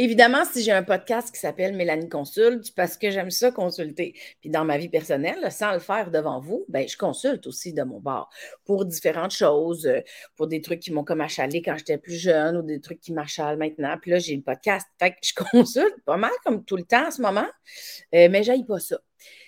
[0.00, 4.14] Évidemment, si j'ai un podcast qui s'appelle Mélanie Consulte, parce que j'aime ça consulter.
[4.40, 7.82] Puis dans ma vie personnelle, sans le faire devant vous, ben, je consulte aussi de
[7.82, 8.30] mon bord
[8.64, 9.98] pour différentes choses, euh,
[10.36, 13.12] pour des trucs qui m'ont comme achalé quand j'étais plus jeune ou des trucs qui
[13.12, 13.96] m'achalent maintenant.
[14.00, 14.86] Puis là, j'ai le podcast.
[15.00, 17.48] Fait que je consulte pas mal comme tout le temps en ce moment,
[18.14, 19.00] euh, mais j'aille pas ça.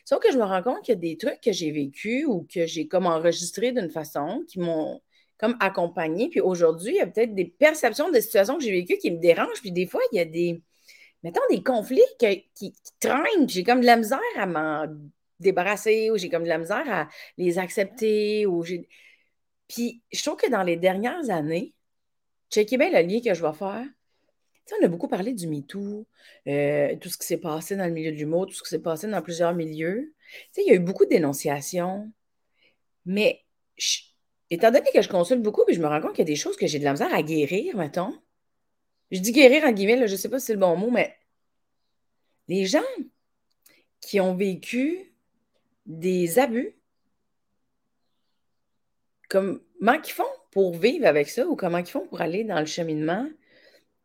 [0.05, 2.45] Sauf que je me rends compte qu'il y a des trucs que j'ai vécu ou
[2.53, 5.01] que j'ai comme enregistré d'une façon qui m'ont
[5.41, 6.29] comme accompagné.
[6.29, 9.19] Puis aujourd'hui, il y a peut-être des perceptions des situations que j'ai vécues qui me
[9.19, 9.61] dérangent.
[9.63, 10.63] Puis des fois, il y a des,
[11.23, 13.49] mettons, des conflits qui, traînent.
[13.49, 14.87] J'ai comme de la misère à m'en
[15.41, 18.45] débarrasser ou j'ai comme de la misère à les accepter.
[18.45, 18.63] Ou
[19.67, 21.75] Puis je trouve que dans les dernières années,
[22.51, 23.87] checkez bien le lien que je vais faire.
[24.67, 26.07] Tu sais, on a beaucoup parlé du MeToo,
[26.49, 28.79] euh, tout ce qui s'est passé dans le milieu de l'humour, tout ce qui s'est
[28.79, 30.13] passé dans plusieurs milieux.
[30.31, 32.13] Tu sais, il y a eu beaucoup de dénonciations,
[33.07, 33.43] mais
[33.79, 34.10] je,
[34.51, 36.37] étant donné que je consulte beaucoup, puis je me rends compte qu'il y a des
[36.37, 38.13] choses que j'ai de la misère à guérir, mettons.
[39.11, 41.17] Je dis guérir en guillemets, je ne sais pas si c'est le bon mot, mais
[42.49, 42.81] les gens
[44.01, 45.13] qui ont vécu
[45.87, 46.75] des abus,
[49.29, 52.67] comment ils font pour vivre avec ça ou comment ils font pour aller dans le
[52.67, 53.29] cheminement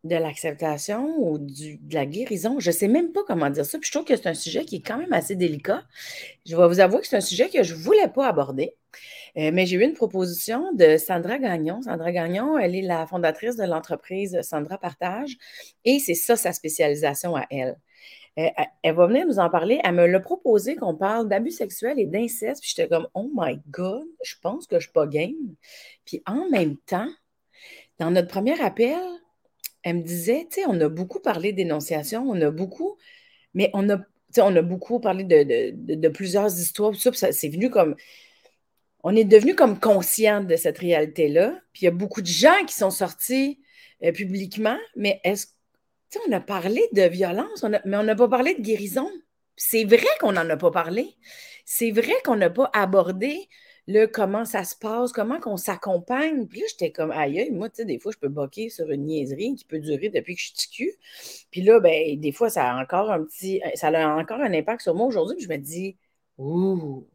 [0.05, 2.59] de l'acceptation ou de la guérison.
[2.59, 3.79] Je ne sais même pas comment dire ça.
[3.79, 5.83] Puis je trouve que c'est un sujet qui est quand même assez délicat.
[6.45, 8.75] Je vais vous avouer que c'est un sujet que je ne voulais pas aborder.
[9.37, 11.81] Euh, mais j'ai eu une proposition de Sandra Gagnon.
[11.81, 15.37] Sandra Gagnon, elle est la fondatrice de l'entreprise Sandra Partage
[15.83, 17.75] et c'est ça sa spécialisation à elle.
[18.37, 18.49] Euh,
[18.83, 19.79] elle va venir nous en parler.
[19.83, 22.61] Elle me l'a proposé qu'on parle d'abus sexuels et d'inceste.
[22.61, 25.55] Puis j'étais comme, oh my God, je pense que je ne suis pas game.
[26.05, 27.09] Puis en même temps,
[27.97, 28.99] dans notre premier appel,
[29.85, 32.97] elle me disait, tu sais, on a beaucoup parlé d'énonciation, on a beaucoup,
[33.53, 37.95] mais on a, beaucoup parlé de, plusieurs histoires, ça, c'est venu comme,
[39.03, 41.61] on est devenu comme conscient de cette réalité-là.
[41.71, 43.61] Puis il y a beaucoup de gens qui sont sortis
[44.03, 45.47] euh, publiquement, mais est-ce
[46.27, 49.09] on a parlé de violence, mais on n'a pas parlé de guérison.
[49.57, 51.17] C'est vrai qu'on n'en a pas parlé.
[51.65, 53.49] C'est vrai qu'on n'a pas abordé
[53.87, 56.47] le comment ça se passe, comment qu'on s'accompagne.
[56.47, 59.05] Puis là, j'étais comme, aïe, moi, tu sais, des fois, je peux boquer sur une
[59.05, 60.93] niaiserie qui peut durer depuis que je suis cul.
[61.51, 64.81] Puis là, ben, des fois, ça a encore un petit, ça a encore un impact
[64.81, 65.35] sur moi aujourd'hui.
[65.35, 65.97] Puis je me dis,
[66.37, 67.07] ouh,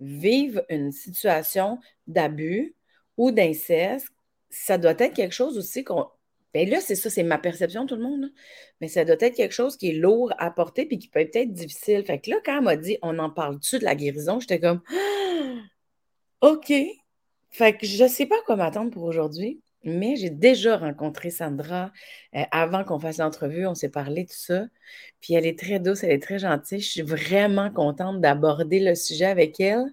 [0.00, 2.74] vivre une situation d'abus
[3.16, 4.08] ou d'inceste,
[4.50, 6.06] ça doit être quelque chose aussi qu'on.
[6.54, 8.32] Bien là, c'est ça, c'est ma perception, tout le monde.
[8.80, 11.52] Mais ça doit être quelque chose qui est lourd à porter puis qui peut être
[11.52, 12.02] difficile.
[12.06, 14.80] Fait que là, quand elle m'a dit on en parle-tu de la guérison, j'étais comme
[16.46, 16.72] OK.
[17.50, 21.90] Fait que je ne sais pas quoi m'attendre pour aujourd'hui, mais j'ai déjà rencontré Sandra
[22.36, 23.66] euh, avant qu'on fasse l'entrevue.
[23.66, 24.66] On s'est parlé de ça.
[25.20, 26.80] Puis elle est très douce, elle est très gentille.
[26.80, 29.86] Je suis vraiment contente d'aborder le sujet avec elle.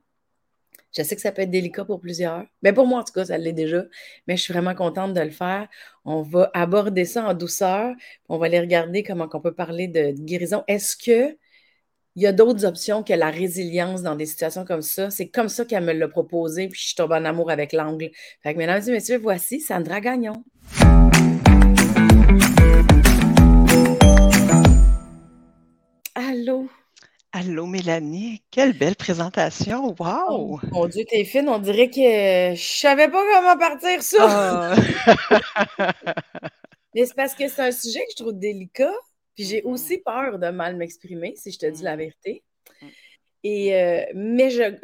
[0.96, 2.46] Je sais que ça peut être délicat pour plusieurs.
[2.62, 3.86] Mais pour moi, en tout cas, ça l'est déjà.
[4.28, 5.68] Mais je suis vraiment contente de le faire.
[6.06, 7.96] On va aborder ça en douceur.
[8.30, 10.64] On va aller regarder comment on peut parler de guérison.
[10.68, 11.36] Est-ce que
[12.16, 15.10] il y a d'autres options que la résilience dans des situations comme ça.
[15.10, 18.12] C'est comme ça qu'elle me l'a proposé, puis je suis tombée en amour avec l'angle.
[18.42, 20.44] Fait que, mesdames et messieurs, voici Sandra Gagnon.
[26.14, 26.70] Allô?
[27.32, 28.44] Allô, Mélanie.
[28.52, 29.96] Quelle belle présentation.
[30.00, 30.28] Wow!
[30.30, 31.50] Oh, mon Dieu, t'es fine.
[31.50, 34.76] On dirait que je savais pas comment partir ça.
[35.80, 35.94] Ah.
[36.94, 38.94] Mais c'est parce que c'est un sujet que je trouve délicat.
[39.36, 39.72] Puis j'ai mm-hmm.
[39.72, 41.98] aussi peur de mal m'exprimer, si je te dis la mm-hmm.
[41.98, 42.44] vérité.
[42.82, 42.88] Mm.
[43.46, 44.78] Et, euh, mais je,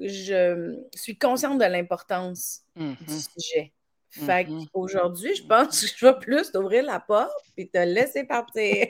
[0.00, 3.28] je, suis consciente de l'importance du mm-hmm.
[3.38, 3.72] sujet.
[4.12, 8.88] Fait qu'aujourd'hui, je pense que je vais plus t'ouvrir la porte et te laisser partir.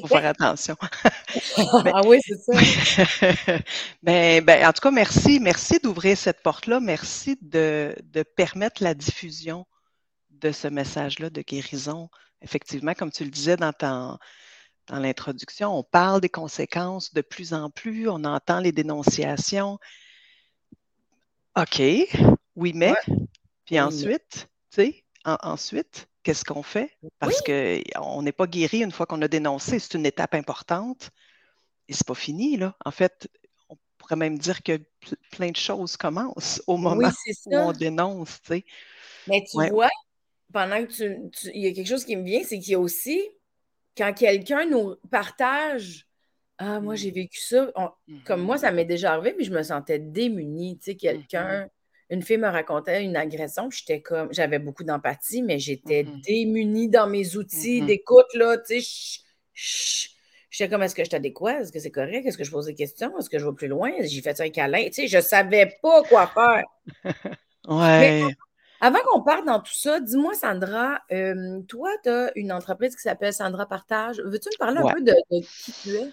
[0.00, 0.74] Faut faire attention.
[1.58, 2.52] ah oui, c'est ça.
[4.02, 5.38] ben, ben, en tout cas, merci.
[5.38, 6.80] Merci d'ouvrir cette porte-là.
[6.80, 9.66] Merci de, de, permettre la diffusion
[10.30, 12.08] de ce message-là de guérison
[12.44, 14.18] effectivement, comme tu le disais dans, dans
[14.98, 19.78] l'introduction, on parle des conséquences de plus en plus, on entend les dénonciations.
[21.56, 21.80] OK,
[22.56, 22.94] oui, mais,
[23.64, 26.96] puis ensuite, tu sais, ensuite, qu'est-ce qu'on fait?
[27.18, 31.10] Parce qu'on n'est pas guéri une fois qu'on a dénoncé, c'est une étape importante
[31.88, 32.76] et c'est pas fini, là.
[32.84, 33.28] En fait,
[33.68, 34.80] on pourrait même dire que
[35.30, 37.08] plein de choses commencent au moment
[37.46, 38.64] où on dénonce, tu sais.
[39.28, 39.88] Mais tu vois,
[40.52, 42.80] pendant que tu, Il y a quelque chose qui me vient, c'est qu'il y a
[42.80, 43.22] aussi,
[43.96, 46.06] quand quelqu'un nous partage
[46.58, 47.14] Ah, moi, j'ai mm.
[47.14, 47.72] vécu ça,
[48.24, 48.74] comme moi, ça mm-hmm.
[48.74, 50.78] m'est déjà arrivé, puis je me sentais démunie.
[50.78, 51.64] Tu sais, quelqu'un.
[51.64, 51.68] Mm-hmm.
[52.10, 56.22] Une fille me racontait une agression, j'étais comme, j'avais beaucoup d'empathie, mais j'étais mm-hmm.
[56.22, 60.10] démunie dans mes outils d'écoute, là, tu sais,
[60.50, 61.62] J'étais comme, est-ce que je t'adéquate?
[61.62, 62.24] Est-ce que c'est correct?
[62.24, 63.18] Est-ce que je pose des questions?
[63.18, 63.90] Est-ce que je vais plus loin?
[64.02, 64.84] J'ai fait un câlin?
[64.84, 66.64] Tu sais, je savais pas quoi faire.
[67.68, 68.22] ouais
[68.84, 73.00] Avant qu'on parte dans tout ça, dis-moi, Sandra, euh, toi, tu as une entreprise qui
[73.00, 74.20] s'appelle Sandra Partage.
[74.20, 76.10] Veux-tu me parler un peu de, qui tu es?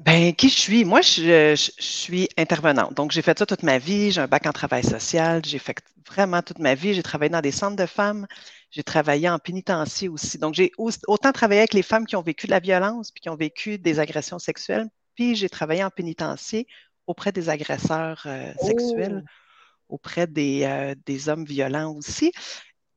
[0.00, 0.84] Ben, qui je suis?
[0.84, 2.92] Moi, je, suis intervenante.
[2.92, 4.10] Donc, j'ai fait ça toute ma vie.
[4.10, 5.42] J'ai un bac en travail social.
[5.46, 6.92] J'ai fait vraiment toute ma vie.
[6.92, 8.26] J'ai travaillé dans des centres de femmes.
[8.70, 10.36] J'ai travaillé en pénitencier aussi.
[10.36, 13.30] Donc, j'ai autant travaillé avec les femmes qui ont vécu de la violence puis qui
[13.30, 14.90] ont vécu des agressions sexuelles.
[15.14, 16.66] Puis, j'ai travaillé en pénitencier
[17.06, 19.43] auprès des agresseurs euh, sexuels, oh!
[19.88, 22.32] Auprès des, euh, des hommes violents aussi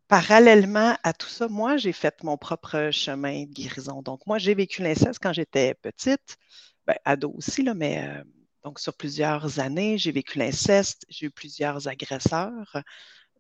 [0.07, 4.01] parallèlement à tout ça, moi, j'ai fait mon propre chemin de guérison.
[4.01, 6.37] Donc, moi, j'ai vécu l'inceste quand j'étais petite
[6.85, 8.23] ben, ado aussi, là, mais euh,
[8.63, 12.81] donc sur plusieurs années, j'ai vécu l'inceste, j'ai eu plusieurs agresseurs,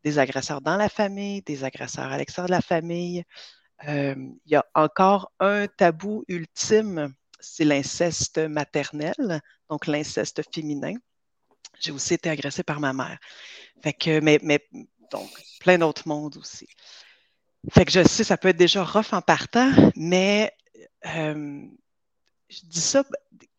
[0.03, 3.23] des agresseurs dans la famille, des agresseurs à l'extérieur de la famille.
[3.87, 4.15] Euh,
[4.45, 10.95] il y a encore un tabou ultime, c'est l'inceste maternel, donc l'inceste féminin.
[11.79, 13.17] J'ai aussi été agressée par ma mère.
[13.83, 14.67] Fait que, mais, mais
[15.11, 15.29] donc,
[15.59, 16.67] plein d'autres mondes aussi.
[17.71, 20.53] Fait que je sais, ça peut être déjà rough en partant, mais
[21.05, 21.65] euh,
[22.49, 23.03] je dis ça,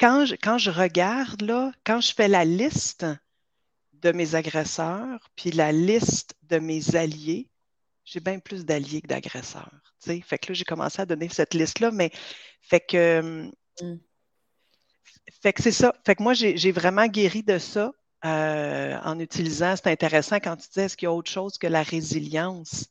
[0.00, 3.06] quand je, quand je regarde, là, quand je fais la liste
[3.94, 7.50] de mes agresseurs, puis la liste de mes alliés,
[8.04, 9.70] j'ai bien plus d'alliés que d'agresseurs.
[10.00, 12.10] Fait que là, j'ai commencé à donner cette liste-là, mais
[12.62, 13.50] fait que.
[13.82, 13.98] Mm.
[15.42, 15.94] Fait que c'est ça.
[16.06, 17.92] Fait que moi, j'ai vraiment guéri de ça
[18.24, 19.74] euh, en utilisant.
[19.76, 22.88] C'est intéressant quand tu disais est-ce qu'il y a autre chose que la résilience?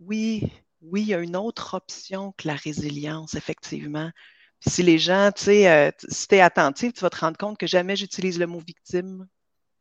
[0.00, 0.50] Oui,
[0.80, 4.10] oui, il y a une autre option que la résilience, effectivement
[4.66, 7.58] si les gens, tu sais, euh, si tu es attentif, tu vas te rendre compte
[7.58, 9.26] que jamais j'utilise le mot victime.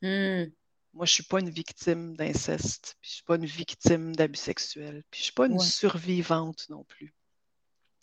[0.02, 0.46] Hmm.
[0.94, 4.16] Moi, je ne suis pas une victime d'inceste, puis je ne suis pas une victime
[4.16, 7.14] d'abus sexuels, puis je ne suis pas une survivante non plus.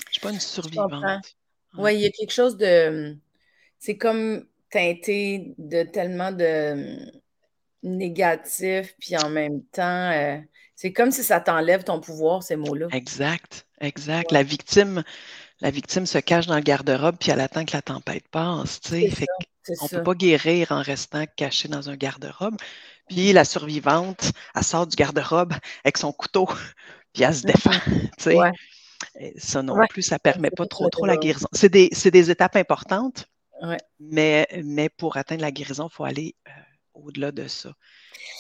[0.05, 1.37] Je ne suis pas une survivante.
[1.77, 3.17] Oui, il y a quelque chose de.
[3.79, 7.11] C'est comme teinté de tellement de
[7.83, 10.39] négatif, puis en même temps, euh,
[10.75, 12.89] c'est comme si ça t'enlève ton pouvoir, ces mots-là.
[12.93, 14.33] Exact, exact.
[14.33, 15.03] La victime,
[15.61, 18.81] la victime se cache dans le garde-robe puis elle attend que la tempête passe.
[18.93, 22.57] on ne peut pas guérir en restant caché dans un garde-robe.
[23.09, 25.55] Puis la survivante, elle sort du garde-robe
[25.85, 26.47] avec son couteau,
[27.13, 28.11] puis elle se mm-hmm.
[28.27, 28.53] défend.
[29.37, 31.49] Ça non plus, ça ne permet pas trop, trop la guérison.
[31.53, 33.29] C'est des, étapes importantes,
[34.01, 36.51] mais, mais pour atteindre la guérison, il faut aller euh,
[36.95, 37.71] au-delà de ça.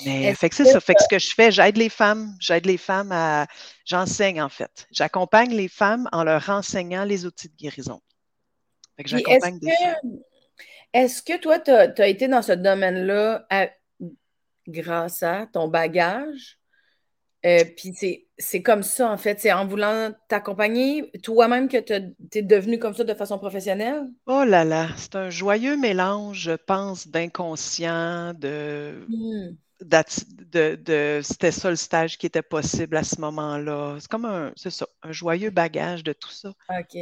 [0.05, 0.81] Mais fait que c'est ça.
[0.81, 3.47] Fait que ce que je fais, j'aide les femmes, j'aide les femmes à.
[3.85, 4.87] J'enseigne en fait.
[4.91, 8.00] J'accompagne les femmes en leur enseignant les outils de guérison.
[8.97, 10.20] Fait que j'accompagne des femmes.
[10.93, 13.47] Est-ce que toi, tu as, été dans ce domaine-là
[14.67, 16.58] grâce à ton bagage?
[17.49, 17.95] Euh, puis
[18.39, 19.41] c'est comme ça, en fait.
[19.41, 21.93] C'est en voulant t'accompagner toi-même que tu
[22.39, 24.09] es devenu comme ça de façon professionnelle?
[24.27, 29.06] Oh là là, c'est un joyeux mélange, je pense, d'inconscient, de.
[29.09, 33.97] Hmm de, c'était ça le stage qui était possible à ce moment-là.
[34.00, 36.53] C'est comme un, ça, un joyeux bagage de tout ça.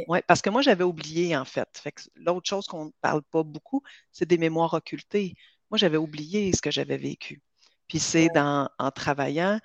[0.07, 1.67] Ouais, parce que moi, j'avais oublié, en fait.
[2.15, 5.35] l'autre chose qu'on ne parle pas beaucoup, c'est des mémoires occultées.
[5.71, 7.41] Moi, j'avais oublié ce que j'avais vécu.
[7.87, 9.59] Puis c'est en travaillant,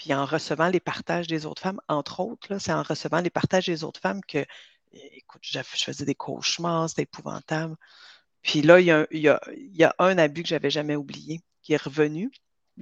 [0.00, 3.66] puis en recevant les partages des autres femmes, entre autres, c'est en recevant les partages
[3.66, 4.46] des autres femmes que,
[4.92, 7.76] écoute, je faisais des cauchemars, c'était épouvantable.
[8.40, 11.74] Puis là, il y, a, il y a un abus que j'avais jamais oublié qui
[11.74, 12.32] est revenu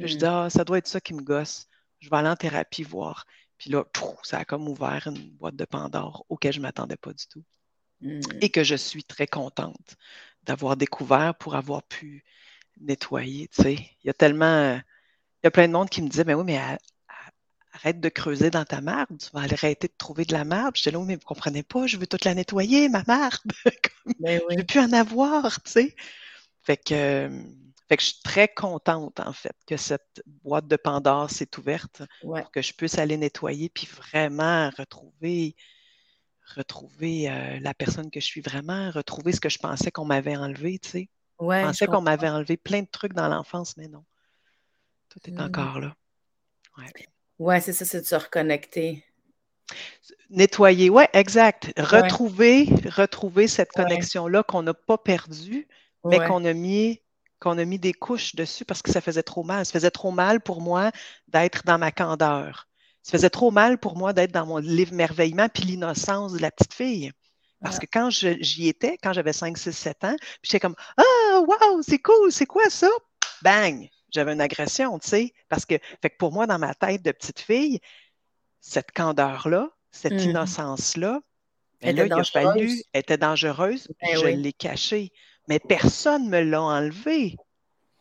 [0.06, 1.66] je dis, ah, ça doit être ça qui me gosse.
[1.98, 3.26] Je vais aller en thérapie voir.
[3.56, 3.84] Puis là,
[4.22, 7.42] ça a comme ouvert une boîte de Pandore auquel je ne m'attendais pas du tout.
[8.00, 8.20] Mm.
[8.40, 9.96] Et que je suis très contente
[10.44, 12.24] d'avoir découvert pour avoir pu
[12.80, 13.50] nettoyer.
[13.64, 14.74] Il y a tellement.
[15.42, 16.60] Il y a plein de monde qui me disait, mais oui, mais
[17.72, 20.76] arrête de creuser dans ta marde, tu vas arrêter de trouver de la marde.
[20.76, 23.40] J'étais là, mais vous ne comprenez pas, je veux toute la nettoyer, ma marde.
[24.20, 25.96] Ben je ne veux plus en avoir, tu sais.
[26.62, 27.28] Fait que
[27.88, 32.02] fait que je suis très contente, en fait, que cette boîte de Pandore s'est ouverte
[32.20, 35.56] pour que je puisse aller nettoyer puis vraiment retrouver,
[36.54, 40.36] retrouver euh, la personne que je suis vraiment, retrouver ce que je pensais qu'on m'avait
[40.36, 41.08] enlevé, tu sais.
[41.40, 44.04] je pensais qu'on m'avait enlevé plein de trucs dans l'enfance, mais non.
[45.08, 45.40] Tout est mmh.
[45.40, 45.96] encore là.
[46.76, 49.04] Ouais, ouais c'est ça, c'est de se reconnecter.
[50.30, 51.72] Nettoyer, oui, exact.
[51.78, 55.68] Retrouver, retrouver cette connexion-là qu'on n'a pas perdue,
[56.04, 57.00] mais qu'on a mis
[57.40, 59.64] qu'on a mis des couches dessus parce que ça faisait trop mal.
[59.64, 60.90] Ça faisait trop mal pour moi
[61.28, 62.66] d'être dans ma candeur.
[63.02, 66.50] Ça faisait trop mal pour moi d'être dans mon livre merveillement puis l'innocence de la
[66.50, 67.12] petite fille.
[67.60, 71.82] Parce que quand j'y étais, quand j'avais 5, 6, 7 ans, j'étais comme Ah, wow,
[71.82, 72.88] c'est cool, c'est quoi ça?
[73.42, 73.88] Bang!
[74.10, 75.32] J'avais une agression, tu sais.
[75.48, 77.80] Parce que, fait que pour moi, dans ma tête de petite fille,
[78.60, 80.30] cette candeur-là, cette mmh.
[80.30, 81.20] innocence-là,
[81.80, 85.12] ben là, il a fallu, était dangereuse, ben je l'ai cachée
[85.48, 87.36] mais personne ne me l'a enlevé.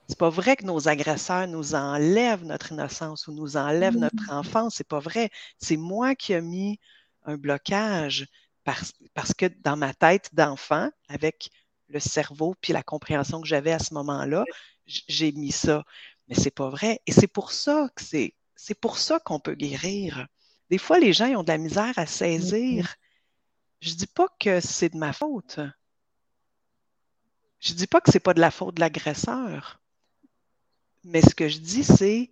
[0.08, 4.38] C'est pas vrai que nos agresseurs nous enlèvent notre innocence ou nous enlèvent notre Mm.
[4.38, 4.76] enfance.
[4.78, 5.30] C'est pas vrai.
[5.58, 6.80] C'est moi qui ai mis
[7.24, 8.28] un blocage
[8.64, 11.50] parce, parce que dans ma tête d'enfant, avec
[11.88, 14.44] le cerveau puis la compréhension que j'avais à ce moment-là,
[14.88, 15.84] j'ai mis ça.
[16.27, 17.01] Mais c'est pas vrai.
[17.06, 20.27] Et c'est pour ça que c'est, c'est pour ça qu'on peut guérir.
[20.70, 22.96] Des fois, les gens ils ont de la misère à saisir.
[23.82, 25.60] Je dis pas que c'est de ma faute.
[27.60, 29.82] Je dis pas que c'est pas de la faute de l'agresseur.
[31.03, 32.32] Mais ce que je dis, c'est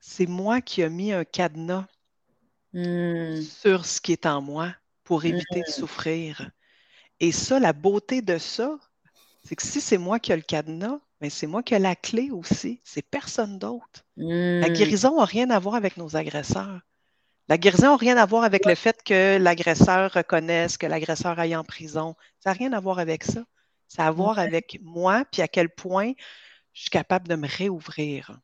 [0.00, 1.86] c'est moi qui ai mis un cadenas
[2.72, 3.42] Mm.
[3.42, 4.74] sur ce qui est en moi
[5.04, 6.50] pour éviter de souffrir.
[7.18, 8.78] Et ça, la beauté de ça,
[9.44, 11.96] c'est que si c'est moi qui ai le cadenas, ben c'est moi qui ai la
[11.96, 12.80] clé aussi.
[12.84, 14.04] C'est personne d'autre.
[14.60, 14.72] La Mm.
[14.74, 16.80] guérison n'a rien à voir avec nos agresseurs.
[17.48, 21.56] La guérison n'a rien à voir avec le fait que l'agresseur reconnaisse, que l'agresseur aille
[21.56, 22.16] en prison.
[22.40, 23.44] Ça n'a rien à voir avec ça.
[23.88, 26.12] Ça a à voir avec moi, puis à quel point
[26.74, 28.40] je suis capable de me réouvrir.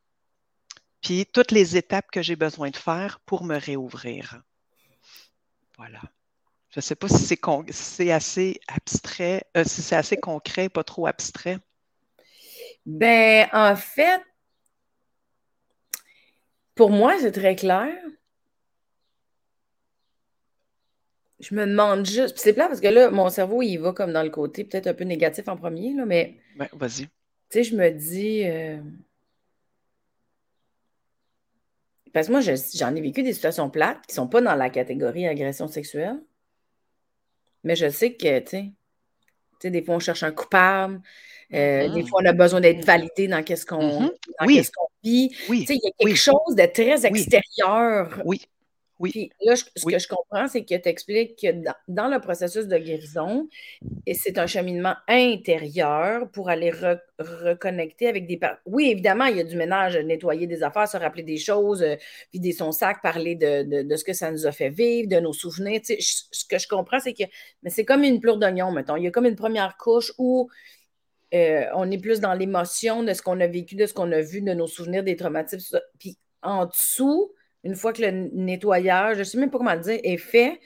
[1.01, 4.43] Puis toutes les étapes que j'ai besoin de faire pour me réouvrir.
[5.79, 6.01] Voilà.
[6.71, 10.17] Je ne sais pas si c'est con- si c'est assez abstrait, euh, si c'est assez
[10.19, 11.59] concret, pas trop abstrait.
[12.87, 14.23] Ben, en fait,
[16.77, 17.93] pour moi, c'est très clair.
[21.39, 24.13] Je me demande juste, puis c'est plat parce que là, mon cerveau, il va comme
[24.13, 27.03] dans le côté peut-être un peu négatif en premier, là, mais Ben, vas-y.
[27.05, 27.09] tu
[27.51, 28.45] sais, je me dis.
[28.45, 28.79] euh,
[32.13, 34.71] Parce que moi, je- j'en ai vécu des situations plates qui sont pas dans la
[34.71, 36.19] catégorie agression sexuelle.
[37.65, 38.75] Mais je sais que, tu
[39.61, 41.01] sais, des fois, on cherche un coupable.
[41.55, 41.89] Euh.
[41.95, 44.11] Des fois, on a besoin d'être validé dans qu'est-ce qu'on dans
[44.47, 44.57] Oui.
[44.57, 45.29] qu'est-ce qu'on vit.
[45.31, 46.17] Tu Oui, sais, il y a quelque oui.
[46.17, 48.21] chose de très extérieur.
[48.25, 48.41] oui,
[48.99, 49.11] oui.
[49.11, 52.19] Puis là, je- ce que je comprends, c'est que tu expliques que dans, dans le
[52.19, 53.47] processus de guérison,
[54.15, 58.39] c'est un cheminement intérieur pour aller re- reconnecter avec des...
[58.39, 61.83] par- Oui, évidemment, il y a du ménage, nettoyer des affaires, se rappeler des choses,
[61.83, 61.97] euh,
[62.33, 65.21] vider son sac, parler de, de- de ce que ça nous a fait vivre, de
[65.21, 65.81] nos souvenirs.
[65.85, 67.25] Tu sais, je- ce que je comprends, c'est que
[67.63, 68.97] mais c'est comme une pleure d'oignon, mettons.
[68.97, 70.49] Il y a comme une première couche où
[71.35, 74.21] euh, on est plus dans l'émotion de ce qu'on a vécu, de ce qu'on a
[74.21, 75.81] vu, de nos souvenirs, des traumatismes.
[75.99, 77.33] Puis en dessous,
[77.65, 80.61] une fois que le nettoyage, je ne sais même pas comment le dire, est fait,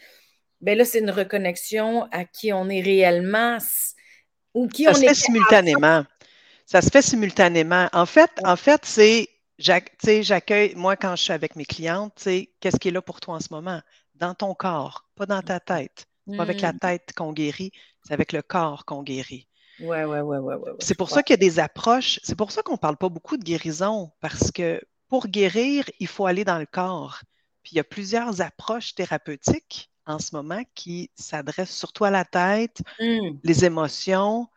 [0.61, 3.59] ben là, c'est une reconnexion à qui on est réellement
[4.55, 5.09] ou qui Ça on se est.
[5.09, 6.05] fait simultanément.
[6.67, 7.88] Ça se fait simultanément.
[7.95, 11.67] En fait, en fait, c'est, j'ac- tu sais, j'accueille, moi, quand je suis avec mes
[11.67, 13.83] clientes, tu sais, qu'est-ce qui est là pour toi en ce moment?
[14.17, 16.07] Dans ton corps, pas dans ta tête.
[16.37, 16.75] Pas avec la Hmm.
[16.75, 17.73] tête qu'on guérit,
[18.05, 19.49] c'est avec le corps qu'on guérit.
[19.81, 21.19] Ouais, ouais, ouais, ouais, C'est pour crois.
[21.19, 22.21] ça qu'il y a des approches.
[22.23, 26.07] C'est pour ça qu'on ne parle pas beaucoup de guérison, parce que pour guérir, il
[26.07, 27.21] faut aller dans le corps.
[27.63, 32.25] Puis il y a plusieurs approches thérapeutiques en ce moment qui s'adressent surtout à la
[32.25, 33.37] tête, Hmm.
[33.43, 34.49] les émotions,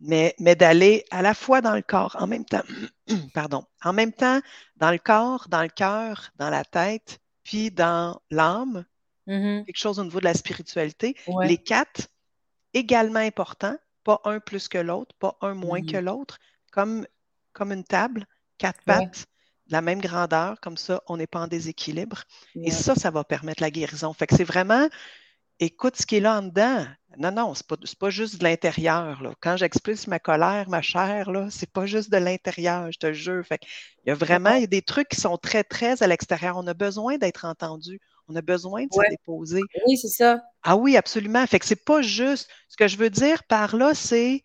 [0.00, 2.62] mais, mais d'aller à la fois dans le corps, en même temps,
[3.34, 4.40] pardon, en même temps
[4.76, 8.84] dans le corps, dans le cœur, dans la tête, puis dans l'âme,
[9.26, 9.64] Mhm.
[9.66, 11.14] quelque chose au niveau de la spiritualité.
[11.26, 11.46] Ouais.
[11.48, 12.08] Les quatre,
[12.74, 13.76] également importants,
[14.08, 15.86] pas un plus que l'autre, pas un moins Mhm.
[15.92, 16.38] que l'autre,
[16.72, 17.06] comme,
[17.52, 18.24] comme une table,
[18.58, 19.08] quatre Ouais.
[19.08, 19.26] pattes,
[19.68, 22.22] de la même grandeur, comme ça, on n'est pas en déséquilibre.
[22.64, 24.12] Et ça, ça va permettre la guérison.
[24.14, 24.88] Fait que c'est vraiment,
[25.60, 26.86] écoute ce qui est là en dedans.
[27.18, 29.22] Non, non, c'est pas, pas juste de l'intérieur.
[29.40, 33.44] Quand j'expulse ma colère, ma chair, là, c'est pas juste de l'intérieur, je te jure.
[33.46, 33.66] Fait que
[34.04, 36.56] il y a vraiment il y a des trucs qui sont très, très à l'extérieur.
[36.58, 38.00] On a besoin d'être entendu.
[38.28, 39.06] On a besoin de Ouais.
[39.06, 39.60] se déposer.
[39.86, 40.42] Oui, c'est ça.
[40.62, 41.46] Ah oui, absolument.
[41.46, 42.48] Fait que c'est pas juste.
[42.68, 44.44] Ce que je veux dire par là, c'est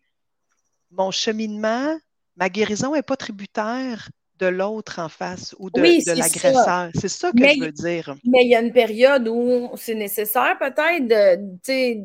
[0.92, 1.98] mon cheminement,
[2.38, 4.10] ma guérison n'est pas tributaire
[4.40, 6.90] de l'autre en face ou de, Oui, de l'agresseur.
[6.96, 8.16] C'est ça que Mais- je veux dire.
[8.24, 12.04] Mais il y a une période où c'est nécessaire peut-être de,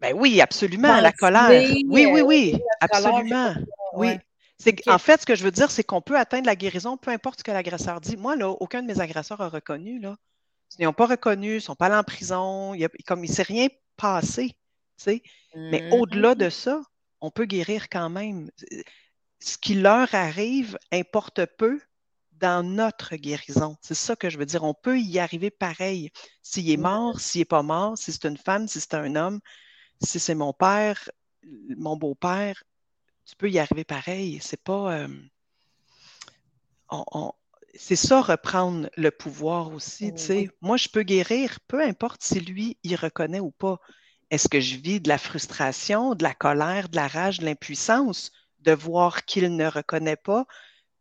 [0.00, 1.48] Ben oui, absolument, la colère.
[1.50, 3.54] Oui, oui, euh, oui, colère, absolument.
[3.94, 4.08] Oui.
[4.86, 7.40] En fait, ce que je veux dire, c'est qu'on peut atteindre la guérison, peu importe
[7.40, 8.16] ce que l'agresseur dit.
[8.16, 9.98] Moi, là, aucun de mes agresseurs a reconnu.
[10.00, 10.16] Là.
[10.78, 13.24] Ils n'ont pas reconnu, ils ne sont pas allés en prison, il y a, comme
[13.24, 14.56] il ne s'est rien passé.
[15.54, 15.92] Mais Mhm.
[15.92, 16.82] au-delà de ça,
[17.20, 18.50] on peut guérir quand même.
[19.40, 21.80] Ce qui leur arrive importe peu
[22.32, 23.76] dans notre guérison.
[23.80, 24.64] C'est ça que je veux dire.
[24.64, 26.10] On peut y arriver pareil.
[26.42, 26.82] S'il est Ouais.
[26.82, 29.40] mort, s'il n'est pas mort, si c'est une femme, si c'est un homme,
[30.02, 31.10] si c'est mon père,
[31.76, 32.62] mon beau-père,
[33.24, 34.38] tu peux y arriver pareil.
[34.42, 34.98] C'est pas.
[34.98, 35.08] euh,
[36.90, 37.32] on- on-
[37.78, 40.12] c'est ça, reprendre le pouvoir aussi.
[40.14, 40.36] tu sais.
[40.36, 40.50] Oui.
[40.60, 43.80] Moi, je peux guérir, peu importe si lui, il reconnaît ou pas.
[44.30, 48.32] Est-ce que je vis de la frustration, de la colère, de la rage, de l'impuissance
[48.60, 50.46] de voir qu'il ne reconnaît pas?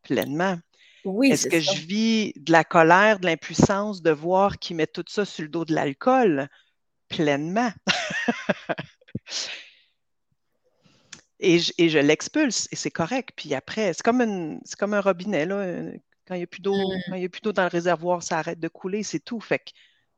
[0.03, 0.58] Pleinement?
[1.03, 1.74] Oui, Est-ce que ça.
[1.74, 5.50] je vis de la colère, de l'impuissance de voir qu'il met tout ça sur le
[5.50, 6.48] dos de l'alcool?
[7.08, 7.72] Pleinement.
[11.39, 13.32] Et je, l'expulse et c'est correct.
[13.36, 15.46] Puis après, c'est comme, comme un robinet.
[15.46, 15.91] Là.
[16.27, 16.75] Quand il n'y a plus d'eau,
[17.08, 17.29] mm.
[17.29, 19.39] plus d'eau dans le réservoir, ça arrête de couler, c'est tout.
[19.39, 19.72] Fait que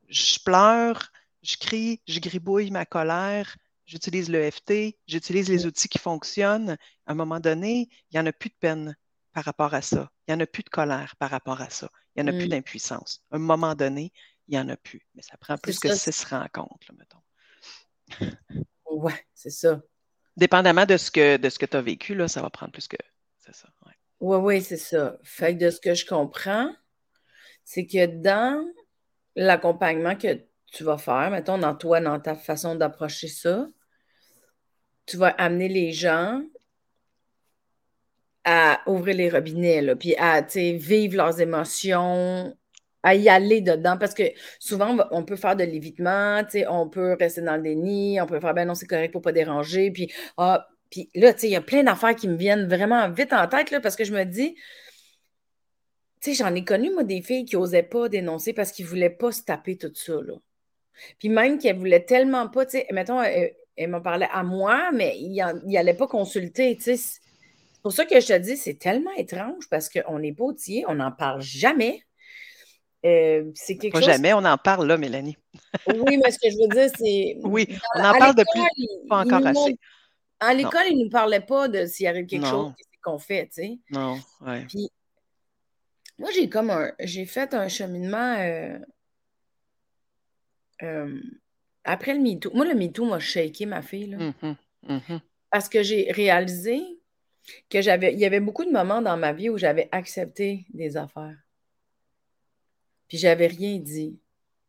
[0.07, 1.11] je pleure,
[1.43, 5.67] je crie, je gribouille ma colère, j'utilise le FT, j'utilise les mm.
[5.67, 6.77] outils qui fonctionnent.
[7.05, 8.95] À un moment donné, il n'y en a plus de peine
[9.33, 10.11] par rapport à ça.
[10.27, 11.89] Il n'y en a plus de colère par rapport à ça.
[12.15, 12.51] Il n'y en a plus mm.
[12.51, 13.21] d'impuissance.
[13.31, 14.11] À un moment donné,
[14.47, 15.05] il n'y en a plus.
[15.15, 17.21] Mais ça prend plus que six rencontres, mettons.
[18.89, 19.79] Ouais, c'est ça.
[20.37, 22.87] Dépendamment de ce que, de ce que tu as vécu, là, ça va prendre plus
[22.87, 22.97] que.
[23.37, 23.69] C'est ça.
[24.19, 25.17] Oui, oui, c'est ça.
[25.23, 26.71] Fait que de ce que je comprends,
[27.63, 28.65] c'est que dans
[29.35, 30.39] l'accompagnement que
[30.71, 33.67] tu vas faire, mettons, dans toi, dans ta façon d'approcher ça,
[35.05, 36.41] tu vas amener les gens
[38.43, 42.55] à ouvrir les robinets, puis à vivre leurs émotions,
[43.03, 43.97] à y aller dedans.
[43.97, 44.23] Parce que
[44.59, 48.53] souvent, on peut faire de l'évitement, on peut rester dans le déni, on peut faire
[48.53, 49.91] ben non, c'est correct pour pas déranger.
[49.91, 53.47] Puis, ah, puis là, il y a plein d'affaires qui me viennent vraiment vite en
[53.47, 54.55] tête là, parce que je me dis,
[56.21, 58.89] tu sais, j'en ai connu, moi, des filles qui n'osaient pas dénoncer parce qu'ils ne
[58.89, 60.13] voulaient pas se taper tout ça.
[60.13, 60.33] Là.
[61.19, 64.91] Puis même qu'elles ne voulaient tellement pas, tu sais, mettons, elle, m'en parlait à moi,
[64.91, 66.97] mais il n'allait pas consulter, tu sais.
[66.97, 70.83] C'est pour ça que je te dis, c'est tellement étrange parce qu'on n'est pas outillé,
[70.87, 72.01] on n'en parle jamais.
[73.05, 74.05] Euh, c'est quelque chose...
[74.05, 75.37] jamais, on en parle là, Mélanie.
[75.87, 77.37] oui, mais ce que je veux dire, c'est.
[77.43, 78.61] Oui, on en parle depuis
[79.07, 79.77] pas encore assez.
[80.39, 83.47] À l'école, ils ne nous parlaient pas de s'il y avait quelque chose qu'on fait,
[83.47, 83.79] tu sais.
[83.89, 84.65] Non, ouais.
[84.65, 84.89] Puis,
[86.17, 86.91] moi, j'ai comme un.
[86.99, 88.35] J'ai fait un cheminement.
[88.37, 88.79] Euh,
[90.83, 91.19] euh,
[91.83, 92.51] après le MeToo.
[92.53, 94.17] Moi, le MeToo m'a shaké ma fille, là.
[94.17, 94.55] Mm-hmm,
[94.89, 95.21] mm-hmm.
[95.49, 96.81] Parce que j'ai réalisé
[97.69, 98.13] que j'avais.
[98.13, 101.37] Il y avait beaucoup de moments dans ma vie où j'avais accepté des affaires.
[103.07, 104.19] Puis j'avais rien dit.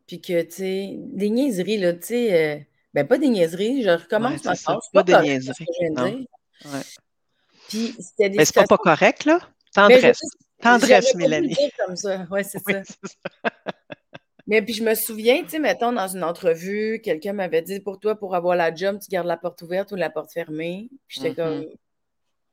[0.07, 2.61] Puis que, tu sais, des niaiseries, là, tu sais, euh,
[3.03, 4.83] ben pas des niaiseries, je recommence ma phrase.
[4.93, 5.67] Pas, des niaiseries.
[6.65, 6.81] Ouais.
[7.69, 8.39] Puis c'était des.
[8.39, 9.41] Mais c'est pas, pas correct, là?
[9.73, 10.21] Tendresse.
[10.61, 11.57] Tendresse, Mélanie.
[11.85, 12.27] comme ça.
[12.31, 12.83] Ouais, c'est ça.
[14.49, 18.01] Mais puis je me souviens, tu sais, mettons, dans une entrevue, quelqu'un m'avait dit pour
[18.01, 20.89] toi, pour avoir la job, tu gardes la porte ouverte ou la porte fermée?
[21.07, 21.71] Puis j'étais comme, mm-hmm.
[21.71, 21.79] tu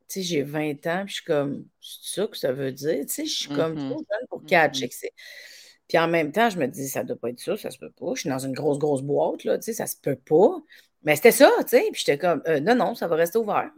[0.09, 3.05] sais, j'ai 20 ans, puis je suis comme, c'est ça que ça veut dire?
[3.07, 3.89] Tu sais, je suis comme mm-hmm.
[3.89, 4.87] trop jeune pour catcher.
[4.87, 5.09] Mm-hmm.
[5.87, 7.91] Puis en même temps, je me dis, ça doit pas être ça, ça se peut
[7.91, 8.13] pas.
[8.15, 10.61] Je suis dans une grosse, grosse boîte, là, tu sais, ça se peut pas.
[11.03, 11.89] Mais c'était ça, tu sais.
[11.91, 13.71] Puis j'étais comme, euh, non, non, ça va rester ouvert.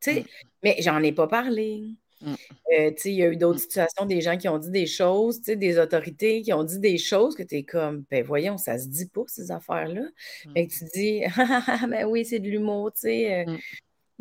[0.00, 0.24] Tu sais, mm.
[0.64, 1.84] mais j'en ai pas parlé.
[2.20, 2.34] Mm.
[2.78, 5.78] Euh, il y a eu d'autres situations, des gens qui ont dit des choses, des
[5.78, 9.06] autorités qui ont dit des choses que tu es comme, ben voyons, ça se dit
[9.06, 10.02] pas, ces affaires-là.
[10.54, 10.68] Mais mm.
[10.68, 13.46] tu dis, ah, ben oui, c'est de l'humour, tu sais.
[13.46, 13.56] Euh.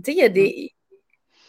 [0.07, 0.73] il y a des,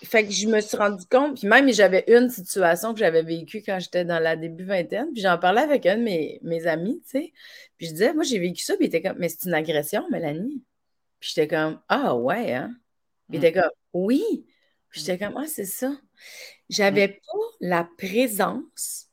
[0.05, 3.63] fait que je me suis rendu compte, puis même j'avais une situation que j'avais vécue
[3.65, 7.03] quand j'étais dans la début vingtaine, puis j'en parlais avec un de mes, mes amis,
[7.05, 7.33] tu sais.
[7.77, 10.09] Puis je disais, moi j'ai vécu ça, puis il était comme, mais c'est une agression,
[10.11, 10.63] Mélanie.
[11.21, 12.75] Puis j'étais comme, ah ouais, hein?
[13.29, 14.47] Puis il était comme, oui.
[14.91, 15.93] Puis j'étais comme, ah, c'est ça.
[16.69, 19.09] J'avais pas la présence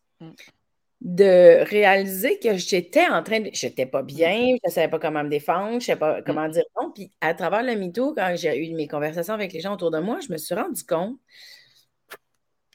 [1.05, 3.51] de réaliser que j'étais en train de.
[3.53, 6.49] J'étais pas bien, je ne savais pas comment me défendre, je ne savais pas comment
[6.49, 6.91] dire non.
[6.91, 9.99] Puis à travers le MeToo, quand j'ai eu mes conversations avec les gens autour de
[9.99, 11.19] moi, je me suis rendu compte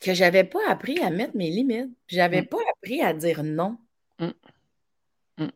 [0.00, 1.90] que j'avais pas appris à mettre mes limites.
[2.06, 2.46] J'avais mm.
[2.46, 3.78] pas appris à dire non.
[4.20, 4.26] Mm.
[5.38, 5.48] Mm.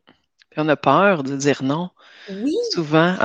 [0.49, 1.91] Puis on a peur de dire non.
[2.29, 2.53] Oui.
[2.71, 3.15] Souvent.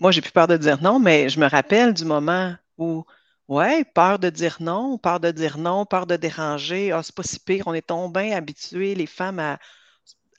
[0.00, 3.04] moi, j'ai plus peur de dire non, mais je me rappelle du moment où
[3.48, 6.92] oui, peur de dire non, peur de dire non, peur de déranger.
[6.92, 7.64] Ah, c'est pas si pire.
[7.66, 9.58] On est tombé habitués, les femmes, à,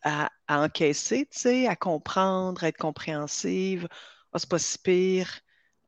[0.03, 3.87] à, encaisser, tu sais, à comprendre, à être compréhensives.
[4.33, 5.39] Ah, c'est pas si pire.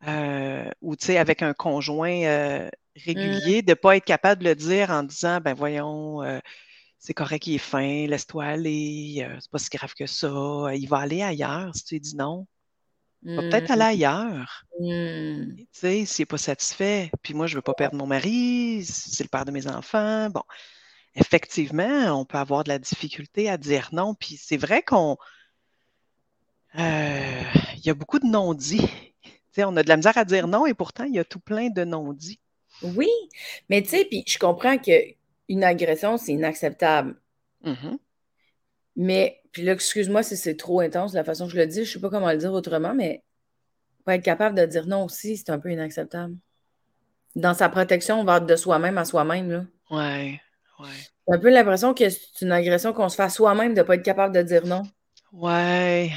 [0.07, 4.49] Euh, ou, tu sais, avec un conjoint euh, régulier, de ne pas être capable de
[4.49, 6.39] le dire en disant, ben voyons, euh,
[6.99, 10.29] c'est correct, il est fin, laisse-toi aller, c'est pas si grave que ça,
[10.75, 12.47] il va aller ailleurs si tu lui dis non.
[13.23, 13.87] Il va peut-être aller mmh.
[13.87, 14.63] ailleurs.
[14.79, 15.55] Mmh.
[15.55, 18.83] Tu sais, s'il n'est pas satisfait, puis moi, je ne veux pas perdre mon mari,
[18.85, 20.29] c'est le père de mes enfants.
[20.29, 20.43] Bon,
[21.15, 24.15] effectivement, on peut avoir de la difficulté à dire non.
[24.15, 25.17] Puis c'est vrai qu'on.
[26.77, 27.41] Euh,
[27.75, 28.87] il y a beaucoup de non-dits.
[29.23, 31.25] Tu sais, on a de la misère à dire non et pourtant, il y a
[31.25, 32.39] tout plein de non-dits.
[32.83, 33.09] Oui,
[33.69, 37.19] mais tu sais, puis je comprends qu'une agression, c'est inacceptable.
[37.63, 37.97] Mmh
[38.95, 41.89] mais, puis là, excuse-moi si c'est trop intense la façon que je le dis, je
[41.89, 43.23] ne sais pas comment le dire autrement, mais
[44.03, 46.35] pour être capable de dire non aussi, c'est un peu inacceptable.
[47.35, 49.51] Dans sa protection, on va de soi-même à soi-même.
[49.51, 49.65] Là.
[49.91, 50.39] Ouais,
[50.79, 50.87] ouais.
[51.27, 53.95] J'ai un peu l'impression que c'est une agression qu'on se fait soi-même de ne pas
[53.95, 54.83] être capable de dire non.
[55.31, 56.11] Ouais.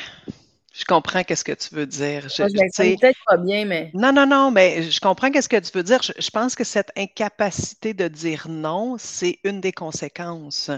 [0.72, 2.22] Je comprends qu'est-ce que tu veux dire.
[2.30, 3.90] Je, je peut-être pas bien, mais.
[3.92, 6.02] Non, non, non, mais je comprends qu'est-ce que tu veux dire.
[6.02, 10.70] Je, je, pense que cette incapacité de dire non, c'est une des conséquences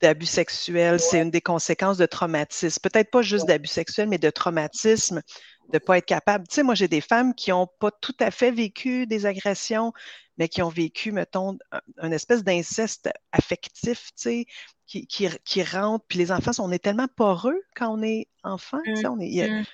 [0.00, 2.80] d'abus sexuels, c'est une des conséquences de traumatisme.
[2.82, 5.22] Peut-être pas juste d'abus sexuels, mais de traumatisme,
[5.68, 6.46] de ne pas être capable.
[6.48, 9.92] Tu sais, moi, j'ai des femmes qui n'ont pas tout à fait vécu des agressions,
[10.38, 11.58] mais qui ont vécu, mettons,
[11.98, 14.46] un, espèce d'inceste affectif, tu sais,
[14.86, 16.04] qui, qui, rentre.
[16.08, 18.78] Puis les enfants, on est tellement poreux quand on est enfant.
[18.84, 19.64] Tu sais, on est, mmh.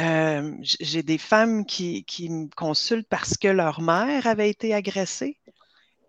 [0.00, 5.38] euh, j'ai des femmes qui, qui, me consultent parce que leur mère avait été agressée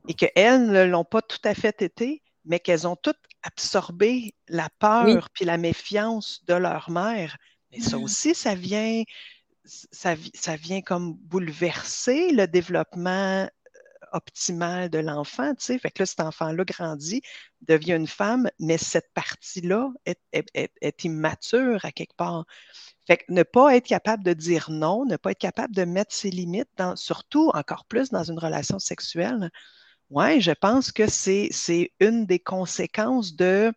[0.08, 4.70] et qu'elles ne l'ont pas tout à fait été, mais qu'elles ont toutes absorbé la
[4.80, 7.38] peur puis la méfiance de leur mère.
[7.72, 8.04] Mais ça mmh.
[8.04, 9.04] aussi, ça vient,
[9.66, 13.48] ça, ça vient comme bouleverser le développement euh,
[14.12, 15.80] optimal de l'enfant, tu sais.
[15.80, 17.22] Fait que là, cet enfant-là grandit,
[17.62, 22.46] devient une femme, mais cette partie-là est, immature à quelque part.
[23.08, 26.14] Fait que ne pas être capable de dire non, ne pas être capable de mettre
[26.14, 29.50] ses limites, dans, surtout encore plus dans une relation sexuelle,
[30.12, 33.74] oui, je pense que c'est une des conséquences de,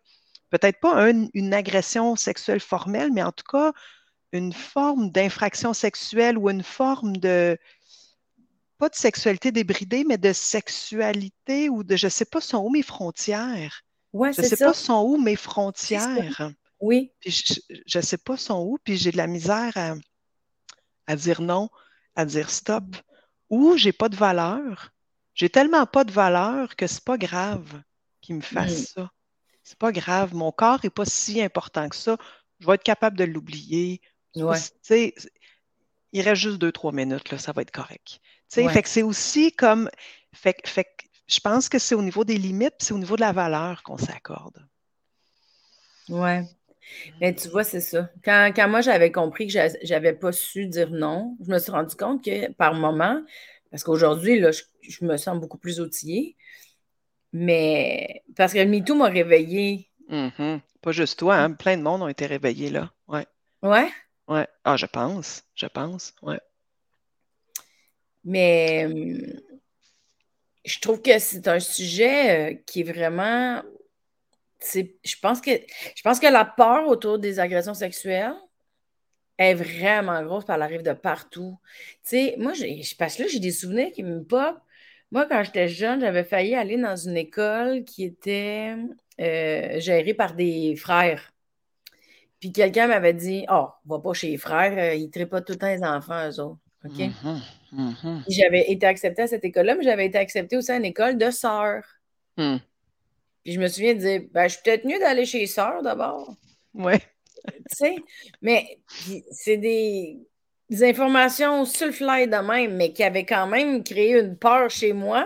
[0.49, 3.73] peut-être pas une agression sexuelle formelle, mais en tout cas,
[4.31, 7.57] une forme d'infraction sexuelle ou une forme de,
[8.77, 12.69] pas de sexualité débridée, mais de sexualité ou de, je ne sais pas, sont où
[12.69, 13.81] mes frontières.
[14.13, 16.51] Ouais, je ne sais pas, sont où mes frontières.
[16.81, 17.11] Oui.
[17.25, 19.95] je ne sais pas, sont où, puis j'ai de la misère à,
[21.07, 21.69] à, dire non,
[22.15, 22.83] à dire stop,
[23.49, 24.91] ou j'ai pas de valeur,
[25.35, 27.81] j'ai tellement pas de valeur que c'est pas grave
[28.21, 28.85] qu'il me fasse mm.
[28.95, 29.11] ça.
[29.63, 30.33] C'est pas grave.
[30.33, 32.17] Mon corps n'est pas si important que ça.
[32.59, 34.01] Je vais être capable de l'oublier.
[34.33, 34.75] il reste
[36.35, 38.19] juste deux, trois minutes, là, ça va être correct.
[38.49, 39.89] Fait que c'est aussi comme.
[40.33, 40.87] Fait, fait
[41.27, 43.97] je pense que c'est au niveau des limites, c'est au niveau de la valeur qu'on
[43.97, 44.65] s'accorde.
[46.07, 46.43] Ouais.
[47.19, 48.09] Mais tu vois, c'est ça.
[48.23, 51.95] Quand, quand moi j'avais compris que j'avais pas su dire non, je me suis rendu
[51.95, 53.23] compte que par moment,
[53.75, 56.37] parce qu'aujourd'hui, là, je, me sens beaucoup plus outillée.
[57.33, 59.91] Mais parce que le MeToo m'a réveillée.
[60.09, 60.61] Mm-hmm.
[60.81, 61.51] Pas juste toi, hein?
[61.51, 62.93] plein de monde ont été réveillés là.
[63.09, 63.27] Ouais.
[63.61, 63.89] Ouais?
[64.29, 64.47] Ouais.
[64.63, 65.43] Ah, je pense.
[65.55, 66.13] Je pense.
[66.21, 66.39] Ouais.
[68.23, 68.87] Mais
[70.63, 73.61] je trouve que c'est un sujet euh, qui est vraiment.
[74.73, 78.35] Je pense que je pense que la peur autour des agressions sexuelles,
[79.37, 81.57] est vraiment grosse, puis elle arrive de partout.
[81.65, 84.57] Tu sais, moi, je passe là, j'ai des souvenirs qui me pop.
[85.11, 88.75] Moi, quand j'étais jeune, j'avais failli aller dans une école qui était
[89.21, 91.33] euh, gérée par des frères.
[92.39, 95.53] Puis quelqu'un m'avait dit Oh, va pas chez les frères, euh, ils ne pas tout
[95.53, 96.59] le temps les enfants, eux autres.
[96.83, 96.91] OK?
[96.91, 97.41] Mm-hmm,
[97.73, 98.23] mm-hmm.
[98.27, 101.31] J'avais été acceptée à cette école-là, mais j'avais été acceptée aussi à une école de
[101.31, 101.83] sœurs.
[102.37, 102.57] Hmm.
[103.43, 105.81] Puis je me souviens de dire ben, je suis peut-être mieux d'aller chez les sœurs
[105.81, 106.35] d'abord.
[106.73, 107.01] Ouais
[107.71, 107.95] sais,
[108.41, 108.79] mais
[109.31, 110.19] c'est des,
[110.81, 114.93] informations sur le fly de même, mais qui avaient quand même créé une peur chez
[114.93, 115.25] moi.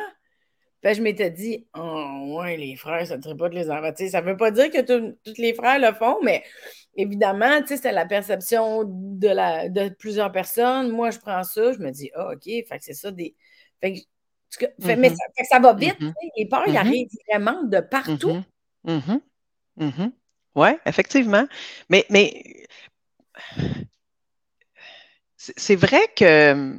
[0.82, 4.10] Puis je m'étais dit, oh, ouais, les frères, ça ne pas de les envahir.
[4.10, 6.44] Ça ne veut pas dire que tous les frères le font, mais
[6.96, 10.90] évidemment, c'est la perception de, la, de plusieurs personnes.
[10.90, 13.36] Moi, je prends ça, je me dis, ah, OK, fait que c'est ça des.
[13.82, 13.94] Fait
[14.58, 15.16] que, Mais mm-hmm.
[15.38, 16.00] ça, ça, va vite.
[16.00, 16.14] Mm-hmm.
[16.38, 16.78] Les peurs, ils mm-hmm.
[16.78, 18.42] arrivent vraiment de partout.
[20.60, 21.48] Oui, effectivement.
[21.88, 22.68] Mais, mais
[25.38, 26.78] c'est vrai que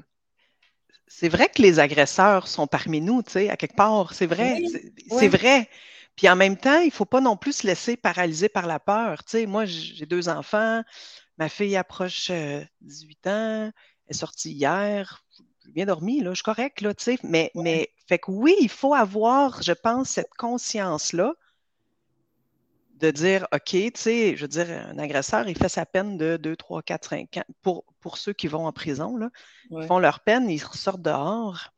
[1.06, 4.12] c'est vrai que les agresseurs sont parmi nous, tu sais, à quelque part.
[4.12, 4.62] C'est vrai.
[5.18, 5.70] C'est vrai.
[6.14, 8.80] Puis en même temps, il ne faut pas non plus se laisser paralyser par la
[8.80, 9.24] peur.
[9.24, 10.82] Tu sais, moi, j'ai deux enfants.
[11.38, 12.30] Ma fille approche
[12.82, 13.72] 18 euh, ans.
[14.06, 15.24] Elle est sortie hier.
[15.64, 16.32] J'ai bien dormi, là.
[16.32, 17.18] Je suis correcte, là, tu sais.
[17.22, 21.32] Mais, mais, fait que oui, il faut avoir, je pense, cette conscience-là
[23.00, 26.36] de dire, OK, tu sais, je veux dire, un agresseur, il fait sa peine de
[26.36, 27.44] 2, 3, 4, 5 ans.
[27.62, 29.30] Pour, pour ceux qui vont en prison, là,
[29.70, 31.72] ils font leur peine, ils ressortent dehors.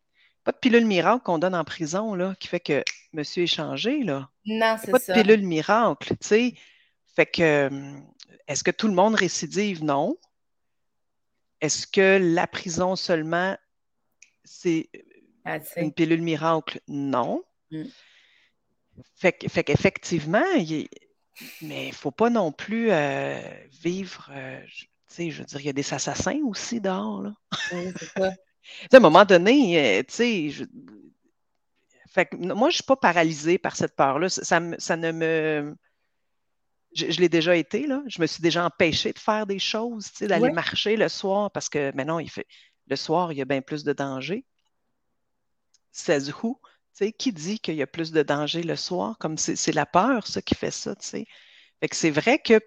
[0.44, 2.82] Pas de pilule miracle qu'on donne en prison, là, qui fait que
[3.12, 4.28] monsieur est changé, là.
[4.44, 4.92] Non, c'est ça.
[4.92, 6.54] Pas de pilule miracle, tu sais.
[7.14, 7.70] Fait que,
[8.48, 9.84] est-ce que tout le monde récidive?
[9.84, 10.16] Non.
[11.60, 13.56] Est-ce que la prison seulement,
[14.44, 14.90] c'est
[15.76, 16.80] une pilule miracle?
[16.88, 17.44] Non.
[17.70, 17.84] Mm.
[19.14, 20.88] Fait, fait qu'effectivement, il,
[21.62, 23.40] mais il ne faut pas non plus euh,
[23.82, 24.30] vivre.
[24.32, 27.22] Euh, tu sais, je veux dire, il y a des assassins aussi dehors.
[27.22, 27.32] Là.
[28.92, 30.64] à un moment donné, euh, tu sais, je...
[32.08, 34.28] fait moi, je ne suis pas paralysée par cette peur-là.
[34.28, 35.76] Ça, ça, ne me.
[36.94, 38.02] Je, l'ai déjà été, là.
[38.06, 41.50] Je me suis déjà empêchée de faire des choses, tu sais, d'aller marcher le soir
[41.50, 42.46] parce que maintenant, il fait.
[42.88, 44.44] Le soir, il y a bien plus de danger.
[45.92, 46.58] Says who?
[47.18, 49.16] Qui dit qu'il y a plus de danger le soir?
[49.18, 50.94] Comme c'est la peur, ça, qui fait ça.
[51.00, 51.26] Fait
[51.88, 52.60] que c'est vrai que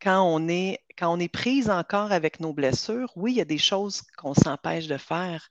[0.00, 3.46] quand on est quand on est prise encore avec nos blessures, oui, il y a
[3.46, 5.48] des choses qu'on s'empêche de faire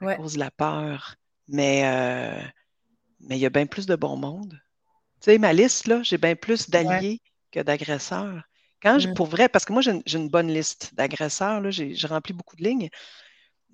[0.00, 1.16] à cause de la peur.
[1.48, 2.40] Mais, euh,
[3.20, 4.60] mais il y a bien plus de bon monde.
[5.20, 8.42] Tu sais, ma liste, là, j'ai bien plus d'alliés que d'agresseurs.
[8.80, 9.14] Quand je, mm.
[9.14, 12.62] pour vrai, parce que moi, j'ai une, bonne liste d'agresseurs, là, j'ai rempli beaucoup de
[12.62, 12.90] lignes.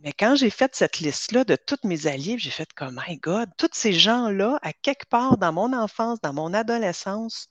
[0.02, 3.50] Mais quand j'ai fait cette liste-là de tous mes alliés, j'ai fait comme, my God,
[3.58, 7.48] tous ces gens-là, à quelque part dans mon enfance, dans mon adolescence,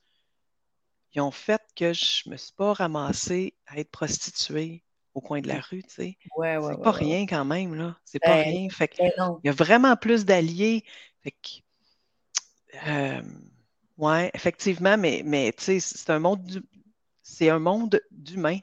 [1.14, 4.84] ils ont fait que je ne me suis pas ramassée à être prostituée
[5.14, 6.18] au coin de la rue, tu sais.
[6.38, 7.98] Ouais, ouais, c'est pas rien quand même, là.
[8.04, 8.70] C'est pas ben, rien.
[8.70, 10.84] Fait ben il y a vraiment plus d'alliés.
[11.22, 11.36] Fait
[12.88, 13.22] euh,
[13.98, 16.64] ouais, effectivement, mais, mais tu sais, c'est un monde
[17.22, 18.60] c'est un monde d'humains,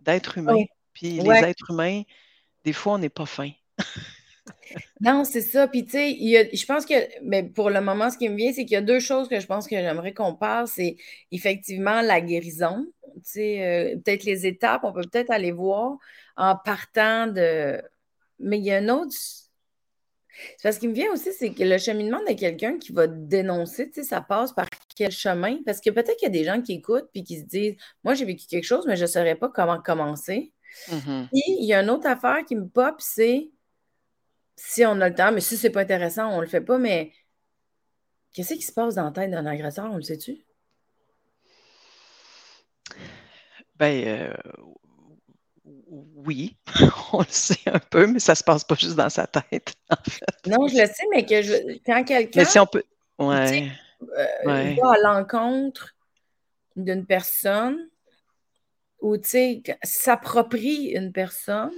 [0.00, 0.64] d'êtres humains.
[0.92, 2.02] Puis les êtres humains,
[2.64, 3.50] des fois, on n'est pas fin.
[5.00, 5.68] non, c'est ça.
[5.68, 8.64] Puis, tu sais, je pense que, mais pour le moment, ce qui me vient, c'est
[8.64, 10.68] qu'il y a deux choses que je pense que j'aimerais qu'on parle.
[10.68, 10.96] C'est
[11.30, 12.86] effectivement la guérison.
[13.16, 15.96] Tu sais, euh, peut-être les étapes, on peut peut-être aller voir
[16.36, 17.82] en partant de.
[18.38, 19.14] Mais il y a un autre.
[20.56, 23.90] C'est parce qu'il me vient aussi, c'est que le cheminement de quelqu'un qui va dénoncer,
[23.90, 25.58] tu sais, ça passe par quel chemin?
[25.66, 28.14] Parce que peut-être qu'il y a des gens qui écoutent puis qui se disent Moi,
[28.14, 30.52] j'ai vécu quelque chose, mais je ne saurais pas comment commencer.
[30.88, 31.28] Mm-hmm.
[31.28, 33.50] Puis il y a une autre affaire qui me pop, c'est
[34.56, 37.12] si on a le temps, mais si c'est pas intéressant, on le fait pas, mais
[38.32, 40.44] qu'est-ce qui se passe dans la tête d'un agresseur, on le sait-tu?
[43.76, 44.34] Ben euh,
[46.14, 46.56] oui,
[47.12, 50.10] on le sait un peu, mais ça se passe pas juste dans sa tête, en
[50.10, 50.46] fait.
[50.46, 52.40] Non, je le sais, mais que je, quand quelqu'un.
[52.40, 52.84] Mais si on peut.
[53.18, 53.70] Ouais.
[54.16, 55.94] Euh, va à l'encontre
[56.76, 57.88] d'une personne
[59.02, 61.72] ou, tu sais, s'approprie une personne,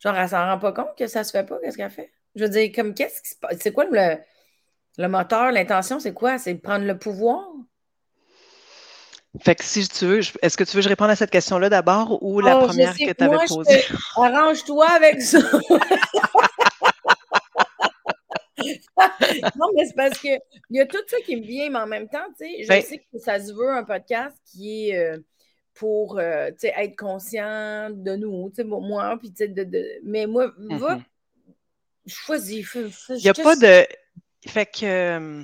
[0.00, 2.12] genre, elle s'en rend pas compte que ça se fait pas, qu'est-ce qu'elle fait?
[2.34, 3.56] Je veux dire, comme, qu'est-ce qui se passe?
[3.60, 4.16] C'est quoi le,
[4.98, 6.38] le moteur, l'intention, c'est quoi?
[6.38, 7.46] C'est de prendre le pouvoir?
[9.40, 11.68] Fait que si tu veux, est-ce que tu veux que je réponde à cette question-là
[11.68, 13.82] d'abord ou la oh, première que tu avais posée?
[14.16, 15.38] Arrange-toi avec ça.
[19.56, 20.38] non, mais c'est parce qu'il
[20.70, 22.82] y a tout ça qui me vient, mais en même temps, tu sais, je ben
[22.82, 25.18] sais que ça se veut un podcast qui est euh,
[25.74, 31.02] pour euh, être conscient de nous, moi, puis sais, de, mais moi, va, mm-hmm.
[32.06, 32.66] choisis.
[33.10, 33.86] Il n'y a pas de.
[34.46, 35.42] Fait que euh,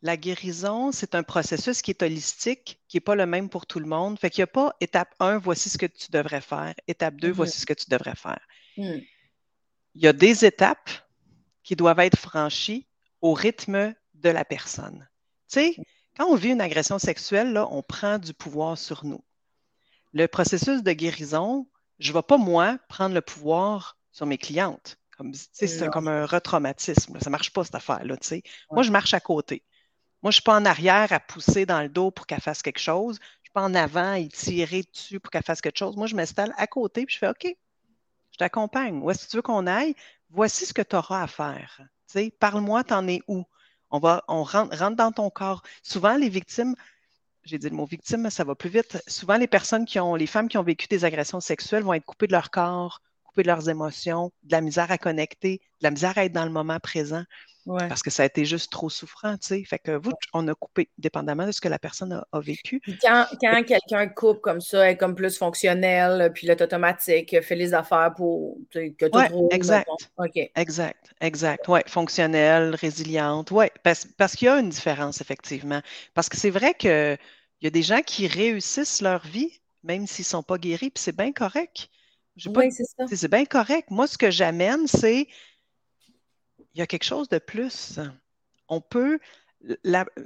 [0.00, 3.80] la guérison, c'est un processus qui est holistique, qui n'est pas le même pour tout
[3.80, 4.18] le monde.
[4.18, 6.74] Fait qu'il n'y a pas étape 1, voici ce que tu devrais faire.
[6.88, 7.32] Étape 2, mm-hmm.
[7.32, 8.40] voici ce que tu devrais faire.
[8.76, 8.98] Mm.
[9.96, 10.90] Il y a des étapes
[11.62, 12.86] qui doivent être franchies
[13.20, 15.08] au rythme de la personne.
[15.50, 15.76] Tu sais,
[16.16, 19.22] quand on vit une agression sexuelle, là, on prend du pouvoir sur nous.
[20.12, 21.66] Le processus de guérison,
[21.98, 24.98] je ne vais pas, moi, prendre le pouvoir sur mes clientes.
[25.16, 27.18] Comme, c'est comme un retraumatisme.
[27.20, 28.16] Ça ne marche pas, cette affaire-là.
[28.70, 29.62] Moi, je marche à côté.
[30.22, 32.62] Moi, je ne suis pas en arrière à pousser dans le dos pour qu'elle fasse
[32.62, 33.16] quelque chose.
[33.16, 35.96] Je ne suis pas en avant à y tirer dessus pour qu'elle fasse quelque chose.
[35.96, 39.00] Moi, je m'installe à côté et je fais OK, je t'accompagne.
[39.02, 39.94] Où est-ce que tu veux qu'on aille?
[40.30, 41.80] Voici ce que tu auras à faire.
[42.40, 43.44] Parle-moi, t'en es où?
[43.94, 45.62] On, va, on rentre, dans ton corps.
[45.84, 46.74] Souvent, les victimes,
[47.44, 49.00] j'ai dit le mot victime, ça va plus vite.
[49.06, 52.04] Souvent, les personnes qui ont, les femmes qui ont vécu des agressions sexuelles vont être
[52.04, 53.00] coupées de leur corps,
[53.42, 56.50] de leurs émotions, de la misère à connecter, de la misère à être dans le
[56.50, 57.24] moment présent.
[57.66, 59.64] Parce que ça a été juste trop souffrant, tu sais.
[59.64, 62.82] Fait que vous, on a coupé, dépendamment de ce que la personne a, vécu.
[63.00, 68.12] Quand, quand quelqu'un coupe comme ça, est comme plus fonctionnel, pilote automatique, fait les affaires
[68.14, 69.88] pour que tout ouais, Exact.
[70.56, 71.66] Exact, exact.
[71.68, 73.50] Oui, fonctionnelle, résiliente.
[73.50, 75.80] Oui, parce, parce qu'il y a une différence, effectivement.
[76.12, 77.18] Parce que c'est vrai qu'il
[77.62, 81.02] y a des gens qui réussissent leur vie, même s'ils ne sont pas guéris, puis
[81.02, 81.88] c'est bien correct.
[82.46, 83.06] Oui, c'est ça.
[83.06, 83.90] C'est bien correct.
[83.90, 85.28] Moi, ce que j'amène, c'est
[86.74, 88.00] il y a quelque chose de plus.
[88.68, 89.18] On peut,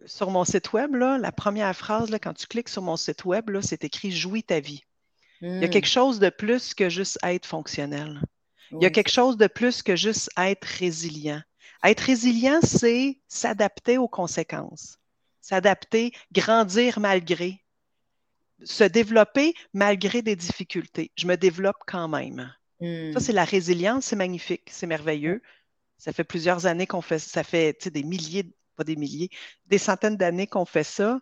[0.06, 3.50] sur mon site web, la première phrase, là, quand tu cliques sur mon site web,
[3.60, 4.82] c'est écrit Jouis ta vie.
[5.40, 5.70] Il y a hmm.
[5.70, 8.20] quelque chose de plus que juste être fonctionnel.
[8.72, 11.42] Il y a quelque chose de plus que juste être résilient.
[11.84, 14.98] Être résilient, c'est s'adapter aux conséquences,
[15.40, 17.60] s'adapter, grandir malgré,
[18.64, 21.10] se développer malgré des difficultés.
[21.16, 22.52] Je me développe quand même.
[22.80, 23.20] Ça, hmm.
[23.20, 25.42] c'est la résilience, c'est magnifique, c'est merveilleux.
[25.96, 29.30] Ça fait plusieurs années qu'on fait ça, fait des milliers, pas des milliers,
[29.66, 31.20] des centaines d'années qu'on fait ça.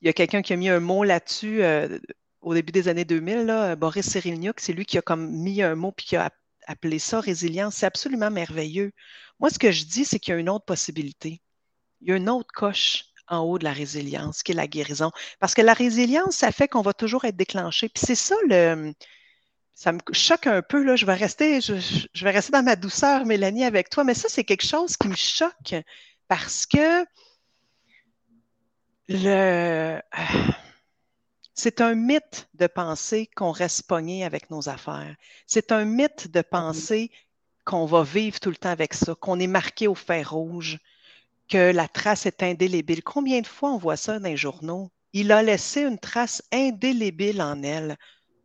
[0.00, 1.98] Il y a quelqu'un qui a mis un mot là-dessus euh,
[2.40, 5.74] au début des années 2000, là, Boris Cyrulniuk, c'est lui qui a comme mis un
[5.74, 6.30] mot puis qui a
[6.68, 7.76] appelé ça résilience.
[7.76, 8.92] C'est absolument merveilleux.
[9.40, 11.42] Moi, ce que je dis, c'est qu'il y a une autre possibilité.
[12.00, 15.10] Il y a une autre coche en haut de la résilience, qui est la guérison.
[15.40, 17.88] Parce que la résilience, ça fait qu'on va toujours être déclenché.
[17.88, 18.92] Puis c'est ça le,
[19.74, 20.82] ça me choque un peu.
[20.82, 20.96] Là.
[20.96, 24.44] Je, vais rester, je, vais rester dans ma douceur, Mélanie, avec toi, mais ça, c'est
[24.44, 25.74] quelque chose qui me choque
[26.28, 27.04] parce que
[29.08, 30.00] le,
[31.54, 35.14] c'est un mythe de penser qu'on reste pogné avec nos affaires.
[35.46, 37.10] C'est un mythe de penser
[37.64, 40.78] qu'on va vivre tout le temps avec ça, qu'on est marqué au fer rouge.
[41.48, 43.02] Que la trace est indélébile.
[43.02, 44.90] Combien de fois on voit ça dans les journaux?
[45.12, 47.96] Il a laissé une trace indélébile en elle.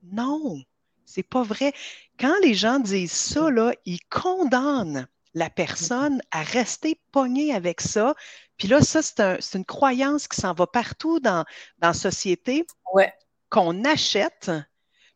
[0.03, 0.61] Non,
[1.05, 1.73] c'est pas vrai.
[2.19, 8.15] Quand les gens disent ça, là, ils condamnent la personne à rester pognée avec ça.
[8.57, 11.45] Puis là, ça, c'est une croyance qui s'en va partout dans,
[11.79, 13.13] dans la société, ouais.
[13.49, 14.51] qu'on achète,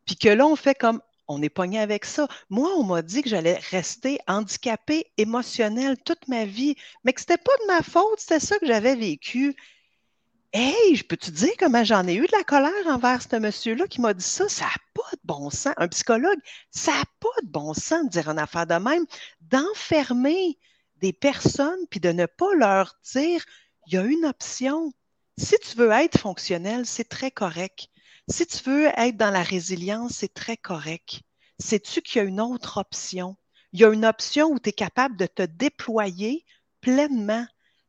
[0.04, 2.28] puis que là, on fait comme on est pogné avec ça.
[2.50, 7.36] Moi, on m'a dit que j'allais rester handicapée émotionnelle toute ma vie, mais que c'était
[7.36, 9.56] pas de ma faute, c'était ça que j'avais vécu.
[10.52, 13.86] Hey, je peux te dire comment j'en ai eu de la colère envers ce monsieur-là
[13.88, 14.48] qui m'a dit ça?
[14.48, 15.74] Ça n'a pas de bon sens.
[15.76, 16.38] Un psychologue,
[16.70, 19.04] ça n'a pas de bon sens de dire une affaire de même,
[19.40, 20.58] d'enfermer
[21.00, 23.44] des personnes puis de ne pas leur dire
[23.86, 24.92] il y a une option.
[25.36, 27.88] Si tu veux être fonctionnel, c'est très correct.
[28.28, 31.20] Si tu veux être dans la résilience, c'est très correct.
[31.58, 33.36] Sais-tu qu'il y a une autre option?
[33.72, 36.44] Il y a une option où tu es capable de te déployer
[36.80, 37.46] pleinement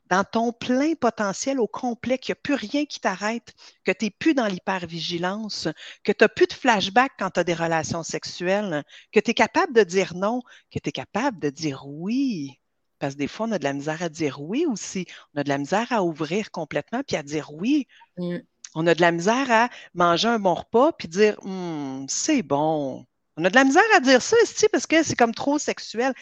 [0.10, 4.06] dans ton plein potentiel au complet, qu'il n'y a plus rien qui t'arrête, que tu
[4.06, 5.68] n'es plus dans l'hypervigilance,
[6.04, 9.34] que tu n'as plus de flashback quand tu as des relations sexuelles, que tu es
[9.34, 12.60] capable de dire non, que tu es capable de dire oui.
[13.00, 15.06] Parce que des fois, on a de la misère à dire oui aussi.
[15.34, 17.88] On a de la misère à ouvrir complètement puis à dire oui.
[18.18, 18.38] Mm.
[18.76, 23.06] On a de la misère à manger un bon repas puis dire hum, c'est bon.
[23.38, 26.14] On a de la misère à dire ça ici parce que c'est comme trop sexuel.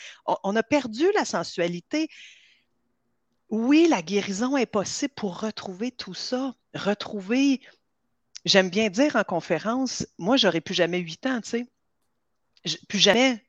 [0.44, 2.10] on a perdu la sensualité
[3.50, 7.62] oui, la guérison est possible pour retrouver tout ça, retrouver,
[8.44, 11.66] j'aime bien dire en conférence, moi, j'aurais plus jamais huit ans, tu
[12.66, 12.78] sais.
[12.90, 13.46] plus jamais,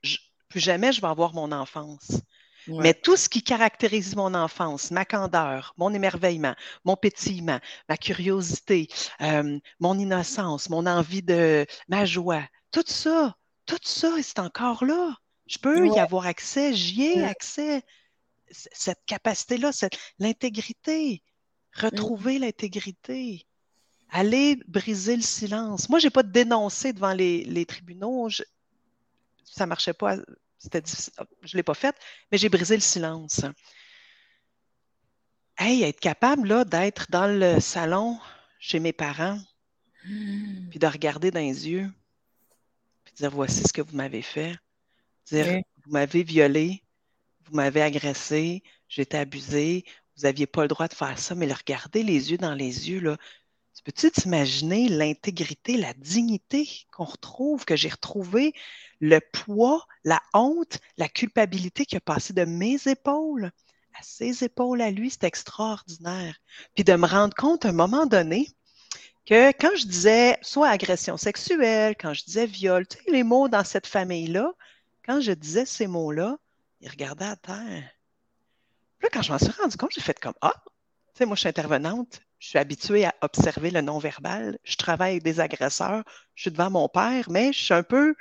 [0.48, 2.20] plus jamais je vais avoir mon enfance.
[2.68, 8.88] Mais tout ce qui caractérise mon enfance, ma candeur, mon émerveillement, mon pétillement, ma curiosité,
[9.20, 15.16] euh, mon innocence, mon envie de ma joie, tout ça, tout ça, c'est encore là.
[15.46, 17.82] Je peux y avoir accès, j'y ai accès
[18.50, 19.70] cette capacité-là,
[20.18, 21.22] l'intégrité,
[21.72, 23.46] retrouver l'intégrité,
[24.10, 25.88] aller briser le silence.
[25.88, 28.28] Moi, je n'ai pas dénoncé devant les, tribunaux.
[29.44, 30.16] ça ne marchait pas.
[30.66, 30.82] C'était
[31.42, 31.96] Je ne l'ai pas fait,
[32.30, 33.42] mais j'ai brisé le silence.
[35.56, 38.18] Hey, être capable d'être dans le salon
[38.58, 39.38] chez mes parents,
[40.04, 40.70] mmh.
[40.70, 41.88] puis de regarder dans les yeux,
[43.04, 44.56] puis de dire voici ce que vous m'avez fait.
[45.26, 46.82] Dire vous m'avez violé,
[47.44, 49.84] vous m'avez agressé, j'étais abusée,
[50.16, 52.90] vous n'aviez pas le droit de faire ça, mais le regarder les yeux dans les
[52.90, 53.16] yeux, là,
[53.82, 58.54] peux-tu t'imaginer l'intégrité, la dignité qu'on retrouve, que j'ai retrouvé,
[59.00, 63.52] le poids, la honte, la culpabilité qui a passé de mes épaules
[63.98, 66.36] à ses épaules à lui, c'est extraordinaire.
[66.74, 68.48] Puis de me rendre compte à un moment donné
[69.24, 73.48] que quand je disais soit agression sexuelle, quand je disais viol, tu sais, les mots
[73.48, 74.52] dans cette famille-là,
[75.04, 76.36] quand je disais ces mots-là,
[76.80, 77.90] il regardait à terre.
[78.98, 81.34] Puis là, quand je m'en suis rendu compte, j'ai fait comme Ah, tu sais, moi,
[81.34, 86.02] je suis intervenante, je suis habituée à observer le non-verbal, je travaille avec des agresseurs,
[86.34, 88.14] je suis devant mon père, mais je suis un peu,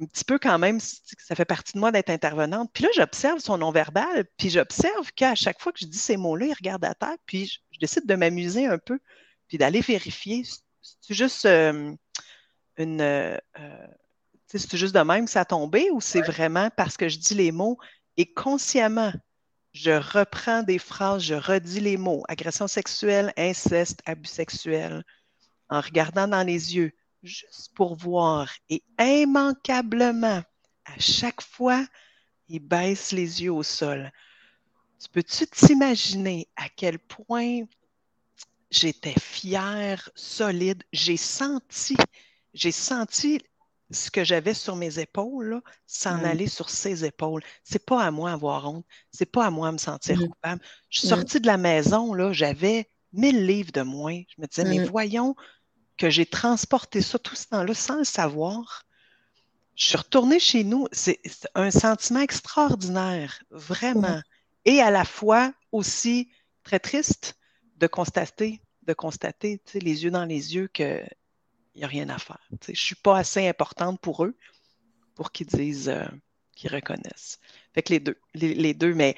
[0.00, 2.70] un petit peu quand même, ça fait partie de moi d'être intervenante.
[2.72, 6.46] Puis là, j'observe son non-verbal, puis j'observe qu'à chaque fois que je dis ces mots-là,
[6.46, 9.00] il regarde à terre, puis je, décide de m'amuser un peu,
[9.48, 10.44] puis d'aller vérifier.
[10.82, 11.92] C'est juste euh,
[12.76, 13.00] une.
[13.00, 13.36] Euh,
[14.46, 17.34] c'est juste de même que ça a tombé ou c'est vraiment parce que je dis
[17.34, 17.78] les mots
[18.16, 19.12] et consciemment,
[19.72, 25.04] je reprends des phrases, je redis les mots, agression sexuelle, inceste, abus sexuel,
[25.68, 28.50] en regardant dans les yeux, juste pour voir.
[28.68, 30.42] Et immanquablement,
[30.84, 31.86] à chaque fois,
[32.48, 34.12] il baisse les yeux au sol.
[35.00, 37.62] Tu peux-tu t'imaginer à quel point
[38.70, 41.96] j'étais fière, solide, j'ai senti,
[42.54, 43.40] j'ai senti
[43.92, 46.24] ce que j'avais sur mes épaules, s'en mmh.
[46.24, 47.42] aller sur ses épaules.
[47.62, 48.86] C'est pas à moi avoir honte.
[49.10, 50.28] C'est pas à moi me sentir mmh.
[50.28, 50.62] coupable.
[50.90, 54.20] Je suis sortie de la maison, là, j'avais mille livres de moins.
[54.34, 55.36] Je me disais, mais voyons
[55.98, 58.84] que j'ai transporté ça tout ce temps-là sans le savoir.
[59.74, 60.86] Je suis retournée chez nous.
[60.92, 61.20] C'est
[61.54, 64.20] un sentiment extraordinaire, vraiment.
[64.64, 66.30] Et à la fois aussi
[66.62, 67.36] très triste
[67.76, 71.02] de constater, de constater, les yeux dans les yeux que
[71.74, 72.38] il n'y a rien à faire.
[72.66, 74.36] Je ne suis pas assez importante pour eux
[75.14, 76.04] pour qu'ils disent, euh,
[76.54, 77.38] qu'ils reconnaissent.
[77.74, 79.16] Fait que les deux, les, deux, mais,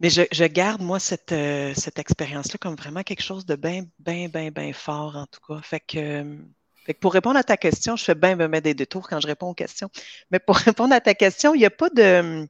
[0.00, 4.28] mais je, garde, moi, cette, euh, cette expérience-là comme vraiment quelque chose de bien, bien,
[4.28, 5.60] bien, bien fort, en tout cas.
[5.62, 6.38] Fait que,
[6.84, 9.20] fait que pour répondre à ta question, je fais bien me mettre des détours quand
[9.20, 9.90] je réponds aux questions.
[10.30, 12.46] Mais pour répondre à ta question, il n'y a pas de.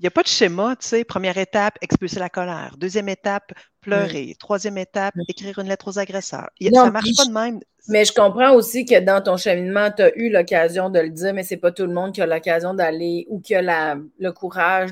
[0.00, 1.04] Il n'y a pas de schéma, tu sais.
[1.04, 2.76] Première étape, expulser la colère.
[2.76, 3.52] Deuxième étape,
[3.84, 4.36] pleurer.
[4.38, 6.50] Troisième étape, écrire une lettre aux agresseurs.
[6.60, 7.60] ça ne marche pas de même.
[7.88, 11.34] Mais je comprends aussi que dans ton cheminement, tu as eu l'occasion de le dire,
[11.34, 14.32] mais c'est pas tout le monde qui a l'occasion d'aller ou qui a la, le
[14.32, 14.90] courage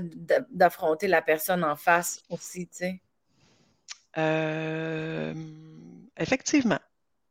[0.51, 3.01] d'affronter la personne en face aussi, tu sais.
[4.19, 5.33] Euh,
[6.19, 6.79] effectivement.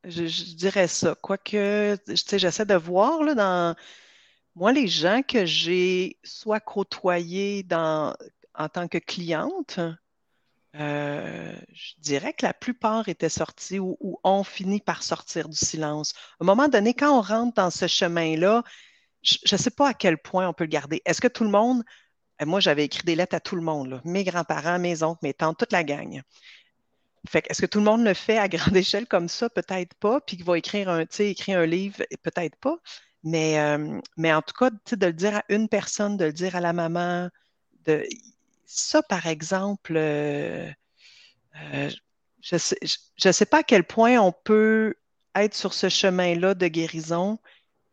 [0.04, 1.16] Je, dirais ça.
[1.22, 3.76] Quoique, tu sais, j'essaie de voir là, dans
[4.56, 8.14] moi, les gens que j'ai soit côtoyés dans,
[8.56, 9.80] en tant que cliente,
[10.76, 16.14] euh, je dirais que la plupart étaient sortis ou, ont fini par sortir du silence.
[16.40, 18.64] À un moment donné, quand on rentre dans ce chemin-là,
[19.22, 21.02] je ne sais pas à quel point on peut le garder.
[21.06, 21.84] Est-ce que tout le monde,
[22.42, 25.34] euh, moi j'avais écrit des lettres à tout le monde, mes grands-parents, mes oncles, mes
[25.34, 26.22] tantes, toute la gang.
[27.30, 29.50] Fait est-ce que tout le monde le fait à grande échelle comme ça?
[29.50, 30.22] Peut-être pas.
[30.22, 32.78] Puis qu'il va écrire un, écrire un livre, peut-être pas.
[33.24, 36.56] Mais, euh, mais en tout cas, de le dire à une personne, de le dire
[36.56, 37.30] à la maman,
[37.86, 38.04] de,
[38.74, 40.70] ça, par exemple, euh,
[41.62, 41.90] euh,
[42.42, 44.96] je ne sais, pas à quel point on peut
[45.36, 47.38] être sur ce chemin-là de guérison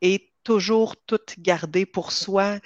[0.03, 2.59] et toujours tout garder pour soi.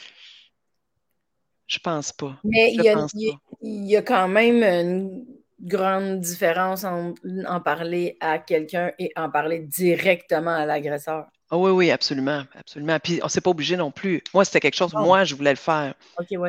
[1.66, 2.38] Je pense pas.
[2.44, 5.24] Mais il y, a, quand même une
[5.60, 7.14] grande différence en,
[7.46, 11.28] en parler à quelqu'un et en parler directement à l'agresseur.
[11.54, 12.98] Ah oui, oui, absolument, absolument.
[12.98, 14.22] Puis on ne s'est pas obligé non plus.
[14.32, 15.92] Moi, c'était quelque chose, moi, je voulais le faire.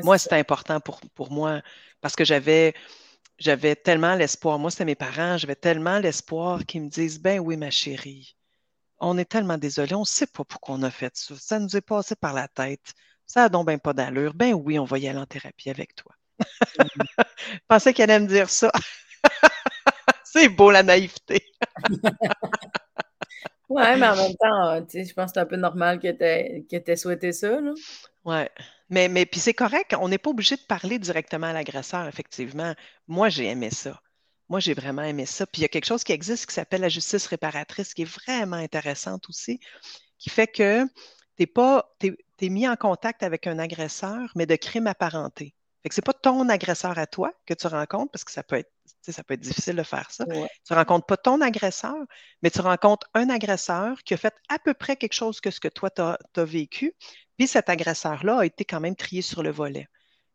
[0.01, 1.61] moi, c'était important pour, pour moi
[1.99, 2.73] parce que j'avais
[3.37, 4.59] j'avais tellement l'espoir.
[4.59, 8.37] Moi, c'était mes parents, j'avais tellement l'espoir qu'ils me disent Ben oui, ma chérie,
[8.97, 11.35] on est tellement désolé, on ne sait pas pourquoi on a fait ça.
[11.37, 12.93] Ça nous est passé par la tête.
[13.25, 14.33] Ça a donc bien pas d'allure.
[14.33, 16.13] Ben oui, on va y aller en thérapie avec toi.
[16.39, 16.85] Je
[17.67, 18.71] pensais qu'elle allait me dire ça.
[20.23, 21.43] C'est beau la naïveté.
[23.69, 26.95] Ouais, mais en même temps, je pense que c'est un peu normal que tu aies,
[26.95, 27.59] souhaité ça.
[27.59, 27.73] Là.
[28.25, 28.49] Ouais.
[28.89, 32.75] Mais, mais puis c'est correct, on n'est pas obligé de parler directement à l'agresseur, effectivement.
[33.07, 33.99] Moi, j'ai aimé ça.
[34.49, 35.47] Moi, j'ai vraiment aimé ça.
[35.47, 38.05] Puis il y a quelque chose qui existe qui s'appelle la justice réparatrice, qui est
[38.05, 39.59] vraiment intéressante aussi,
[40.19, 40.85] qui fait que
[41.37, 41.47] tu
[42.41, 45.55] es, mis en contact avec un agresseur, mais de crime apparenté.
[45.81, 48.57] Fait que c'est pas ton agresseur à toi que tu rencontres, parce que ça peut
[48.57, 50.25] être, ça peut être difficile de faire ça.
[50.25, 50.33] Tu
[50.65, 51.97] Tu rencontres pas ton agresseur,
[52.41, 55.59] mais tu rencontres un agresseur qui a fait à peu près quelque chose que ce
[55.59, 56.93] que toi, tu as, vécu.
[57.37, 59.87] Puis cet agresseur-là a été quand même trié sur le volet.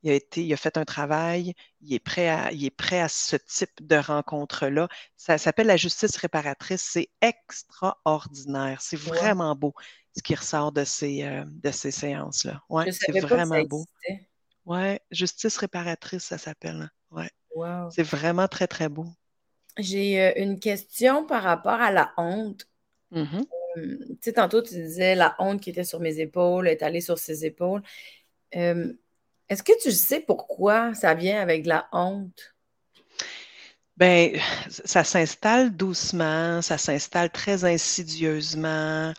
[0.04, 3.00] Il a, été, il a fait un travail, il est prêt à, il est prêt
[3.00, 4.88] à ce type de rencontre-là.
[5.16, 6.82] Ça s'appelle la justice réparatrice.
[6.82, 8.80] C'est extraordinaire.
[8.80, 9.74] C'est vraiment beau
[10.18, 12.60] ce qui ressort de ces, euh, de ces séances-là.
[12.68, 13.84] Ouais, c'est vraiment beau.
[14.66, 16.90] Ouais, justice réparatrice, ça s'appelle.
[17.10, 17.30] Ouais.
[17.90, 19.06] C'est vraiment très, très beau.
[19.76, 22.66] J'ai euh, une question par rapport à la honte.
[23.12, 23.46] Mm-hmm.
[23.76, 27.00] Euh, tu sais, tantôt, tu disais la honte qui était sur mes épaules est allée
[27.00, 27.82] sur ses épaules.
[28.56, 28.92] Euh,
[29.48, 32.54] est-ce que tu sais pourquoi ça vient avec la honte?
[33.96, 34.38] Ben,
[34.68, 39.12] ça s'installe doucement, ça s'installe très insidieusement.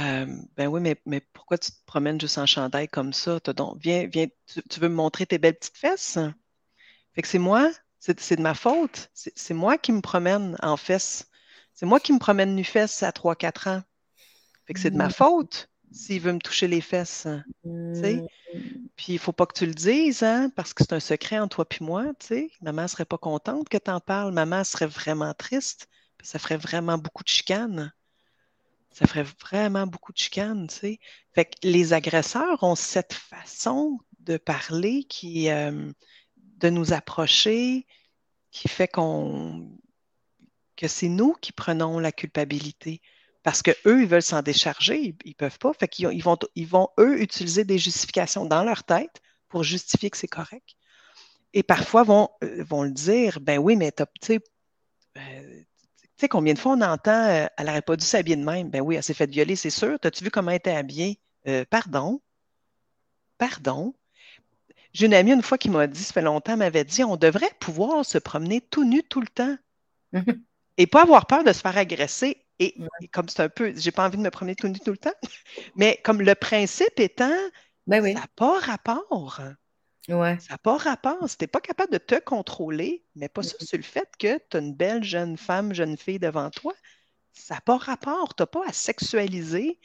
[0.00, 0.26] Euh,
[0.56, 3.38] ben oui, mais, mais pourquoi tu te promènes juste en chandail comme ça?
[3.40, 4.26] donc, viens, viens,
[4.68, 6.18] tu, veux me montrer tes belles petites fesses?
[7.18, 9.10] Fait que c'est moi, c'est de ma faute.
[9.12, 11.26] C'est moi qui me promène en fesses.
[11.74, 13.82] C'est moi qui me promène nu-fesses à 3-4 ans.
[14.64, 15.14] Fait que c'est de ma mmh.
[15.14, 17.26] faute s'il veut me toucher les fesses.
[17.64, 18.20] Mmh.
[18.94, 21.64] Puis il faut pas que tu le dises, hein, parce que c'est un secret entre
[21.64, 22.04] toi et moi.
[22.20, 22.50] sais.
[22.60, 24.32] Maman serait pas contente que tu en parles.
[24.32, 25.88] Maman serait vraiment triste.
[26.22, 27.92] Ça ferait vraiment beaucoup de chicanes
[28.90, 30.98] ça ferait vraiment beaucoup de chicanes, sais.
[31.32, 35.92] Fait que les agresseurs ont cette façon de parler qui, euh,
[36.58, 37.86] de nous approcher,
[38.50, 39.70] qui fait qu'on,
[40.76, 43.00] que c'est nous qui prenons la culpabilité.
[43.42, 45.72] Parce qu'eux, ils veulent s'en décharger, ils ne peuvent pas.
[45.72, 50.10] Fait qu'ils ils vont, ils vont, eux, utiliser des justifications dans leur tête pour justifier
[50.10, 50.76] que c'est correct.
[51.54, 54.40] Et parfois vont, euh, vont le dire, ben oui, mais tu sais,
[55.16, 55.60] euh,
[56.00, 58.68] tu sais, combien de fois on entend euh, elle n'aurait pas dû s'habiller de même?
[58.68, 59.98] Ben oui, elle s'est fait violer, c'est sûr.
[59.98, 61.20] T'as-tu vu comment elle était habillée?
[61.70, 62.20] Pardon?
[63.38, 63.94] Pardon?
[64.98, 67.52] J'ai une amie une fois qui m'a dit, ça fait longtemps, m'avait dit on devrait
[67.60, 69.56] pouvoir se promener tout nu tout le temps.
[70.76, 72.44] et pas avoir peur de se faire agresser.
[72.58, 72.74] Et,
[73.12, 75.14] comme c'est un peu, j'ai pas envie de me promener tout nu tout le temps,
[75.76, 77.30] mais comme le principe étant,
[77.86, 79.40] ben ça n'a pas rapport.
[80.40, 81.28] Ça n'a pas rapport.
[81.28, 84.36] Si tu n'es pas capable de te contrôler, mais pas ça sur le fait que
[84.50, 86.74] tu as une belle jeune femme, jeune fille devant toi,
[87.32, 88.34] ça n'a pas rapport.
[88.34, 89.78] Tu n'as pas à sexualiser.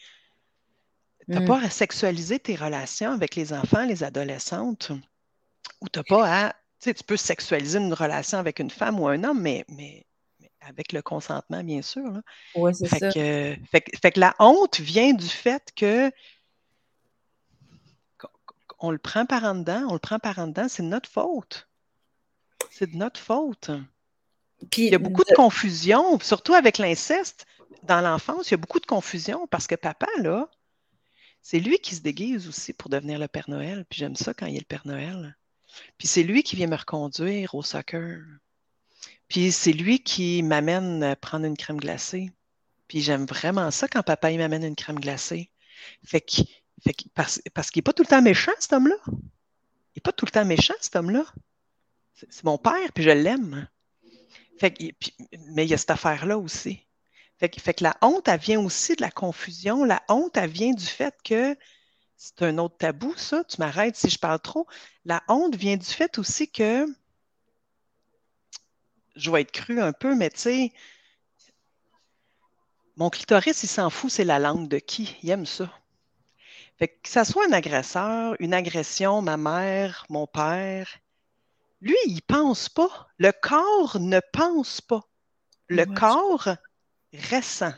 [1.26, 1.46] Tu n'as mm.
[1.46, 4.92] pas à sexualiser tes relations avec les enfants, les adolescentes?
[5.82, 6.50] Ou tu n'as pas à.
[6.80, 10.06] Tu sais, tu peux sexualiser une relation avec une femme ou un homme, mais, mais,
[10.62, 12.20] avec le consentement, bien sûr.
[12.56, 13.12] Oui, c'est ça.
[13.12, 16.12] Que, fait, fait, que la honte vient du fait que
[18.80, 21.10] on le prend par en dedans, on le prend par en dedans, c'est de notre
[21.10, 21.70] faute.
[22.70, 23.72] C'est de notre faute.
[24.72, 27.46] Puis, il y a beaucoup de confusion, surtout avec l'inceste.
[27.84, 30.50] dans l'enfance, il y a beaucoup de confusion parce que papa, là,
[31.44, 33.86] c'est lui qui se déguise aussi pour devenir le Père Noël.
[33.90, 35.38] Puis j'aime ça quand il est le Père Noël.
[35.98, 38.22] Puis c'est lui qui vient me reconduire au soccer.
[39.28, 42.32] Puis c'est lui qui m'amène prendre une crème glacée.
[42.88, 45.50] Puis j'aime vraiment ça quand papa il m'amène une crème glacée.
[46.06, 46.42] Fait que,
[47.14, 47.42] parce,
[47.72, 48.96] qu'il n'est pas tout le temps méchant, cet homme-là.
[49.08, 51.26] Il n'est pas tout le temps méchant, cet homme-là.
[52.14, 53.68] C'est mon père, puis je l'aime.
[54.60, 54.78] Fait
[55.50, 56.83] mais il y a cette affaire-là aussi.
[57.44, 59.84] Fait que, fait que la honte, elle vient aussi de la confusion.
[59.84, 61.58] La honte, elle vient du fait que
[62.16, 63.44] c'est un autre tabou, ça.
[63.44, 64.66] Tu m'arrêtes si je parle trop.
[65.04, 66.86] La honte vient du fait aussi que
[69.18, 70.74] je vais être cru un peu, mais tu sais,
[72.96, 75.18] mon clitoris, il s'en fout, c'est la langue de qui?
[75.22, 75.70] Il aime ça.
[76.80, 80.88] Fait que, que ça soit un agresseur, une agression, ma mère, mon père,
[81.82, 83.10] lui, il pense pas.
[83.18, 85.02] Le corps ne pense pas.
[85.68, 86.48] Le corps
[87.14, 87.74] ressent.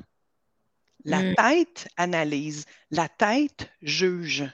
[1.03, 1.35] La mm.
[1.35, 2.65] tête analyse.
[2.91, 4.45] La tête juge.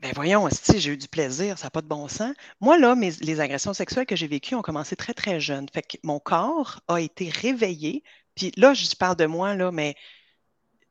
[0.00, 2.34] Ben voyons, si j'ai eu du plaisir, ça n'a pas de bon sens.
[2.60, 5.66] Moi, là, les agressions sexuelles que j'ai vécues ont commencé très, très jeune.
[5.72, 8.02] Fait que mon corps a été réveillé.
[8.34, 9.94] Puis là, je parle de moi, là, mais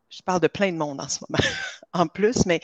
[0.09, 1.43] je parle de plein de monde en ce moment,
[1.93, 2.61] en plus, mais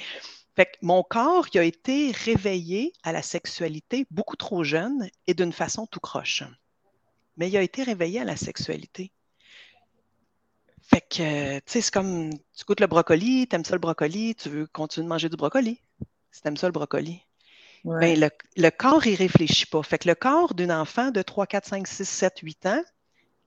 [0.55, 5.33] fait que mon corps il a été réveillé à la sexualité beaucoup trop jeune et
[5.33, 6.43] d'une façon tout croche.
[7.37, 9.11] Mais il a été réveillé à la sexualité.
[10.89, 14.35] Fait que, tu sais, c'est comme, tu goûtes le brocoli, tu aimes ça le brocoli,
[14.35, 15.81] tu veux continuer de manger du brocoli
[16.31, 17.21] si tu aimes ça le brocoli.
[17.85, 18.19] Ben,
[18.55, 19.81] le, corps, il réfléchit pas.
[19.83, 22.83] Fait que le corps d'un enfant de 3, 4, 5, 6, 7, 8 ans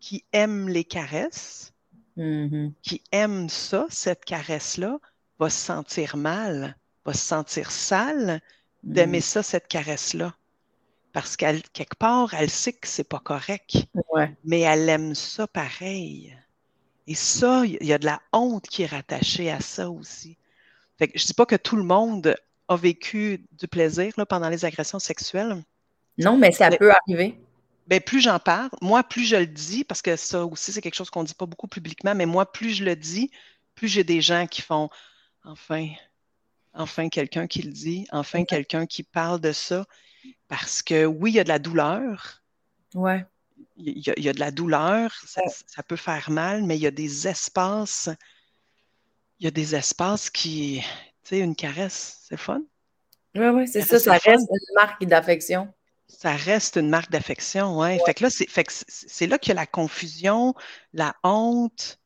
[0.00, 1.72] qui aime les caresses,
[2.16, 2.72] mm-hmm.
[2.82, 4.98] qui aime ça, cette caresse-là,
[5.38, 8.40] va se sentir mal va se sentir sale
[8.82, 9.22] d'aimer mm.
[9.22, 10.34] ça, cette caresse-là.
[11.12, 13.76] Parce qu'elle, quelque part, elle sait que c'est pas correct.
[14.44, 16.36] Mais elle aime ça pareil.
[17.06, 20.36] Et ça, il y a de la honte qui est rattachée à ça aussi.
[20.98, 22.36] Fait que je dis pas que tout le monde
[22.68, 25.62] a vécu du plaisir là, pendant les agressions sexuelles.
[26.18, 27.40] Non, mais ça peut arriver.
[27.88, 30.94] Ben, plus j'en parle, moi, plus je le dis, parce que ça aussi, c'est quelque
[30.94, 33.30] chose qu'on ne dit pas beaucoup publiquement, mais moi, plus je le dis,
[33.74, 34.88] plus j'ai des gens qui font
[35.44, 35.88] enfin,
[36.74, 39.84] enfin quelqu'un qui le dit, enfin quelqu'un qui parle de ça.
[40.46, 42.42] Parce que oui, il y a de la douleur.
[42.94, 43.24] Ouais.
[43.76, 47.26] Il y, a, de la douleur, ça, peut faire mal, mais il y a des
[47.26, 48.10] espaces,
[49.40, 50.82] il y a des espaces qui,
[51.24, 52.62] tu sais, une caresse, c'est fun.
[53.34, 55.72] Oui, oui, c'est ça, ça reste une marque d'affection.
[56.06, 57.98] Ça reste une marque d'affection, oui.
[58.04, 60.54] Fait que là, c'est là qu'il y a la confusion,
[60.92, 61.98] la honte,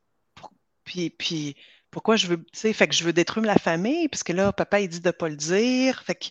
[0.85, 1.57] puis, puis
[1.91, 4.53] pourquoi je veux, tu sais, fait que je veux détruire la famille, parce que là,
[4.53, 6.27] papa, il dit de ne pas le dire, fait que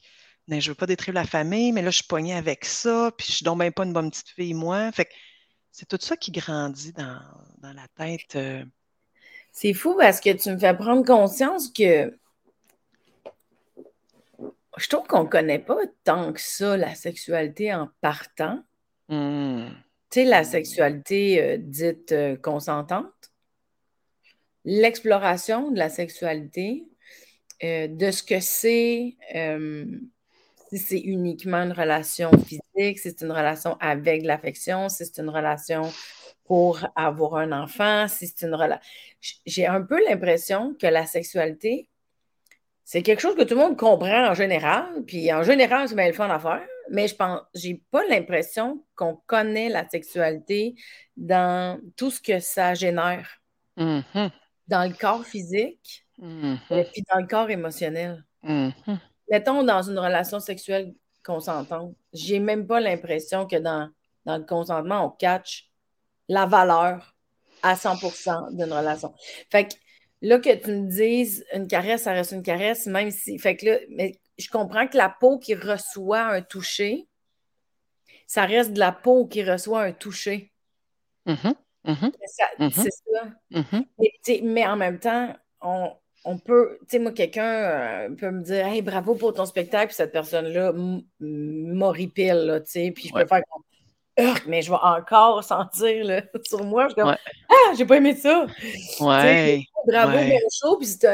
[0.48, 3.26] mais je veux pas détruire la famille, mais là, je suis poignée avec ça, puis
[3.28, 4.92] je suis donc même pas une bonne petite fille, moi.
[4.92, 5.10] Fait que
[5.76, 7.20] c'est tout ça qui grandit dans,
[7.60, 8.34] la tête.
[8.36, 8.64] Euh.
[9.52, 12.18] C'est fou parce que tu me fais prendre conscience que
[14.78, 18.62] je trouve qu'on ne connaît pas tant que ça la sexualité en partant.
[19.10, 19.66] Mmh.
[20.10, 23.12] Tu sais, la sexualité euh, dite euh, consentante
[24.64, 26.88] l'exploration de la sexualité,
[27.62, 29.14] euh, de ce que c'est,
[30.70, 35.30] si c'est uniquement une relation physique, si c'est une relation avec l'affection, si c'est une
[35.30, 35.90] relation
[36.44, 38.80] pour avoir un enfant, si c'est une relation.
[39.46, 41.88] J'ai un peu l'impression que la sexualité,
[42.84, 46.06] c'est quelque chose que tout le monde comprend en général, puis en général, c'est bien
[46.06, 50.76] le fun à faire, mais je pense, j'ai pas l'impression qu'on connaît la sexualité
[51.16, 53.40] dans tout ce que ça génère.
[53.76, 54.30] Mm-hmm
[54.68, 56.90] dans le corps physique et mm-hmm.
[56.92, 58.24] puis dans le corps émotionnel.
[58.44, 58.98] Mm-hmm.
[59.30, 60.94] Mettons dans une relation sexuelle
[61.26, 63.90] consentante, j'ai même pas l'impression que dans,
[64.24, 65.68] dans le consentement, on catch
[66.28, 67.14] la valeur
[67.62, 69.12] à 100% d'une relation.
[69.50, 69.74] Fait que
[70.22, 73.38] là, que tu me dises une caresse, ça reste une caresse, même si.
[73.38, 77.08] Fait que là, mais je comprends que la peau qui reçoit un toucher,
[78.26, 80.52] ça reste de la peau qui reçoit un toucher.
[81.26, 81.54] Mm-hmm.
[81.86, 82.70] Mm-hmm.
[82.72, 83.24] C'est ça.
[83.50, 84.44] Mm-hmm.
[84.44, 85.92] mais en même temps, on,
[86.44, 89.96] peut, tu sais, moi, quelqu'un euh, peut me dire, hey, bravo pour ton spectacle, puis
[89.96, 90.72] cette personne-là
[91.20, 93.62] m'horripile, tu sais, puis je peux faire comme,
[94.46, 96.84] mais je vais encore sentir là, sur moi.
[96.84, 97.16] Je suis comme,
[97.48, 98.46] ah, j'ai pas aimé ça.
[99.00, 99.62] Ouais.
[99.86, 100.40] Bravo, ouais.
[100.52, 101.06] chaud, puis c'est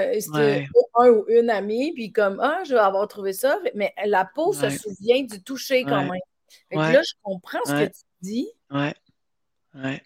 [0.95, 3.59] un, ou une amie, puis comme, ah, je vais avoir trouvé ça.
[3.75, 6.21] Mais la peau se souvient du toucher quand même.
[6.71, 8.49] Et là, je comprends ce que tu dis.
[8.71, 8.95] Ouais.
[9.75, 10.03] Ouais.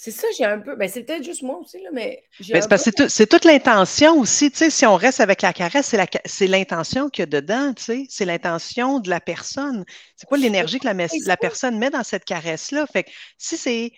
[0.00, 0.76] C'est ça, j'ai un peu.
[0.76, 2.22] Ben, c'est peut-être juste moi aussi, là, mais.
[2.50, 4.48] Ben, c'est, toute l'intention aussi.
[4.48, 5.92] Tu sais, si on reste avec la caresse,
[6.24, 7.74] c'est, l'intention qu'il y a dedans.
[7.74, 9.84] Tu sais, c'est l'intention de la personne.
[10.14, 10.94] C'est quoi l'énergie que la,
[11.26, 12.86] la personne met dans cette caresse-là?
[12.86, 13.90] Fait que si c'est.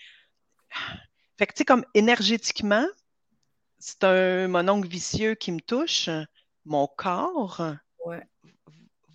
[1.38, 2.86] Fait que, tu sais, comme énergétiquement,
[3.78, 6.08] c'est un mononcle vicieux qui me touche.
[6.64, 7.60] Mon corps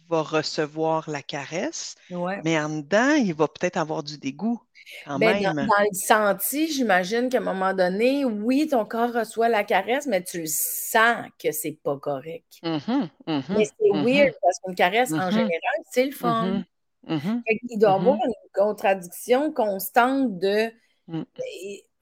[0.10, 1.96] va recevoir la caresse,
[2.44, 4.62] mais en dedans, il va peut-être avoir du dégoût.
[5.06, 5.68] Quand ben, même.
[5.68, 10.24] Dans, le senti, j'imagine qu'à un moment donné, oui, ton corps reçoit la caresse, mais
[10.24, 12.46] tu le sens que c'est pas correct.
[12.64, 14.06] Mm-hmm, mm-hmm, mais c'est mm-hmm.
[14.06, 16.64] weird parce qu'une caresse, en général, c'est le fun.
[17.08, 20.72] Il doit y avoir une contradiction constante de.
[21.08, 21.24] Mm.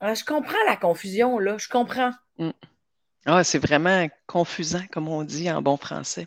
[0.00, 1.56] Ah, je comprends la confusion, là.
[1.56, 2.12] Je comprends.
[2.38, 2.50] Mm.
[3.26, 6.26] Ah, c'est vraiment confusant, comme on dit en bon français.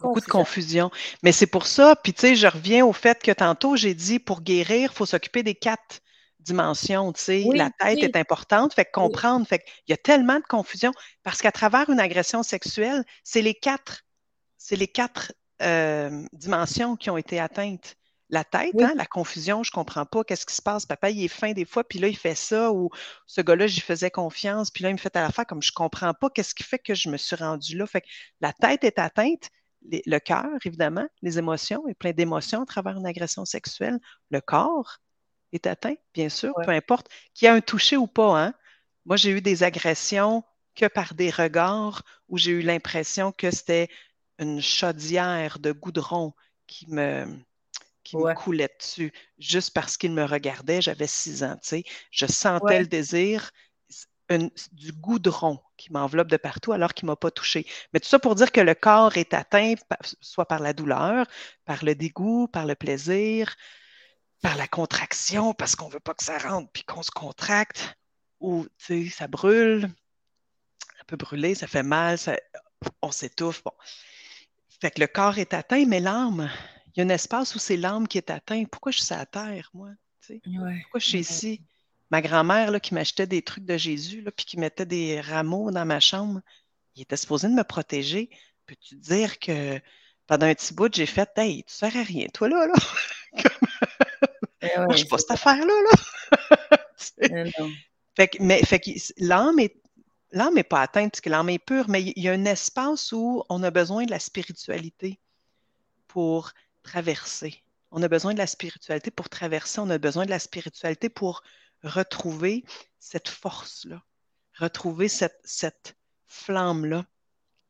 [0.00, 0.90] Beaucoup de confusion.
[1.22, 4.18] Mais c'est pour ça, puis tu sais, je reviens au fait que tantôt, j'ai dit
[4.18, 6.00] pour guérir, il faut s'occuper des quatre
[6.40, 7.44] dimensions, tu sais.
[7.54, 10.92] la tête est importante, fait comprendre, fait il y a tellement de confusion
[11.22, 14.02] parce qu'à travers une agression sexuelle, c'est les quatre,
[14.56, 17.96] c'est les quatre euh, dimensions qui ont été atteintes
[18.30, 20.84] la tête, hein, la confusion, je comprends pas, qu'est-ce qui se passe?
[20.84, 22.90] Papa, il est fin des fois, puis là, il fait ça, ou
[23.26, 25.72] ce gars-là, j'y faisais confiance, puis là, il me fait à la fin comme je
[25.72, 27.86] comprends pas, qu'est-ce qui fait que je me suis rendue là?
[27.86, 28.06] Fait que
[28.40, 29.48] la tête est atteinte,
[29.82, 33.98] le cœur, évidemment, les émotions, il y a plein d'émotions à travers une agression sexuelle.
[34.30, 34.98] Le corps
[35.52, 38.42] est atteint, bien sûr, peu importe qu'il y ait un toucher ou pas.
[38.42, 38.54] Hein?
[39.06, 43.88] Moi, j'ai eu des agressions que par des regards où j'ai eu l'impression que c'était
[44.38, 46.34] une chaudière de goudron
[46.66, 47.26] qui me,
[48.08, 50.80] qui me coulait dessus juste parce qu'il me regardait.
[50.80, 51.84] J'avais six ans, tu sais.
[52.10, 53.50] Je sentais le désir,
[54.72, 57.66] du goudron qui m'enveloppe de partout alors qu'il ne m'a pas touché.
[57.92, 59.74] Mais tout ça pour dire que le corps est atteint
[60.20, 61.26] soit par la douleur,
[61.64, 63.54] par le dégoût, par le plaisir,
[64.42, 67.96] par la contraction, parce qu'on ne veut pas que ça rentre puis qu'on se contracte,
[68.40, 69.90] ou tu sais, ça brûle,
[70.98, 72.18] ça peut brûler, ça fait mal,
[73.02, 73.62] on s'étouffe.
[73.64, 73.72] Bon.
[74.80, 76.50] Fait que le corps est atteint, mais l'âme,
[76.98, 78.64] y a un espace où c'est l'âme qui est atteint.
[78.64, 79.90] Pourquoi je suis à terre, moi?
[80.26, 81.62] Pourquoi je suis ici?
[82.10, 85.84] Ma grand-mère qui m'achetait des trucs de Jésus, là, puis qui mettait des rameaux dans
[85.84, 86.40] ma chambre,
[86.96, 88.30] il était supposé de me protéger.
[88.66, 89.78] Peux-tu dire que
[90.26, 92.74] pendant un petit bout, j'ai fait Hey, tu sers à rien, toi là, là?
[94.60, 96.78] Eh moi, je suis pas cette affaire-là, là.
[98.16, 99.76] Fait que, mais fait que l'âme est
[100.32, 103.12] l'âme n'est pas atteinte parce que l'âme est pure, mais il y a un espace
[103.12, 105.20] où on a besoin de la spiritualité
[106.08, 106.52] pour
[107.90, 111.42] On a besoin de la spiritualité pour traverser, on a besoin de la spiritualité pour
[111.82, 112.64] retrouver
[112.98, 114.02] cette force-là,
[114.54, 115.96] retrouver cette,
[116.30, 117.06] flamme-là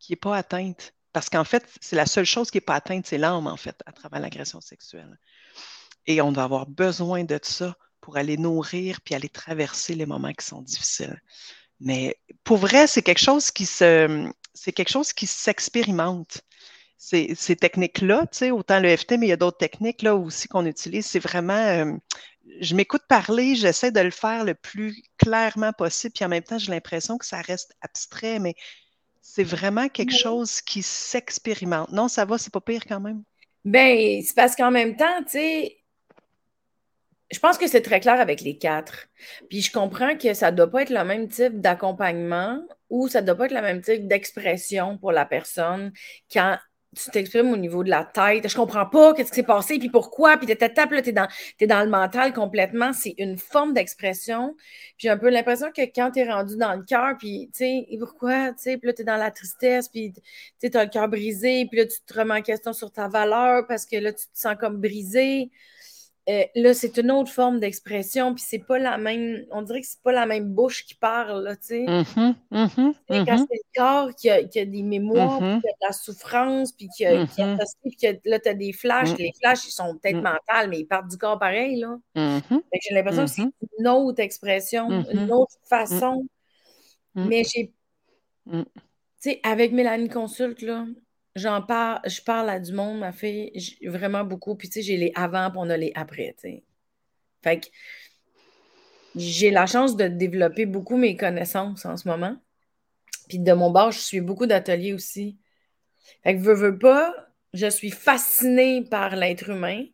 [0.01, 0.95] qui n'est pas atteinte.
[1.13, 3.81] Parce qu'en fait, c'est la seule chose qui n'est pas atteinte, c'est l'âme, en fait,
[3.87, 5.17] à travers l'agression sexuelle.
[6.07, 10.33] Et on va avoir besoin de ça pour aller nourrir puis aller traverser les moments
[10.33, 11.23] qui sont difficiles.
[11.79, 13.67] Mais pour vrai, c'est quelque chose qui
[15.27, 16.43] s'expérimente
[16.99, 20.49] ces, techniques-là, tu sais, autant le FT, mais il y a d'autres techniques là aussi
[20.49, 21.07] qu'on utilise.
[21.07, 21.93] C'est vraiment, euh,
[22.61, 26.59] je m'écoute parler, j'essaie de le faire le plus clairement possible, puis en même temps,
[26.59, 28.55] j'ai l'impression que ça reste abstrait, mais
[29.23, 31.93] c'est vraiment quelque chose qui s'expérimente.
[31.93, 33.23] Non, ça va, c'est pas pire quand même.
[33.65, 35.79] Ben, c'est parce qu'en même temps, tu sais,
[37.31, 39.09] je pense que c'est très clair avec les quatre.
[39.51, 43.21] Puis je comprends que ça ne doit pas être le même type d'accompagnement ou ça
[43.21, 45.93] ne doit pas être le même type d'expression pour la personne
[46.33, 46.57] quand
[46.97, 48.49] tu t'exprimes au niveau de la tête.
[48.49, 51.29] Je comprends pas qu'est-ce qui s'est passé, puis pourquoi, puis t'es là, t'es dans,
[51.61, 52.93] es dans le mental complètement.
[52.93, 54.55] C'est une forme d'expression.
[54.57, 57.59] Puis j'ai un peu l'impression que quand tu es rendu dans le cœur, puis tu
[57.59, 60.13] sais, pourquoi, tu sais, puis là, t'es dans la tristesse, puis
[60.61, 63.67] tu as le cœur brisé, puis là, tu te remets en question sur ta valeur
[63.67, 65.51] parce que là, tu te sens comme brisé.
[66.29, 69.87] Euh, là, c'est une autre forme d'expression, puis c'est pas la même, on dirait que
[69.87, 71.85] c'est pas la même bouche qui parle, là, tu sais.
[71.87, 72.67] Mm-hmm, Quand
[73.09, 73.25] mm-hmm.
[73.39, 76.73] c'est le corps qui a, qui a des mémoires, puis qui a de la souffrance,
[76.73, 79.71] puis qui a, qui a puis que là, tu as des flashs, les flashs, ils
[79.71, 81.97] sont peut-être mentales, mais ils partent du corps pareil, là.
[82.15, 83.43] J'ai l'impression que c'est
[83.79, 86.27] une autre expression, une autre façon.
[87.15, 87.73] Mais j'ai,
[88.51, 88.65] tu
[89.19, 90.85] sais, avec Mélanie Consulte, là,
[91.39, 93.53] j'en parle, je parle à du monde, ma fille,
[93.87, 94.55] vraiment beaucoup.
[94.55, 96.65] Puis, tu sais, j'ai les avant, puis on a les après, tu sais.
[97.43, 97.67] Fait que
[99.15, 102.37] j'ai la chance de développer beaucoup mes connaissances en ce moment.
[103.29, 105.39] Puis de mon bord, je suis beaucoup d'ateliers aussi.
[106.23, 107.15] Fait que veux, veux pas,
[107.53, 109.85] je suis fascinée par l'être humain.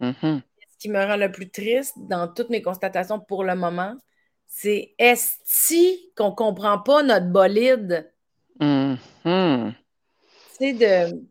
[0.00, 0.42] Mm-hmm.
[0.72, 3.94] Ce qui me rend le plus triste dans toutes mes constatations pour le moment,
[4.46, 5.36] c'est est-ce
[6.16, 8.12] qu'on comprend pas notre bolide?
[10.60, 11.22] De.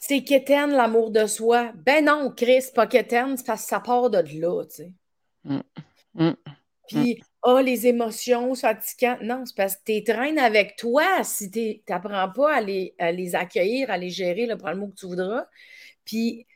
[0.00, 1.72] C'est qu'éterne l'amour de soi.
[1.76, 4.92] Ben non, Chris, pas qu'éterne, c'est parce que ça part de là, tu sais.
[5.44, 5.60] Mm.
[6.14, 6.34] Mm.
[6.88, 9.22] Puis, oh, les émotions fatigantes.
[9.22, 13.12] Non, c'est parce que tu traînes avec toi si tu n'apprends pas à les, à
[13.12, 15.46] les, accueillir, à les gérer, le prends le mot que tu voudras.
[16.04, 16.46] Puis,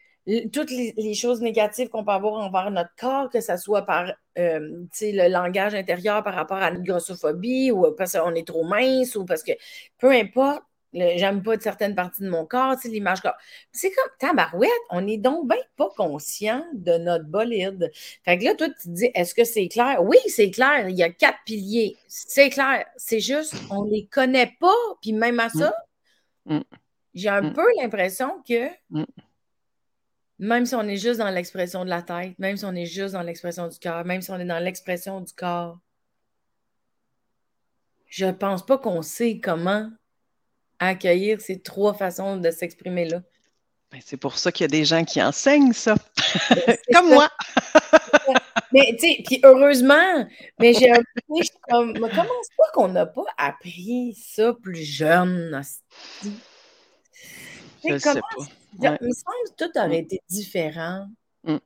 [0.52, 4.84] toutes les, choses négatives qu'on peut avoir envers notre corps, que ce soit par euh,
[5.00, 9.24] le langage intérieur par rapport à la grossophobie ou parce qu'on est trop mince ou
[9.24, 9.52] parce que
[9.98, 10.62] peu importe,
[10.94, 13.36] j'aime pas de certaines parties de mon corps, l'image corps.
[13.72, 17.90] C'est comme tabarouette, on est donc bien pas conscient de notre bolide.
[18.24, 20.02] Fait que là, toi, tu te dis, est-ce que c'est clair?
[20.02, 21.96] Oui, c'est clair, il y a quatre piliers.
[22.06, 22.86] C'est clair.
[22.96, 24.72] C'est juste, on les connaît pas,
[25.02, 25.74] puis même à ça,
[26.46, 26.56] mm.
[26.56, 26.64] Mm.
[27.14, 27.52] j'ai un mm.
[27.52, 28.68] peu l'impression que
[30.38, 33.14] même si on est juste dans l'expression de la tête, même si on est juste
[33.14, 35.78] dans l'expression du cœur, même si on est dans l'expression du corps,
[38.08, 39.90] je pense pas qu'on sait comment
[40.78, 43.22] accueillir ces trois façons de s'exprimer-là.
[43.90, 45.94] Ben, c'est pour ça qu'il y a des gens qui enseignent ça,
[46.50, 47.30] ben, comme moi.
[48.72, 50.26] mais tu sais, puis heureusement,
[50.58, 55.62] mais j'ai un peu comme, comment c'est pas qu'on n'a pas appris ça plus jeune?
[57.84, 58.44] Je sais pas.
[58.82, 61.06] Il me semble que tout aurait été différent
[61.44, 61.58] mm.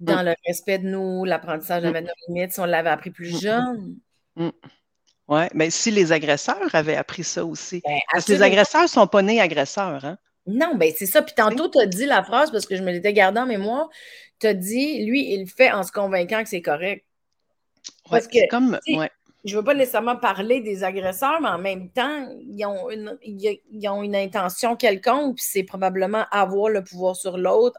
[0.00, 0.24] dans mm.
[0.24, 2.00] le respect de nous, l'apprentissage de mm.
[2.00, 3.98] nos limites, si on l'avait appris plus jeune.
[5.30, 7.80] Oui, mais si les agresseurs avaient appris ça aussi.
[7.86, 10.18] Ben, parce que les agresseurs ne sont pas nés agresseurs, hein?
[10.46, 11.22] Non, ben c'est ça.
[11.22, 13.88] Puis tantôt, tu as dit la phrase, parce que je me l'étais gardée en mémoire,
[14.40, 17.04] tu as dit, lui, il le fait en se convainquant que c'est correct.
[18.10, 18.80] Parce que, comme,
[19.44, 23.16] je ne veux pas nécessairement parler des agresseurs, mais en même temps, ils ont une,
[23.22, 27.78] ils ont une intention quelconque, puis c'est probablement avoir le pouvoir sur l'autre.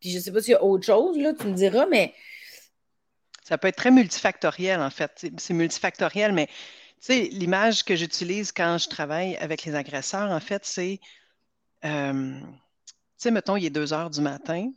[0.00, 2.14] Puis je ne sais pas s'il y a autre chose, là, tu me diras, mais
[3.48, 5.26] ça peut être très multifactoriel, en fait.
[5.38, 6.50] C'est multifactoriel, mais
[7.08, 11.00] l'image que j'utilise quand je travaille avec les agresseurs, en fait, c'est,
[11.86, 14.70] euh, tu sais, mettons, il est 2 heures du matin,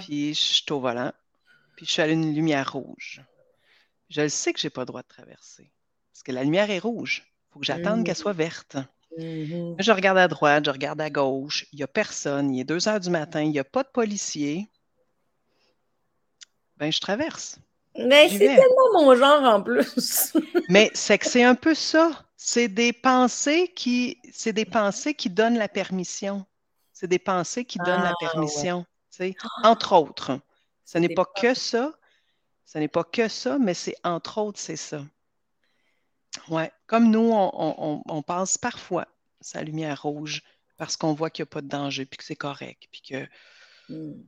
[0.00, 1.12] puis je suis au volant,
[1.76, 3.20] puis je suis à une lumière rouge.
[4.08, 5.70] Je le sais que je n'ai pas le droit de traverser,
[6.10, 7.26] parce que la lumière est rouge.
[7.26, 8.78] Il faut que j'attende qu'elle soit verte.
[9.18, 9.74] Mm-hmm.
[9.78, 12.88] Je regarde à droite, je regarde à gauche, il n'y a personne, il est 2
[12.88, 14.70] heures du matin, il n'y a pas de policier.
[16.78, 17.58] Ben, je traverse.
[17.96, 20.32] Mais c'est tellement mon genre en plus.
[20.68, 22.24] Mais c'est que c'est un peu ça.
[22.36, 26.46] C'est des pensées qui, c'est des pensées qui donnent la permission.
[26.92, 28.86] C'est des pensées qui donnent la ah, permission.
[29.64, 30.40] Entre autres.
[30.84, 31.92] Ce n'est pas que ça.
[32.64, 35.04] Ce n'est pas que ça, mais c'est entre autres, c'est ça.
[36.48, 36.70] Ouais.
[36.86, 39.08] Comme nous, on, passe parfois
[39.40, 40.42] sa lumière rouge
[40.76, 43.26] parce qu'on voit qu'il n'y a pas de danger, puis que c'est correct, puis que
[43.88, 44.22] hmm.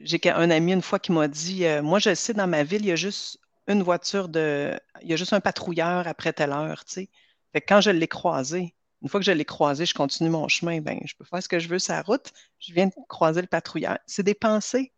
[0.00, 2.82] J'ai un ami une fois qui m'a dit euh, Moi, je sais, dans ma ville,
[2.82, 4.78] il y a juste une voiture de.
[5.02, 6.82] Il y a juste un patrouilleur après telle heure.
[6.86, 10.80] Fait quand je l'ai croisé, une fois que je l'ai croisé, je continue mon chemin.
[10.80, 12.30] Ben, je peux faire ce que je veux sur la route.
[12.58, 13.98] Je viens de croiser le patrouilleur.
[14.06, 14.92] C'est des pensées.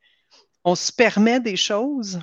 [0.64, 2.20] On se permet des choses.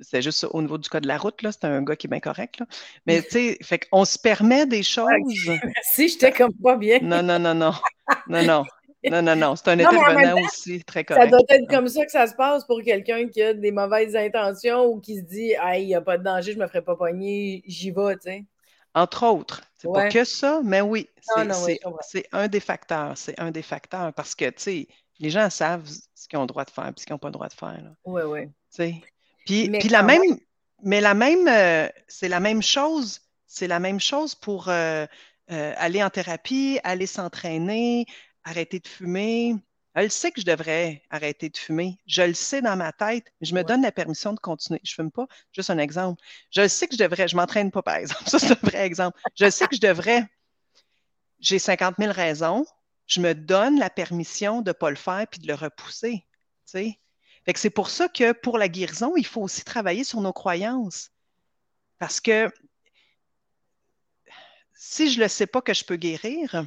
[0.00, 1.52] C'est juste au niveau du code de la route, là.
[1.52, 2.66] C'est un gars qui est bien correct, là.
[3.06, 5.10] Mais, tu sais, fait qu'on se permet des choses.
[5.82, 6.98] Si, j'étais comme pas bien.
[7.00, 7.72] Non, non, non, non.
[8.26, 8.64] Non, non.
[9.10, 11.24] Non, non, non, c'est un intervenant aussi, très correct.
[11.24, 14.14] Ça doit être comme ça que ça se passe pour quelqu'un qui a des mauvaises
[14.14, 16.68] intentions ou qui se dit Hey, il n'y a pas de danger, je ne me
[16.68, 18.44] ferai pas pogner, j'y vais, tu sais.
[18.94, 19.62] Entre autres.
[19.78, 21.08] C'est pas que ça, mais oui,
[22.02, 23.16] c'est un des facteurs.
[23.16, 24.88] C'est un des facteurs parce que, tu sais,
[25.18, 27.28] les gens savent ce qu'ils ont le droit de faire et ce qu'ils n'ont pas
[27.28, 27.80] le droit de faire.
[28.04, 28.48] Oui, oui.
[29.44, 30.22] Puis, puis la même,
[30.82, 33.20] mais la même, euh, c'est la même chose.
[33.46, 35.06] C'est la même chose pour euh,
[35.50, 38.06] euh, aller en thérapie, aller s'entraîner,
[38.44, 39.56] arrêter de fumer.
[39.94, 41.98] Elle sait que je devrais arrêter de fumer.
[42.06, 44.80] Je le sais dans ma tête, mais je me donne la permission de continuer.
[44.84, 45.26] Je ne fume pas.
[45.52, 46.22] Juste un exemple.
[46.50, 47.28] Je sais que je devrais.
[47.28, 48.24] Je ne m'entraîne pas, par exemple.
[48.28, 49.20] Ça, c'est un vrai exemple.
[49.34, 50.26] Je sais que je devrais.
[51.40, 52.64] J'ai 50 000 raisons.
[53.06, 56.24] Je me donne la permission de ne pas le faire puis de le repousser.
[57.44, 60.32] Fait que c'est pour ça que pour la guérison, il faut aussi travailler sur nos
[60.32, 61.10] croyances.
[61.98, 62.50] Parce que
[64.74, 66.66] si je ne le sais pas que je peux guérir,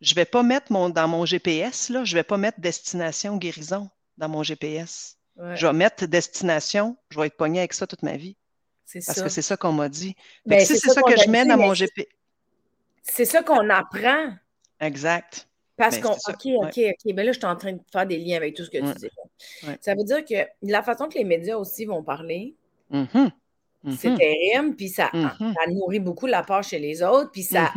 [0.00, 2.60] je ne vais pas mettre mon, dans mon GPS, là, je ne vais pas mettre
[2.60, 5.16] destination guérison dans mon GPS.
[5.54, 8.36] Je vais mettre destination, je vais être pogné avec ça toute ma vie.
[9.06, 10.14] Parce que c'est ça qu'on m'a dit.
[10.44, 12.06] Ben, si c'est ça, que je mets dans mon GPS.
[13.02, 14.34] C'est ça qu'on apprend.
[14.80, 15.48] Exact.
[15.76, 16.12] Parce ben, qu'on.
[16.12, 16.78] OK, OK, OK.
[17.06, 18.78] Mais ben là, je suis en train de faire des liens avec tout ce que
[18.78, 19.10] tu dis.
[19.80, 22.54] Ça veut dire que la façon que les médias aussi vont parler,
[22.92, 23.30] mm-hmm.
[23.96, 24.18] c'est mm-hmm.
[24.18, 25.54] terrible, puis ça, mm-hmm.
[25.54, 27.72] ça, nourrit beaucoup la peur chez les autres, puis ça,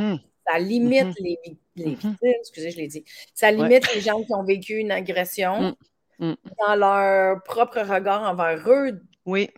[0.48, 1.24] ça limite mm-hmm.
[1.24, 1.40] les,
[1.76, 1.90] les mm-hmm.
[1.90, 3.04] victimes, excusez, je l'ai dit.
[3.34, 5.76] Ça limite les gens qui ont vécu une agression
[6.20, 6.26] mm.
[6.26, 6.36] Mm.
[6.60, 9.02] dans leur propre regard envers eux.
[9.26, 9.50] Oui.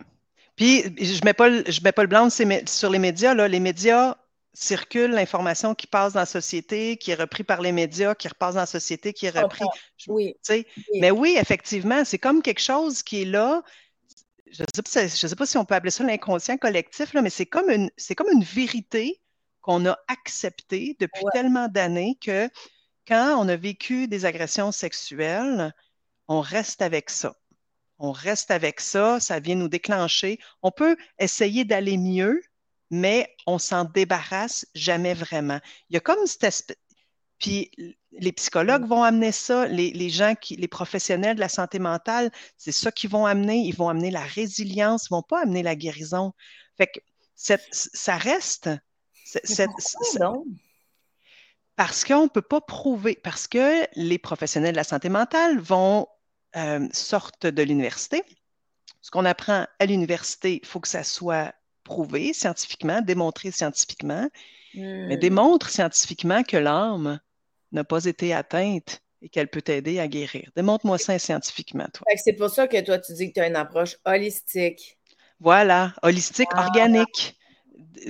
[0.56, 3.34] Puis, je ne mets, pas le, je mets pas le blanc sur les médias.
[3.34, 3.46] Là.
[3.46, 4.16] Les médias
[4.54, 8.54] circulent l'information qui passe dans la société, qui est repris par les médias, qui repasse
[8.54, 9.66] dans la société, qui est repris.
[10.08, 10.34] Oui.
[10.94, 13.62] Mais oui, effectivement, c'est comme quelque chose qui est là.
[14.50, 17.44] Je ne sais, sais, pas si on peut appeler ça l'inconscient collectif, là, mais c'est
[17.44, 19.20] comme, une, comme une vérité
[19.66, 22.48] qu'on a accepté depuis tellement d'années que
[23.06, 25.74] quand on a vécu des agressions sexuelles,
[26.28, 27.34] on reste avec ça.
[27.98, 30.38] On reste avec ça, ça vient nous déclencher.
[30.62, 32.40] On peut essayer d'aller mieux,
[32.90, 35.58] mais on s'en débarrasse jamais vraiment.
[35.90, 36.76] Il y a comme cette espèce...
[37.38, 37.70] Puis
[38.12, 38.88] les psychologues mm.
[38.88, 43.10] vont amener ça, les, gens qui, les professionnels de la santé mentale, c'est ça qu'ils
[43.10, 43.58] vont amener.
[43.58, 46.32] Ils vont amener la résilience, ils ne vont pas amener la guérison.
[46.76, 47.00] Fait que
[47.34, 48.70] ça reste.
[51.76, 56.06] Parce qu'on ne peut pas prouver, parce que les professionnels de la santé mentale vont
[56.56, 58.22] euh, sortent de l'université.
[59.02, 61.54] Ce qu'on apprend à l'université, il faut que ça soit
[61.84, 64.28] prouvé scientifiquement, démontré scientifiquement,
[64.74, 65.20] mais hmm.
[65.20, 67.20] démontre scientifiquement que l'âme
[67.72, 70.50] n'a pas été atteinte et qu'elle peut t'aider à guérir.
[70.56, 72.06] Démontre-moi ça scientifiquement, toi.
[72.16, 74.98] C'est pour ça que toi, tu dis que tu as une approche holistique.
[75.40, 76.66] Voilà, holistique, ah.
[76.66, 77.35] organique.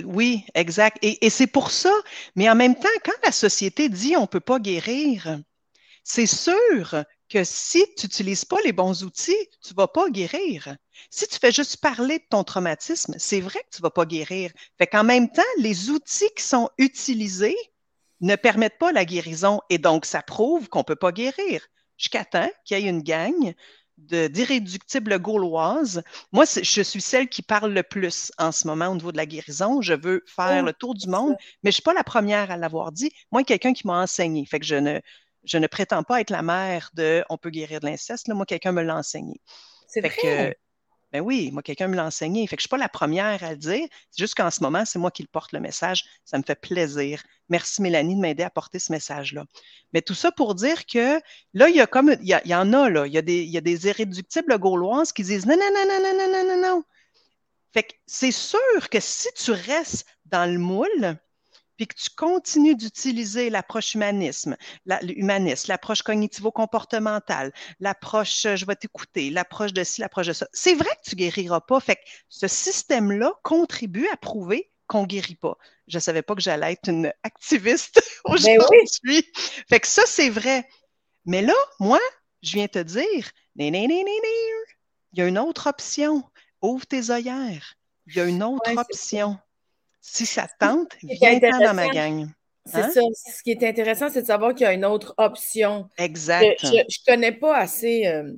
[0.03, 0.97] Oui, exact.
[1.01, 1.93] Et, c'est pour ça,
[2.35, 5.39] mais en même temps, quand la société dit on ne peut pas guérir,
[6.03, 10.77] c'est sûr que si tu n'utilises pas les bons outils, tu ne vas pas guérir.
[11.09, 14.05] Si tu fais juste parler de ton traumatisme, c'est vrai que tu ne vas pas
[14.05, 14.51] guérir.
[14.77, 17.57] Fait qu'en même temps, les outils qui sont utilisés
[18.21, 21.67] ne permettent pas la guérison et donc ça prouve qu'on ne peut pas guérir.
[21.97, 23.53] Jusqu'à temps qu'il y ait une gang
[23.97, 26.03] d'irréductibles gauloises.
[26.31, 29.25] Moi, je suis celle qui parle le plus en ce moment au niveau de la
[29.25, 29.81] guérison.
[29.81, 32.51] Je veux faire oh, le tour du monde, mais je ne suis pas la première
[32.51, 33.11] à l'avoir dit.
[33.31, 34.45] Moi, quelqu'un qui m'a enseigné.
[34.45, 34.99] Fait que je ne,
[35.43, 38.27] je ne prétends pas être la mère de on peut guérir de l'inceste.
[38.27, 39.41] Moi, quelqu'un me l'a enseigné.
[39.87, 40.15] C'est vrai?
[40.21, 40.55] Que,
[41.11, 42.45] ben oui, moi, quelqu'un me l'a enseigné.
[42.47, 43.87] Fait que je ne suis pas la première à le dire.
[44.11, 46.03] C'est juste qu'en ce moment, c'est moi qui le porte le message.
[46.25, 47.23] Ça me fait plaisir.
[47.49, 49.45] Merci, Mélanie, de m'aider à porter ce message-là.
[49.93, 51.19] Mais tout ça pour dire que
[51.53, 53.49] là, il y a comme, il y, en a, là, il y a, des, il
[53.49, 56.83] y a des irréductibles gauloises qui disent non, non, non, non, non, non, non, non.
[57.73, 61.17] Fait que c'est sûr que si tu restes dans le moule,
[61.77, 64.57] puis que tu continues d'utiliser l'approche humanisme,
[65.01, 70.73] l'humaniste, l'approche cognitivo-comportementale, l'approche euh, je vais t'écouter, l'approche de ci, l'approche de ça, c'est
[70.73, 71.79] vrai que tu guériras pas.
[71.79, 75.57] Fait que ce système-là contribue à prouver qu'on guérit pas.
[75.87, 79.25] Je savais pas que j'allais être une activiste ben aujourd'hui.
[79.69, 80.67] Fait que ça, c'est vrai.
[81.25, 81.99] Mais là, moi,
[82.41, 83.75] je viens te dire, il
[85.13, 86.23] y a une autre option.
[86.61, 87.75] Ouvre tes œillères.
[88.07, 89.37] Il y a une autre option.
[90.09, 92.27] Si ça tente, viens dans ma gang.
[92.65, 92.91] C'est hein?
[92.91, 93.01] ça.
[93.35, 95.89] Ce qui est intéressant, c'est de savoir qu'il y a une autre option.
[95.97, 96.57] Exact.
[96.61, 98.07] Je ne connais pas assez.
[98.07, 98.31] Euh,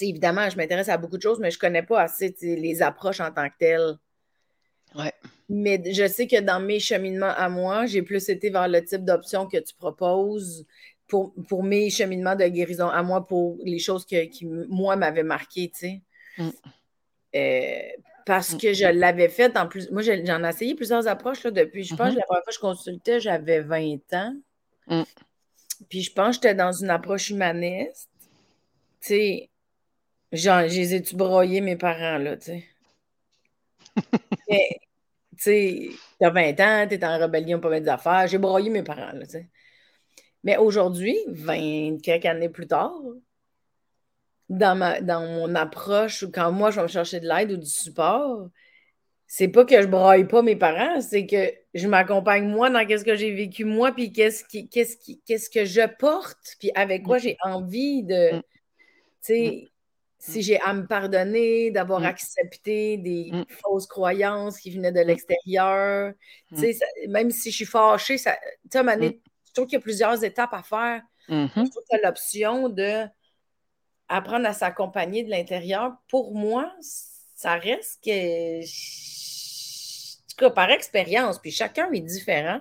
[0.00, 3.20] évidemment, je m'intéresse à beaucoup de choses, mais je ne connais pas assez les approches
[3.20, 3.96] en tant que telles.
[4.96, 5.12] Ouais.
[5.48, 9.04] Mais je sais que dans mes cheminements à moi, j'ai plus été vers le type
[9.04, 10.66] d'option que tu proposes
[11.06, 15.70] pour, pour mes cheminements de guérison à moi, pour les choses qui, moi, m'avaient marqué,
[15.72, 16.02] tu sais.
[16.38, 16.50] Mm.
[17.36, 17.80] Euh,
[18.28, 18.58] parce mm.
[18.58, 19.90] que je l'avais fait en plus.
[19.90, 21.82] Moi, j'en ai essayé plusieurs approches là, depuis.
[21.82, 24.34] Je pense que la première fois que je consultais, j'avais 20 ans.
[24.86, 25.02] Mm.
[25.88, 28.10] Puis je pense que j'étais dans une approche humaniste.
[29.00, 29.50] Tu sais,
[30.30, 32.64] genre, j'ai tu broyé mes parents, là, tu sais?
[34.46, 35.88] tu sais,
[36.20, 38.26] t'as 20 ans, t'es en rébellion pour mettre des affaires.
[38.28, 39.48] J'ai broyé mes parents, là, tu sais.
[40.44, 43.00] Mais aujourd'hui, 20 quelques années plus tard,
[44.48, 47.66] dans, ma, dans mon approche, quand moi, je vais me chercher de l'aide ou du
[47.66, 48.48] support,
[49.26, 53.04] c'est pas que je braille pas mes parents, c'est que je m'accompagne moi dans qu'est-ce
[53.04, 57.02] que j'ai vécu moi, puis qu'est-ce, qui, qu'est-ce, qui, qu'est-ce que je porte, puis avec
[57.02, 57.20] quoi mm.
[57.20, 58.40] j'ai envie de, mm.
[58.40, 58.42] tu
[59.20, 59.68] sais, mm.
[60.18, 63.30] si j'ai à me pardonner, d'avoir accepté des
[63.62, 66.14] fausses croyances qui venaient de l'extérieur,
[66.48, 66.78] tu sais,
[67.08, 68.34] même si je suis fâchée, ça,
[68.70, 71.02] tu sais, je trouve qu'il y a plusieurs étapes à faire.
[71.28, 71.50] Mm-hmm.
[71.54, 73.04] Je trouve que l'option de
[74.08, 78.60] apprendre à s'accompagner de l'intérieur, pour moi, ça reste que.
[78.60, 82.60] En tout cas, par expérience, puis chacun est différent.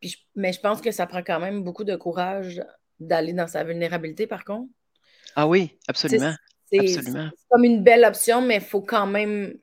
[0.00, 2.62] Puis mais je pense que ça prend quand même beaucoup de courage
[3.00, 4.70] d'aller dans sa vulnérabilité, par contre.
[5.34, 6.34] Ah oui, absolument.
[6.72, 6.96] C'est
[7.48, 9.56] comme une belle option, mais il faut quand même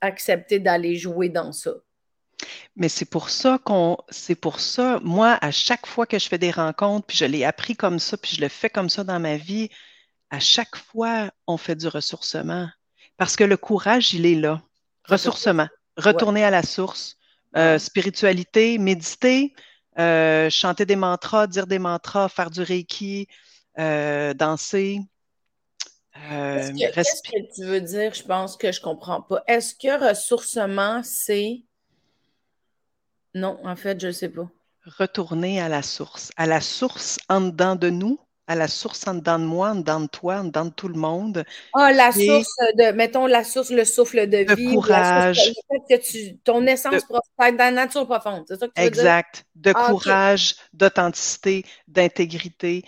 [0.00, 1.74] accepter d'aller jouer dans ça.
[2.76, 6.38] Mais c'est pour ça qu'on, c'est pour ça, moi, à chaque fois que je fais
[6.38, 9.20] des rencontres, puis je l'ai appris comme ça, puis je le fais comme ça dans
[9.20, 9.68] ma vie,
[10.30, 12.68] à chaque fois, on fait du ressourcement.
[13.16, 14.62] Parce que le courage, il est là.
[15.04, 15.68] Ressourcement.
[15.96, 17.16] Retourner à la source.
[17.56, 19.52] Euh, spiritualité, méditer,
[19.98, 23.26] euh, chanter des mantras, dire des mantras, faire du reiki,
[23.78, 25.00] euh, danser.
[26.14, 28.14] Qu'est-ce que tu veux dire?
[28.14, 29.42] Je pense que je comprends pas.
[29.48, 31.62] Est-ce que ressourcement, c'est
[33.34, 34.48] non, en fait, je ne sais pas.
[34.84, 39.14] Retourner à la source, à la source en dedans de nous, à la source en
[39.14, 41.44] dedans de moi, en dedans de toi, en dedans de tout le monde.
[41.74, 44.70] Ah, la source de, mettons, la source, le souffle de vie.
[44.70, 45.52] De courage.
[45.88, 47.56] que tu, ton essence de...
[47.56, 49.44] dans la nature profonde, c'est ça que tu Exact.
[49.54, 52.84] De ah, courage, d'authenticité, d'intégrité.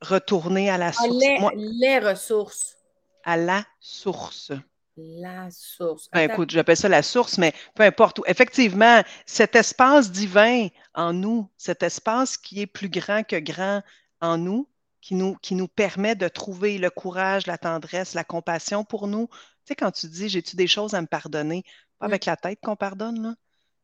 [0.00, 1.24] Retourner à la ah, source.
[1.54, 2.76] les ressources.
[3.24, 4.50] À la source.
[4.96, 6.08] La source.
[6.12, 8.24] Ben, écoute, j'appelle ça la source, mais peu importe où.
[8.26, 13.82] Effectivement, cet espace divin en nous, cet espace qui est plus grand que grand
[14.20, 14.68] en nous,
[15.00, 19.28] qui nous, qui nous permet de trouver le courage, la tendresse, la compassion pour nous.
[19.28, 21.64] Tu sais, quand tu dis j'ai-tu des choses à me pardonner,
[21.98, 23.34] pas avec la tête qu'on pardonne, là.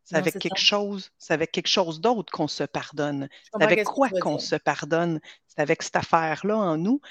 [0.04, 3.28] C'est avec quelque chose, c'est avec quelque chose d'autre qu'on se pardonne.
[3.52, 5.20] C'est avec quoi qu'on se pardonne?
[5.46, 7.02] C'est avec cette affaire-là en nous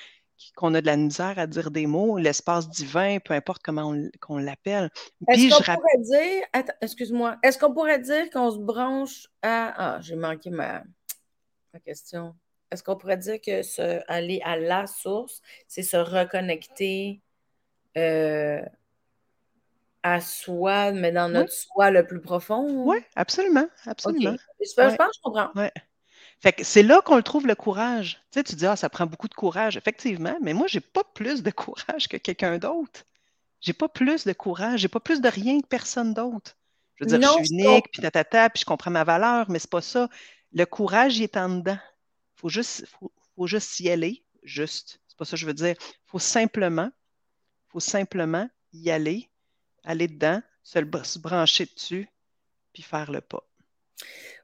[0.55, 3.93] qu'on a de la misère à dire des mots, l'espace divin, peu importe comment
[4.29, 4.89] on, l'appelle.
[5.27, 6.43] Est-ce qu'on pourrait dire,
[6.81, 9.95] excuse-moi, est-ce qu'on pourrait dire qu'on se branche à.
[9.95, 10.83] Ah, j'ai manqué ma,
[11.85, 12.35] question.
[12.71, 17.21] Est-ce qu'on pourrait dire que se, aller à la source, c'est se reconnecter
[17.97, 18.61] euh,
[20.03, 22.65] à soi, mais dans notre soi le plus profond?
[22.83, 24.35] Oui, absolument, absolument.
[24.59, 25.51] Je, pense que je comprends.
[25.55, 25.71] Ouais.
[26.39, 28.21] Fait que c'est là qu'on le trouve le courage.
[28.31, 29.75] Tu sais, tu dis, ah, ça prend beaucoup de courage.
[29.75, 33.05] Effectivement, mais moi, j'ai pas plus de courage que quelqu'un d'autre.
[33.59, 36.55] J'ai pas plus de courage, j'ai pas plus de rien que personne d'autre.
[36.95, 39.69] Je veux dire, je suis unique, puis tatata, puis je comprends ma valeur, mais c'est
[39.69, 40.09] pas ça.
[40.53, 41.77] Le courage, il est en dedans.
[42.35, 44.23] Faut juste, faut, faut juste y aller.
[44.43, 44.99] Juste.
[45.07, 45.75] C'est pas ça que je veux dire.
[46.05, 46.91] Faut simplement,
[47.67, 49.29] faut simplement y aller,
[49.83, 52.07] aller dedans, se, se brancher dessus,
[52.73, 53.43] puis faire le pas.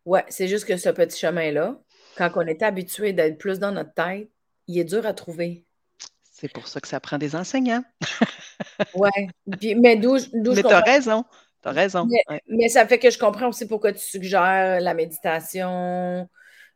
[0.05, 1.79] Ouais, c'est juste que ce petit chemin-là,
[2.17, 4.29] quand on est habitué d'être plus dans notre tête,
[4.67, 5.63] il est dur à trouver.
[6.31, 7.83] C'est pour ça que ça prend des enseignants.
[8.95, 9.09] oui.
[9.77, 11.25] Mais d'où Mais tu as raison.
[11.61, 12.07] Tu as raison.
[12.47, 16.29] Mais, ça fait que je comprends aussi pourquoi tu suggères la méditation,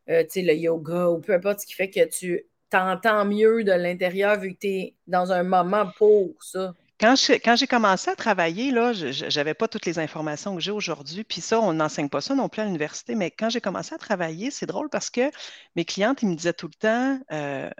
[0.08, 4.38] euh, le yoga ou peu importe ce qui fait que tu t'entends mieux de l'intérieur
[4.38, 6.74] vu que tu es dans un moment pour ça.
[7.00, 11.22] Quand, j'ai commencé à travailler, là, je n'avais pas toutes les informations que j'ai aujourd'hui.
[11.22, 13.14] Puis ça, on n'enseigne pas ça non plus à l'université.
[13.14, 15.30] Mais quand j'ai commencé à travailler, c'est drôle parce que
[15.76, 17.70] mes clientes, ils me disaient tout le temps, euh,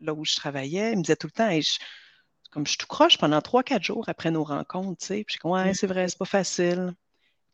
[0.00, 1.50] là où je travaillais, ils me disaient tout le temps,
[2.50, 5.24] comme je tout croche pendant trois, quatre jours après nos rencontres, tu sais.
[5.24, 6.94] Puis je dis, ouais, c'est vrai, c'est pas facile.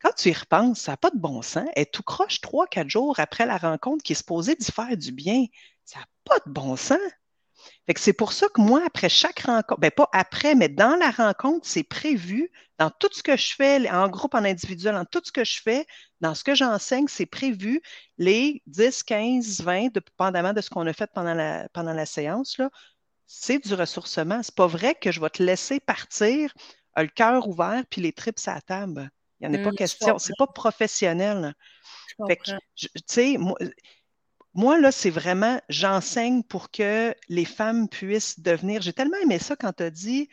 [0.01, 1.69] Quand tu y repenses, ça n'a pas de bon sens.
[1.77, 5.13] Et tout croche trois, quatre jours après la rencontre qui est supposée d'y faire du
[5.13, 5.45] bien.
[5.85, 6.99] Ça n'a pas de bon sens
[7.97, 11.67] c'est pour ça que moi, après chaque rencontre, ben pas après, mais dans la rencontre,
[11.67, 15.33] c'est prévu, dans tout ce que je fais, en groupe, en individuel, dans tout ce
[15.33, 15.87] que je fais,
[16.21, 17.81] dans ce que j'enseigne, c'est prévu
[18.19, 22.59] les 10, 15, 20, dépendamment de ce qu'on a fait pendant la, pendant la séance,
[22.59, 22.69] là,
[23.27, 24.43] c'est du ressourcement.
[24.43, 26.53] C'est pas vrai que je vais te laisser partir,
[26.97, 29.11] le cœur ouvert, puis les tripes à la table.
[29.41, 30.19] Il n'y en a pas mmh, question.
[30.19, 31.55] C'est pas professionnel.
[32.29, 33.37] tu sais,
[34.59, 38.83] moi, là, c'est vraiment, j'enseigne pour que les femmes puissent devenir.
[38.83, 40.29] J'ai tellement aimé ça quand tu as dit,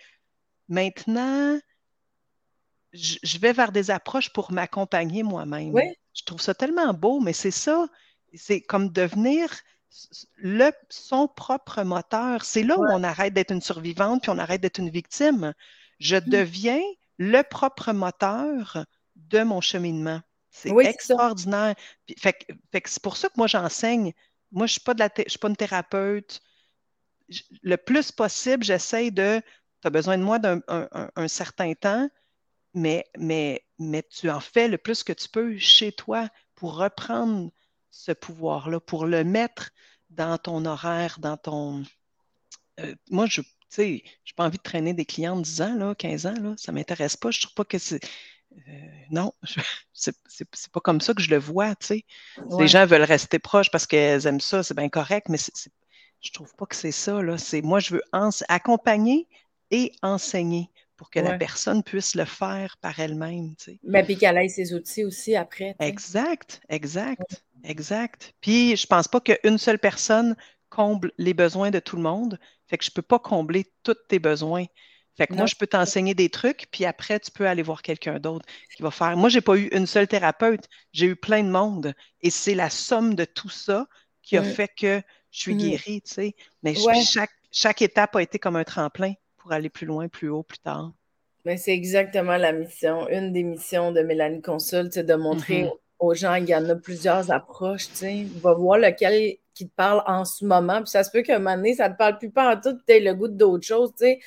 [0.67, 1.59] maintenant,
[2.91, 5.75] je vais vers des approches pour m'accompagner moi-même.
[6.15, 7.87] Je trouve ça tellement beau, mais c'est ça.
[8.33, 9.47] C'est comme devenir
[10.37, 12.45] le, son propre moteur.
[12.45, 15.53] C'est là où on arrête d'être une survivante puis on arrête d'être une victime.
[15.99, 16.29] Je mmh.
[16.29, 16.81] deviens
[17.19, 18.85] le propre moteur
[19.17, 20.21] de mon cheminement.
[20.55, 21.75] C'est extraordinaire.
[22.07, 24.13] c'est pour ça que moi, j'enseigne.
[24.51, 26.41] Moi, je ne suis, pas de la je suis pas une thérapeute.
[27.61, 29.41] le plus possible, j'essaie de.
[29.81, 32.09] Tu as besoin de moi d'un un, certain temps,
[32.73, 37.51] mais, mais, mais tu en fais le plus que tu peux chez toi pour reprendre
[37.91, 39.71] ce pouvoir-là, pour le mettre
[40.09, 41.83] dans ton horaire, dans ton.
[42.79, 43.41] Euh, moi, je
[43.77, 44.03] n'ai
[44.37, 46.77] pas envie de traîner des clients de 10 ans, là, 15 ans, là, ça ne
[46.77, 47.31] m'intéresse pas.
[47.31, 47.99] Je ne trouve pas que c'est.
[48.67, 48.71] Euh,
[49.11, 49.33] non,
[49.93, 52.05] c'est pas comme ça que je le vois, tu sais.
[52.59, 55.37] Les gens veulent rester proches parce qu'elles aiment ça, c'est bien correct, mais
[56.21, 57.37] je trouve pas que c'est ça, là.
[57.37, 58.03] C'est moi, je veux
[58.47, 59.27] accompagner
[59.71, 63.79] et enseigner pour que la personne puisse le faire par elle-même, tu sais.
[63.83, 65.75] Mais puis qu'elle ait ses outils aussi après.
[65.79, 68.33] Exact, exact, exact.
[68.41, 70.35] Puis je pense pas qu'une seule personne
[70.69, 72.39] comble les besoins de tout le monde.
[72.67, 74.65] Fait que je peux pas combler tous tes besoins.
[75.17, 78.19] Fait que moi, je peux t'enseigner des trucs, puis après, tu peux aller voir quelqu'un
[78.19, 78.45] d'autre
[78.75, 79.15] qui va faire.
[79.15, 81.93] Moi, je n'ai pas eu une seule thérapeute, j'ai eu plein de monde.
[82.21, 83.87] Et c'est la somme de tout ça
[84.21, 85.01] qui a fait que
[85.31, 85.57] je suis mmh.
[85.57, 86.35] guérie, tu sais.
[86.63, 90.43] Mais chaque, chaque étape a été comme un tremplin pour aller plus loin, plus haut,
[90.43, 90.91] plus tard.
[91.45, 93.07] Mais c'est exactement la mission.
[93.07, 96.69] Une des missions de Mélanie Consul, c'est de montrer mmh aux gens qu'il y en
[96.69, 98.27] a plusieurs approches, tu sais.
[98.41, 100.81] Va voir lequel qui te parle en ce moment.
[100.81, 102.59] Puis ça se peut qu'à un moment donné, ça ne te parle plus pas en
[102.59, 104.19] tout, tu le goût d'autre chose, tu sais.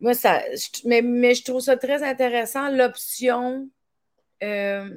[0.00, 0.42] Moi, ça,
[0.84, 1.02] mais,
[1.34, 3.68] je trouve ça très intéressant, l'option.
[4.42, 4.88] Euh,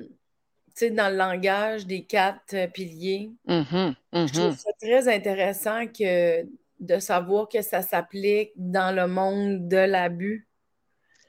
[0.92, 3.32] dans le langage des quatre euh, piliers.
[3.48, 4.58] Mm-hmm, Je trouve mm-hmm.
[4.58, 6.44] ça très intéressant que
[6.80, 10.48] de savoir que ça s'applique dans le monde de l'abus,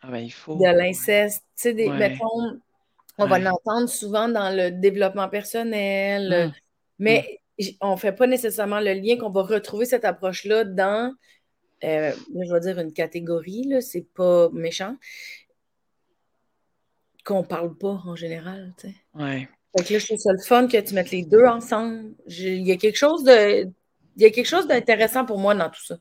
[0.03, 0.57] Ah ben, il faut.
[0.57, 1.45] de l'inceste.
[1.57, 1.97] Tu sais, des, Ouais.
[1.97, 2.61] mettons,
[3.17, 6.53] on va l'entendre souvent dans le développement personnel, Mm.
[6.99, 11.15] mais j- on ne fait pas nécessairement le lien qu'on va retrouver cette approche-là dans,
[11.85, 14.97] euh, je vais dire une catégorie, là, c'est pas méchant,
[17.25, 18.75] qu'on parle pas en général.
[18.79, 18.95] tu sais.
[19.15, 19.49] Ouais.
[19.77, 22.15] Fait que là, je trouve ça le fun que tu mettes les deux ensemble.
[22.27, 23.65] Il y a quelque chose de.
[24.17, 25.97] Il y a quelque chose d'intéressant pour moi dans tout ça.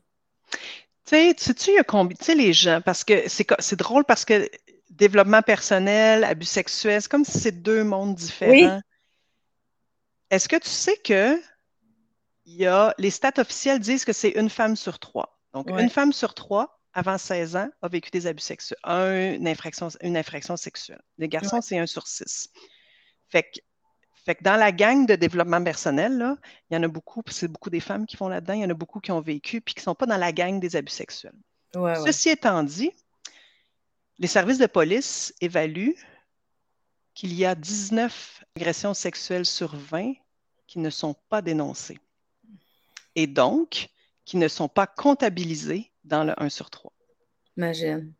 [0.50, 0.58] Tu
[1.04, 3.78] sais, tu sais, il y a combien, tu sais, les gens, parce que c'est c'est
[3.78, 4.48] drôle parce que
[4.90, 8.80] développement personnel, abus sexuels, c'est comme si c'est deux mondes différents.
[10.30, 11.40] Est-ce que tu sais que
[12.44, 15.37] il y a, les stats officiels disent que c'est une femme sur trois?
[15.54, 15.82] Donc, Ouais.
[15.82, 19.88] une femme sur trois, avant 16 ans, a vécu des abus sexuels, un- une infraction,
[20.02, 21.00] une infraction sexuelle.
[21.16, 22.48] Les garçons, c'est un sur six.
[23.28, 23.60] Fait que,
[24.24, 26.36] fait que dans la gang de développement personnel, là,
[26.70, 28.70] il y en a beaucoup, c'est beaucoup des femmes qui font là-dedans, il y en
[28.70, 30.92] a beaucoup qui ont vécu, puis qui ne sont pas dans la gang des abus
[30.92, 31.34] sexuels.
[31.74, 31.94] Ouais.
[32.04, 32.90] Ceci étant dit,
[34.18, 35.94] les services de police évaluent
[37.14, 40.14] qu'il y a 19 agressions sexuelles sur 20
[40.66, 41.98] qui ne sont pas dénoncées
[43.14, 43.88] et donc
[44.28, 46.92] qui ne sont pas comptabilisées dans le 1 sur 3.
[47.56, 48.12] Imagine.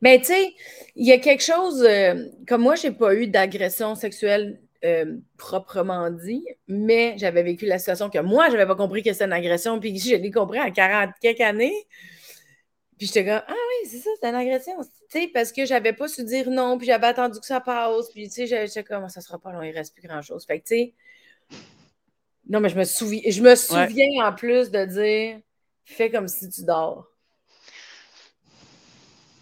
[0.00, 0.54] Mais tu sais,
[0.94, 6.12] il y a quelque chose, euh, comme moi, j'ai pas eu d'agression sexuelle euh, proprement
[6.12, 9.80] dit, mais j'avais vécu la situation que moi, j'avais pas compris que c'était une agression,
[9.80, 11.74] puis je l'ai compris à 40 quelques années.
[12.96, 14.74] Puis j'étais comme, ah oui, c'est ça, c'est une agression.
[15.10, 18.10] Tu sais, parce que j'avais pas su dire non, puis j'avais attendu que ça passe,
[18.10, 20.46] puis tu sais, j'étais comme, ça sera pas long, il reste plus grand-chose.
[20.46, 20.94] Fait que tu sais,
[22.48, 25.40] non, mais je me souviens, je me souviens en plus de dire,
[25.94, 27.06] fais comme si tu dors.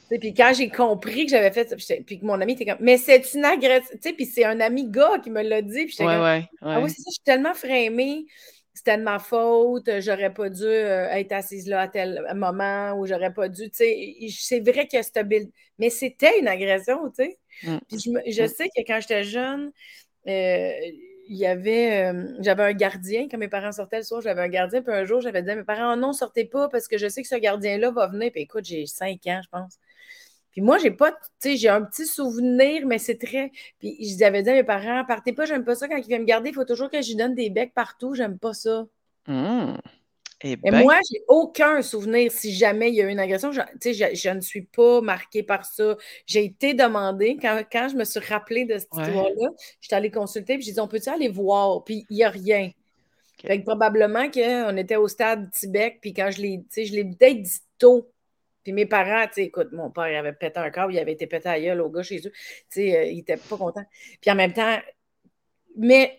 [0.08, 2.96] Puis quand j'ai compris que j'avais fait ça, puis que mon ami était comme, mais
[2.96, 3.88] c'est une agression.
[3.94, 5.86] Tu sais, puis c'est un ami gars qui me l'a dit.
[5.86, 6.88] Puis Ouais, comme, ouais, ah oui, ouais.
[6.90, 8.24] c'est ça, je suis tellement frémée.
[8.72, 13.06] C'était de ma faute, j'aurais pas dû euh, être assise là à tel moment, ou
[13.06, 17.24] j'aurais pas dû, tu sais, c'est vrai que c'était build- mais c'était une agression, tu
[17.24, 17.38] sais.
[17.62, 17.78] Mm.
[17.88, 17.98] Puis
[18.32, 18.48] je Mm.
[18.48, 19.72] sais que quand j'étais jeune,
[20.28, 20.70] euh,
[21.28, 24.48] il y avait, euh, j'avais un gardien, quand mes parents sortaient le soir, j'avais un
[24.48, 26.98] gardien, puis un jour, j'avais dit à mes parents, oh non, sortez pas, parce que
[26.98, 29.78] je sais que ce gardien-là va venir, puis écoute, j'ai cinq ans, je pense.
[30.52, 33.52] Puis moi, j'ai pas, tu sais, j'ai un petit souvenir, mais c'est très.
[33.78, 36.18] Puis je avais dit à mes parents, partez pas, j'aime pas ça quand il vient
[36.18, 38.86] me garder, il faut toujours que je lui donne des becs partout, j'aime pas ça.
[39.28, 39.76] Hum.
[40.42, 43.52] Eh Mais ben, moi, j'ai aucun souvenir si jamais il y a eu une agression.
[43.52, 45.96] Je, je, je ne suis pas marquée par ça.
[46.26, 49.06] J'ai été demandée, quand, quand je me suis rappelée de cette Ouais.
[49.06, 49.48] histoire-là,
[49.80, 51.84] j'étais allée consulter, puis j'ai dit, on peut-tu aller voir?
[51.84, 52.70] Puis il n'y a rien.
[53.40, 57.42] Fait que probablement qu'on était au stade Tibec, puis quand je l'ai, je l'ai peut-être
[57.42, 58.10] dit tôt.
[58.62, 61.26] Puis mes parents, tu écoute, mon père, il avait pété un câble, il avait été
[61.26, 62.32] pété à gueule au gars chez eux.
[62.32, 62.32] Tu
[62.70, 63.84] sais, euh, il était pas content.
[64.20, 64.78] Puis en même temps,
[65.76, 66.18] mais,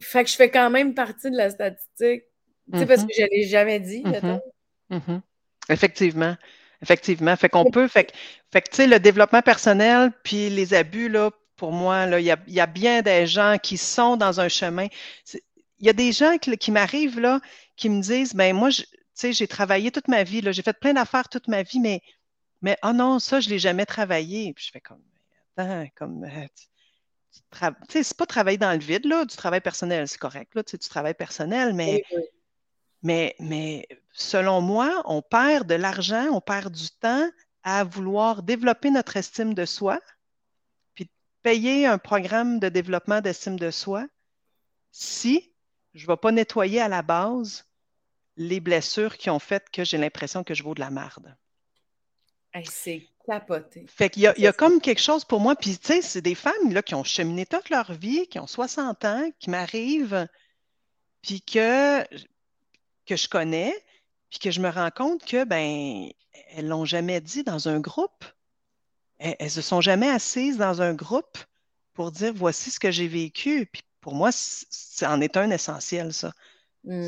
[0.00, 2.24] fait que je fais quand même partie de la statistique.
[2.70, 3.08] Tu sais, parce Mhm.
[3.08, 4.10] que je ne l'ai jamais dit, Mhm.
[4.10, 4.40] mettons.
[4.90, 5.22] Mhm.
[5.68, 6.36] Effectivement.
[6.80, 7.36] Effectivement.
[7.36, 7.88] Fait qu'on peut.
[7.88, 8.12] Fait, que-
[8.52, 12.26] fait que, tu sais, le développement personnel puis les abus, là, pour moi, là, il
[12.26, 14.86] y a, il y a bien des gens qui sont dans un chemin.
[15.78, 17.40] Il y a des gens qui, qui m'arrivent, là,
[17.76, 20.62] qui me disent, ben moi, je- tu sais, j'ai travaillé toute ma vie, là, j'ai
[20.62, 22.00] fait plein d'affaires toute ma vie, mais,
[22.62, 24.52] mais oh non, ça, je ne l'ai jamais travaillé.
[24.54, 25.02] Puis je fais comme,
[25.56, 26.46] attends, comme, euh,
[27.52, 30.64] tu, sais, c'est pas travailler dans le vide, là, du travail personnel, c'est correct, là,
[30.64, 32.22] tu sais, du travail personnel, mais Oui, oui.
[33.02, 37.28] Mais, mais selon moi, on perd de l'argent, on perd du temps
[37.62, 40.00] à vouloir développer notre estime de soi,
[40.94, 41.10] puis
[41.42, 44.06] payer un programme de développement d'estime de soi
[44.90, 45.52] si
[45.94, 47.66] je ne vais pas nettoyer à la base
[48.36, 51.36] les blessures qui ont fait que j'ai l'impression que je vaux de la marde.
[52.54, 53.86] Hey, c'est capoté.
[53.88, 56.02] Fait qu'il y a, il y a comme quelque chose pour moi, puis tu sais,
[56.02, 59.50] c'est des femmes là, qui ont cheminé toute leur vie, qui ont 60 ans, qui
[59.50, 60.28] m'arrivent,
[61.22, 62.04] puis que,
[63.06, 63.74] que je connais,
[64.30, 66.08] puis que je me rends compte que, ben,
[66.50, 68.24] elles l'ont jamais dit dans un groupe.
[69.18, 71.38] Elles, elles se sont jamais assises dans un groupe
[71.94, 73.66] pour dire voici ce que j'ai vécu.
[73.66, 76.32] Puis pour moi, ça en est un essentiel, ça.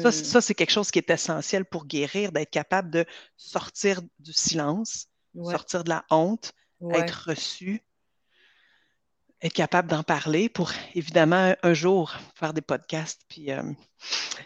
[0.02, 0.12] Ça, Hmm.
[0.12, 3.04] ça, c'est quelque chose qui est essentiel pour guérir, d'être capable de
[3.36, 7.00] sortir du silence, Ouais, sortir de la honte, ouais.
[7.00, 7.82] être reçu,
[9.44, 13.62] être capable d'en parler pour évidemment un, jour faire des podcasts puis, euh,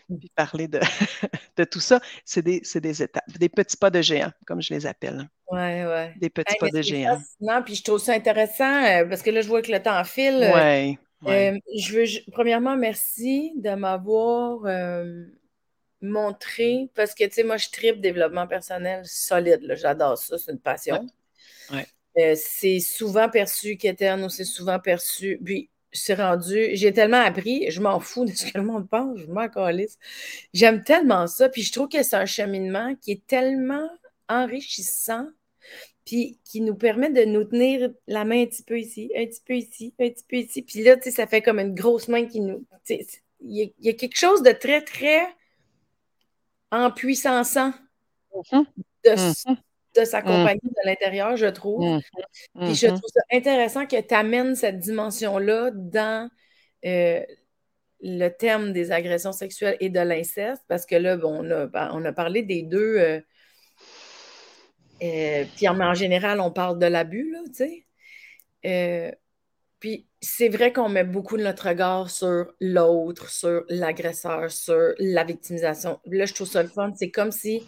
[0.08, 0.80] puis parler de,
[1.56, 2.00] de tout ça.
[2.24, 5.28] C'est des, des étapes, des petits pas de géant, comme je les appelle.
[5.50, 6.14] Ouais, ouais.
[6.16, 7.16] Des petits Hey, pas de géant.
[7.16, 10.02] fascinant, puis je trouve ça intéressant euh, parce que là, je vois que le temps
[10.04, 10.42] file.
[10.42, 11.54] Euh, Ouais, ouais.
[11.54, 15.24] euh, je veux, premièrement, merci de m'avoir euh,
[16.02, 19.60] montré parce que, tu sais, moi, je tripe développement personnel solide.
[19.76, 21.06] J'adore ça, c'est une passion.
[21.72, 21.86] Ouais.
[22.16, 25.38] Euh, c'est souvent perçu qu'éterne c'est souvent perçu.
[25.44, 29.18] Puis, suis rendue, j'ai tellement appris, je m'en fous de ce que le monde pense,
[29.18, 29.98] je m'en calisse.
[30.52, 33.88] J'aime tellement ça, puis je trouve que c'est un cheminement qui est tellement
[34.28, 35.26] enrichissant,
[36.04, 39.42] puis qui nous permet de nous tenir la main un petit peu ici, un petit
[39.44, 42.08] peu ici, un petit peu ici, puis là, tu sais, ça fait comme une grosse
[42.08, 42.64] main qui nous...
[43.40, 45.24] Il y, a quelque chose de très, très
[46.72, 48.64] en puissance mm-hmm.
[49.04, 49.56] de, mm-hmm.
[49.96, 50.68] De s'accompagner mm.
[50.68, 51.82] de l'intérieur, je trouve.
[51.82, 52.66] Mm-hmm.
[52.66, 56.30] Puis je trouve ça intéressant que tu amènes cette dimension-là dans
[56.84, 57.22] euh,
[58.00, 62.04] le thème des agressions sexuelles et de l'inceste, parce que là, bon, on, a, on
[62.04, 62.98] a parlé des deux.
[62.98, 63.20] Euh,
[65.02, 67.84] euh, puis en, général, on parle de l'abus, là, tu
[68.62, 69.18] sais.
[69.80, 75.22] Puis c'est vrai qu'on met beaucoup de notre regard sur l'autre, sur l'agresseur, sur la
[75.24, 76.00] victimisation.
[76.06, 76.92] Là, je trouve ça le fun.
[76.96, 77.64] C'est comme si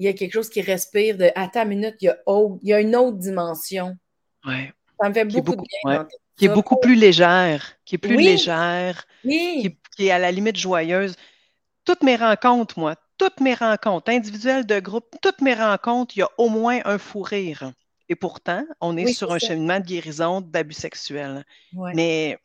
[0.00, 2.16] il y a quelque chose qui respire de à ta minute, il y a,
[2.62, 3.98] il y a une autre dimension.
[4.46, 4.72] Ouais.
[4.98, 6.08] Ça me fait beaucoup, de bien.
[6.38, 11.16] Qui est beaucoup plus légère, qui est plus légère, qui, est à la limite joyeuse.
[11.84, 16.22] Toutes mes rencontres, moi, toutes mes rencontres, individuelles, de groupe, toutes mes rencontres, il y
[16.22, 17.70] a au moins un fou rire.
[18.08, 21.44] Et pourtant, on est sur un cheminement de guérison d'abus sexuels.
[21.94, 22.38] Mais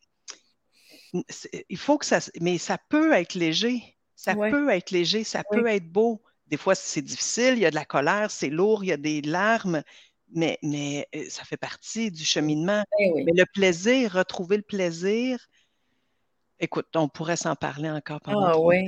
[1.70, 2.18] il faut que ça.
[2.38, 3.82] Mais ça peut être léger.
[4.14, 6.20] Ça peut être léger, ça peut être beau.
[6.48, 8.96] Des fois, c'est difficile, il y a de la colère, c'est lourd, il y a
[8.96, 9.82] des larmes,
[10.32, 12.84] mais, mais euh, ça fait partie du cheminement.
[13.00, 15.38] Eh mais le plaisir, retrouver le plaisir,
[16.58, 18.82] Écoute, on pourrait s'en parler encore pendant Ah oui.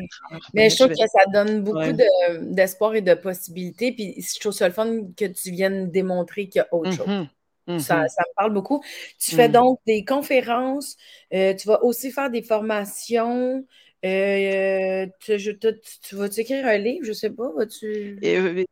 [0.55, 1.93] Mais je trouve que ça donne beaucoup
[2.41, 3.93] d'espoir et de possibilités.
[3.93, 7.07] Puis je trouve ça le fun que tu viennes démontrer qu'il y a autre chose.
[7.07, 7.79] Mm-hmm.
[7.81, 8.09] Ça, mm-hmm.
[8.09, 8.83] ça, me parle beaucoup.
[9.21, 9.53] Tu fais mm.
[9.53, 10.97] donc des conférences,
[11.35, 13.67] euh, tu vas aussi faire des formations.
[14.05, 17.05] Euh, tu, vas-tu écrire un livre?
[17.05, 17.51] Je ne sais pas.
[17.57, 18.19] Vas-tu?
[18.25, 18.65] Euh,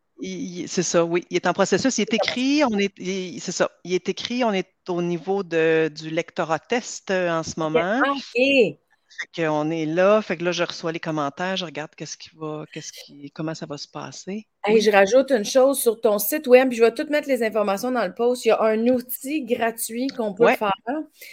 [0.66, 1.24] c'est ça, oui.
[1.30, 1.98] Il est en processus.
[1.98, 2.92] Il est écrit, on est,
[3.40, 3.70] c'est ça.
[3.84, 8.00] Il est écrit, on est au niveau de, du lectorat test en ce moment.
[8.00, 8.78] OK.
[9.18, 12.30] Fait qu'on est là, fait que là, je reçois les commentaires, je regarde qu'est-ce qui
[12.36, 14.46] va, qu'est-ce qui, comment ça va se passer.
[14.64, 17.42] Hey, Je rajoute une chose sur ton site web, puis je vais tout mettre les
[17.42, 18.44] informations dans le post.
[18.44, 20.72] Il y a un outil gratuit qu'on peut faire.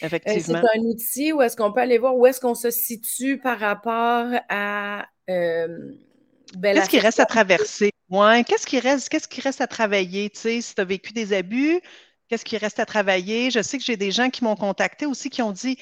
[0.02, 0.62] Effectivement.
[0.62, 3.60] c'est un outil où est-ce qu'on peut aller voir où est-ce qu'on se situe par
[3.60, 5.92] rapport à euh,
[6.58, 7.92] ben, Qu'est-ce qui reste à traverser?
[8.10, 10.30] Ouais, qu'est-ce qui reste, qu'est-ce qui reste à travailler?
[10.30, 11.82] Tu sais, si tu as vécu des abus,
[12.30, 13.52] qu'est-ce qui reste à travailler?
[13.52, 15.78] Je sais que j'ai des gens qui m'ont contacté aussi qui ont dit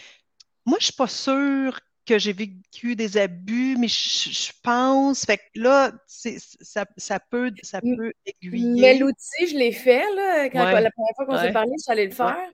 [0.66, 5.26] Moi, je ne suis pas sûre que j'ai vécu des abus, mais je, pense.
[5.26, 8.82] Fait que là, ça, ça, peut, ça peut aiguiller.
[8.82, 11.92] Mais l'outil, je l'ai fait, là, quand, la première fois qu'on s'est parlé, je suis
[11.92, 12.50] allée le faire.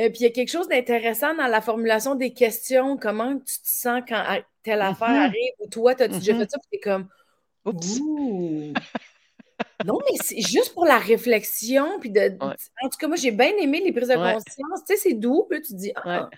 [0.00, 2.96] Et puis, il y a quelque chose d'intéressant dans la formulation des questions.
[2.96, 4.24] Comment tu te sens quand
[4.62, 5.26] telle affaire mm-hmm.
[5.26, 6.38] arrive ou toi, as-tu déjà mm-hmm.
[6.38, 6.58] fait ça?
[6.58, 7.08] Puis es comme,
[7.64, 8.00] Oups.
[9.84, 11.98] non, mais c'est juste pour la réflexion.
[12.00, 14.84] Puis de, En tout cas, moi, j'ai bien aimé les prises de conscience.
[14.86, 15.46] Tu sais, c'est doux.
[15.50, 16.28] Puis tu dis, ah,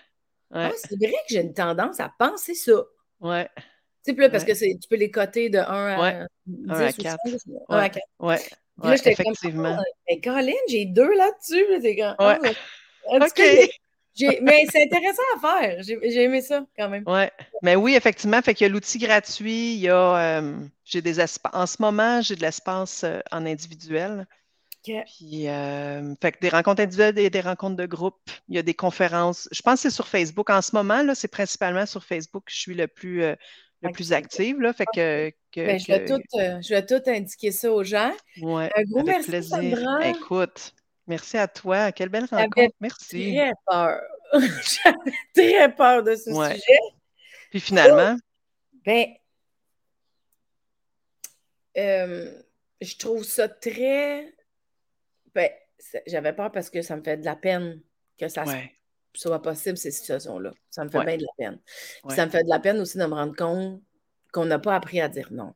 [0.53, 2.83] ah, c'est vrai que j'ai une tendance à penser ça.
[3.19, 3.47] Ouais.
[4.05, 7.17] Tu sais, là, parce que tu peux les coter de 1 à 10 à 4.
[7.69, 8.05] 1 à 4.
[8.19, 8.37] Ouais.
[8.37, 9.75] Puis là, j'étais effectivement.
[9.75, 11.65] comme, oh, Colin, j'ai deux là-dessus.
[11.81, 12.55] C'est ouais.
[13.05, 13.41] Oh, OK.
[14.41, 15.83] mais c'est intéressant à faire.
[15.83, 17.03] J'ai aimé ça quand même.
[17.05, 17.23] Oui,
[17.61, 18.41] mais oui, effectivement.
[18.41, 19.73] Fait qu'il y a l'outil gratuit.
[19.75, 20.53] Il y a euh,
[20.83, 21.19] j'ai des
[21.53, 24.27] En ce moment, j'ai de l'espace euh, en individuel.
[24.83, 28.19] Puis, euh, fait que des rencontres individuelles et des rencontres de groupe.
[28.49, 29.47] Il y a des conférences.
[29.51, 30.49] Je pense que c'est sur Facebook.
[30.49, 33.21] En ce moment, là, c'est principalement sur Facebook que je suis le plus,
[33.81, 34.59] le plus active.
[34.59, 38.11] Là, fait que, ben, je, vais tout, je, vais tout, indiquer ça aux gens.
[38.41, 39.57] Ouais, Un gros merci, plaisir.
[39.57, 40.07] Sandra.
[40.07, 40.73] Écoute,
[41.07, 41.91] merci à toi.
[41.91, 42.75] Quelle belle rencontre.
[42.79, 43.35] Merci.
[43.35, 44.01] Très peur.
[44.33, 46.79] J'avais très peur de ce sujet.
[47.49, 48.15] Puis finalement?
[48.85, 49.07] Ben,
[51.77, 52.31] euh,
[52.81, 54.33] je trouve ça très
[55.35, 55.49] ben,
[56.07, 57.81] j'avais peur parce que ça me fait de la peine
[58.17, 58.45] que ça
[59.13, 60.53] soit possible, ces situations-là.
[60.69, 61.59] Ça me fait bien de la peine.
[62.09, 63.81] Ça me fait de la peine aussi de me rendre compte
[64.31, 65.53] qu'on n'a pas appris à dire non.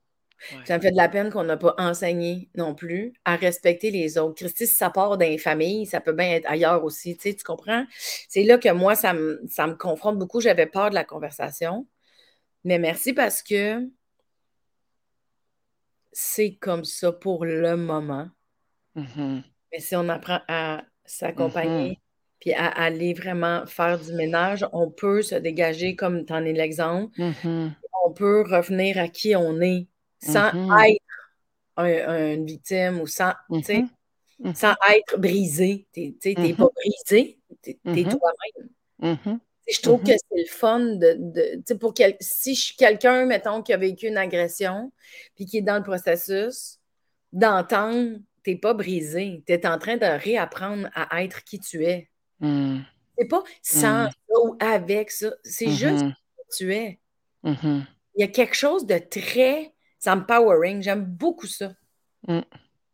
[0.66, 4.18] Ça me fait de la peine qu'on n'a pas enseigné non plus à respecter les
[4.18, 4.36] autres.
[4.36, 7.36] Christy, si ça part dans les familles, ça peut bien être ailleurs aussi, tu, sais,
[7.36, 7.86] tu comprends?
[8.28, 10.42] C'est là que moi, ça me, ça me confronte beaucoup.
[10.42, 11.88] J'avais peur de la conversation.
[12.64, 13.88] Mais merci parce que
[16.12, 18.30] c'est comme ça pour le moment.
[18.96, 19.44] Mm-hmm.
[19.76, 22.40] Mais si on apprend à s'accompagner, mm-hmm.
[22.40, 26.54] puis à aller vraiment faire du ménage, on peut se dégager comme tu en es
[26.54, 27.12] l'exemple.
[27.20, 27.72] Mm-hmm.
[28.06, 29.88] On peut revenir à qui on est
[30.22, 30.48] sans
[30.86, 31.02] être
[31.78, 35.88] une victime ou sans, sans être brisé.
[35.94, 39.40] Tu n'es pas brisé, tu es, toi-même.
[39.68, 43.62] Je trouve que c'est le fun de, de pour quel, si je suis quelqu'un, mettons,
[43.62, 44.94] qui a vécu une agression,
[45.36, 46.80] puis qui est dans le processus,
[47.34, 49.44] d'entendre t'es pas brisé.
[49.46, 52.10] Tu es en train de réapprendre à être qui tu es.
[52.40, 52.80] Hmm.
[53.18, 54.10] C'est pas sans Mm.
[54.10, 55.32] ça ou avec ça.
[55.44, 56.14] C'est juste Mhm.
[56.14, 57.00] qui tu es.
[57.44, 57.86] Mhm.
[58.16, 59.74] Il y a quelque chose de très
[60.06, 60.82] empowering.
[60.84, 61.72] J'aime beaucoup ça.
[62.28, 62.40] Mm.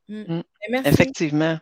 [0.08, 0.22] Mm.
[0.38, 0.44] Mm.
[0.70, 0.90] Merci.
[0.90, 1.60] Effectivement.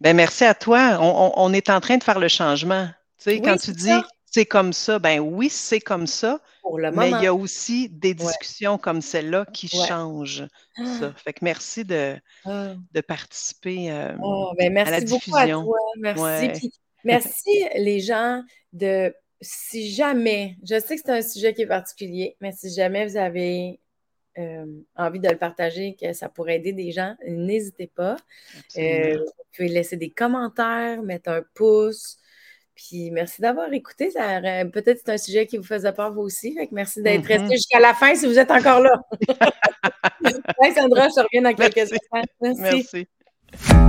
[0.00, 0.98] Ben, merci à toi.
[1.00, 2.86] On, on- on est en train de faire le changement.
[3.18, 4.06] Tu sais, Oui, quand tu dis ça.
[4.36, 7.88] C'est comme ça, ben oui, c'est comme ça, Pour le mais il y a aussi
[7.88, 9.86] des discussions comme celle-là qui Ouais.
[9.86, 10.46] changent
[10.76, 11.12] ça.
[11.14, 12.74] Ah, Fait que merci de, ah.
[12.92, 15.64] de participer euh, Oh, ben à la merci beaucoup à diffusion.
[15.64, 15.78] toi.
[16.00, 16.22] Merci.
[16.22, 16.52] Ouais.
[16.52, 16.70] Puis
[17.02, 18.42] merci les gens
[18.74, 23.06] de si jamais, je sais que c'est un sujet qui est particulier, mais si jamais
[23.06, 23.80] vous avez
[24.36, 28.16] euh, envie de le partager, que ça pourrait aider des gens, n'hésitez pas.
[28.76, 32.18] Euh, vous pouvez laisser des commentaires, mettre un pouce.
[32.76, 34.10] Puis merci d'avoir écouté.
[34.10, 36.54] Peut-être que c'est un sujet qui vous faisait peur vous aussi.
[36.54, 37.26] Fait que merci d'être Mhm.
[37.40, 39.00] resté jusqu'à la fin si vous êtes encore là.
[40.76, 42.22] Sandra, je te reviens dans quelques instants.
[42.40, 43.06] Merci.
[43.52, 43.86] Merci.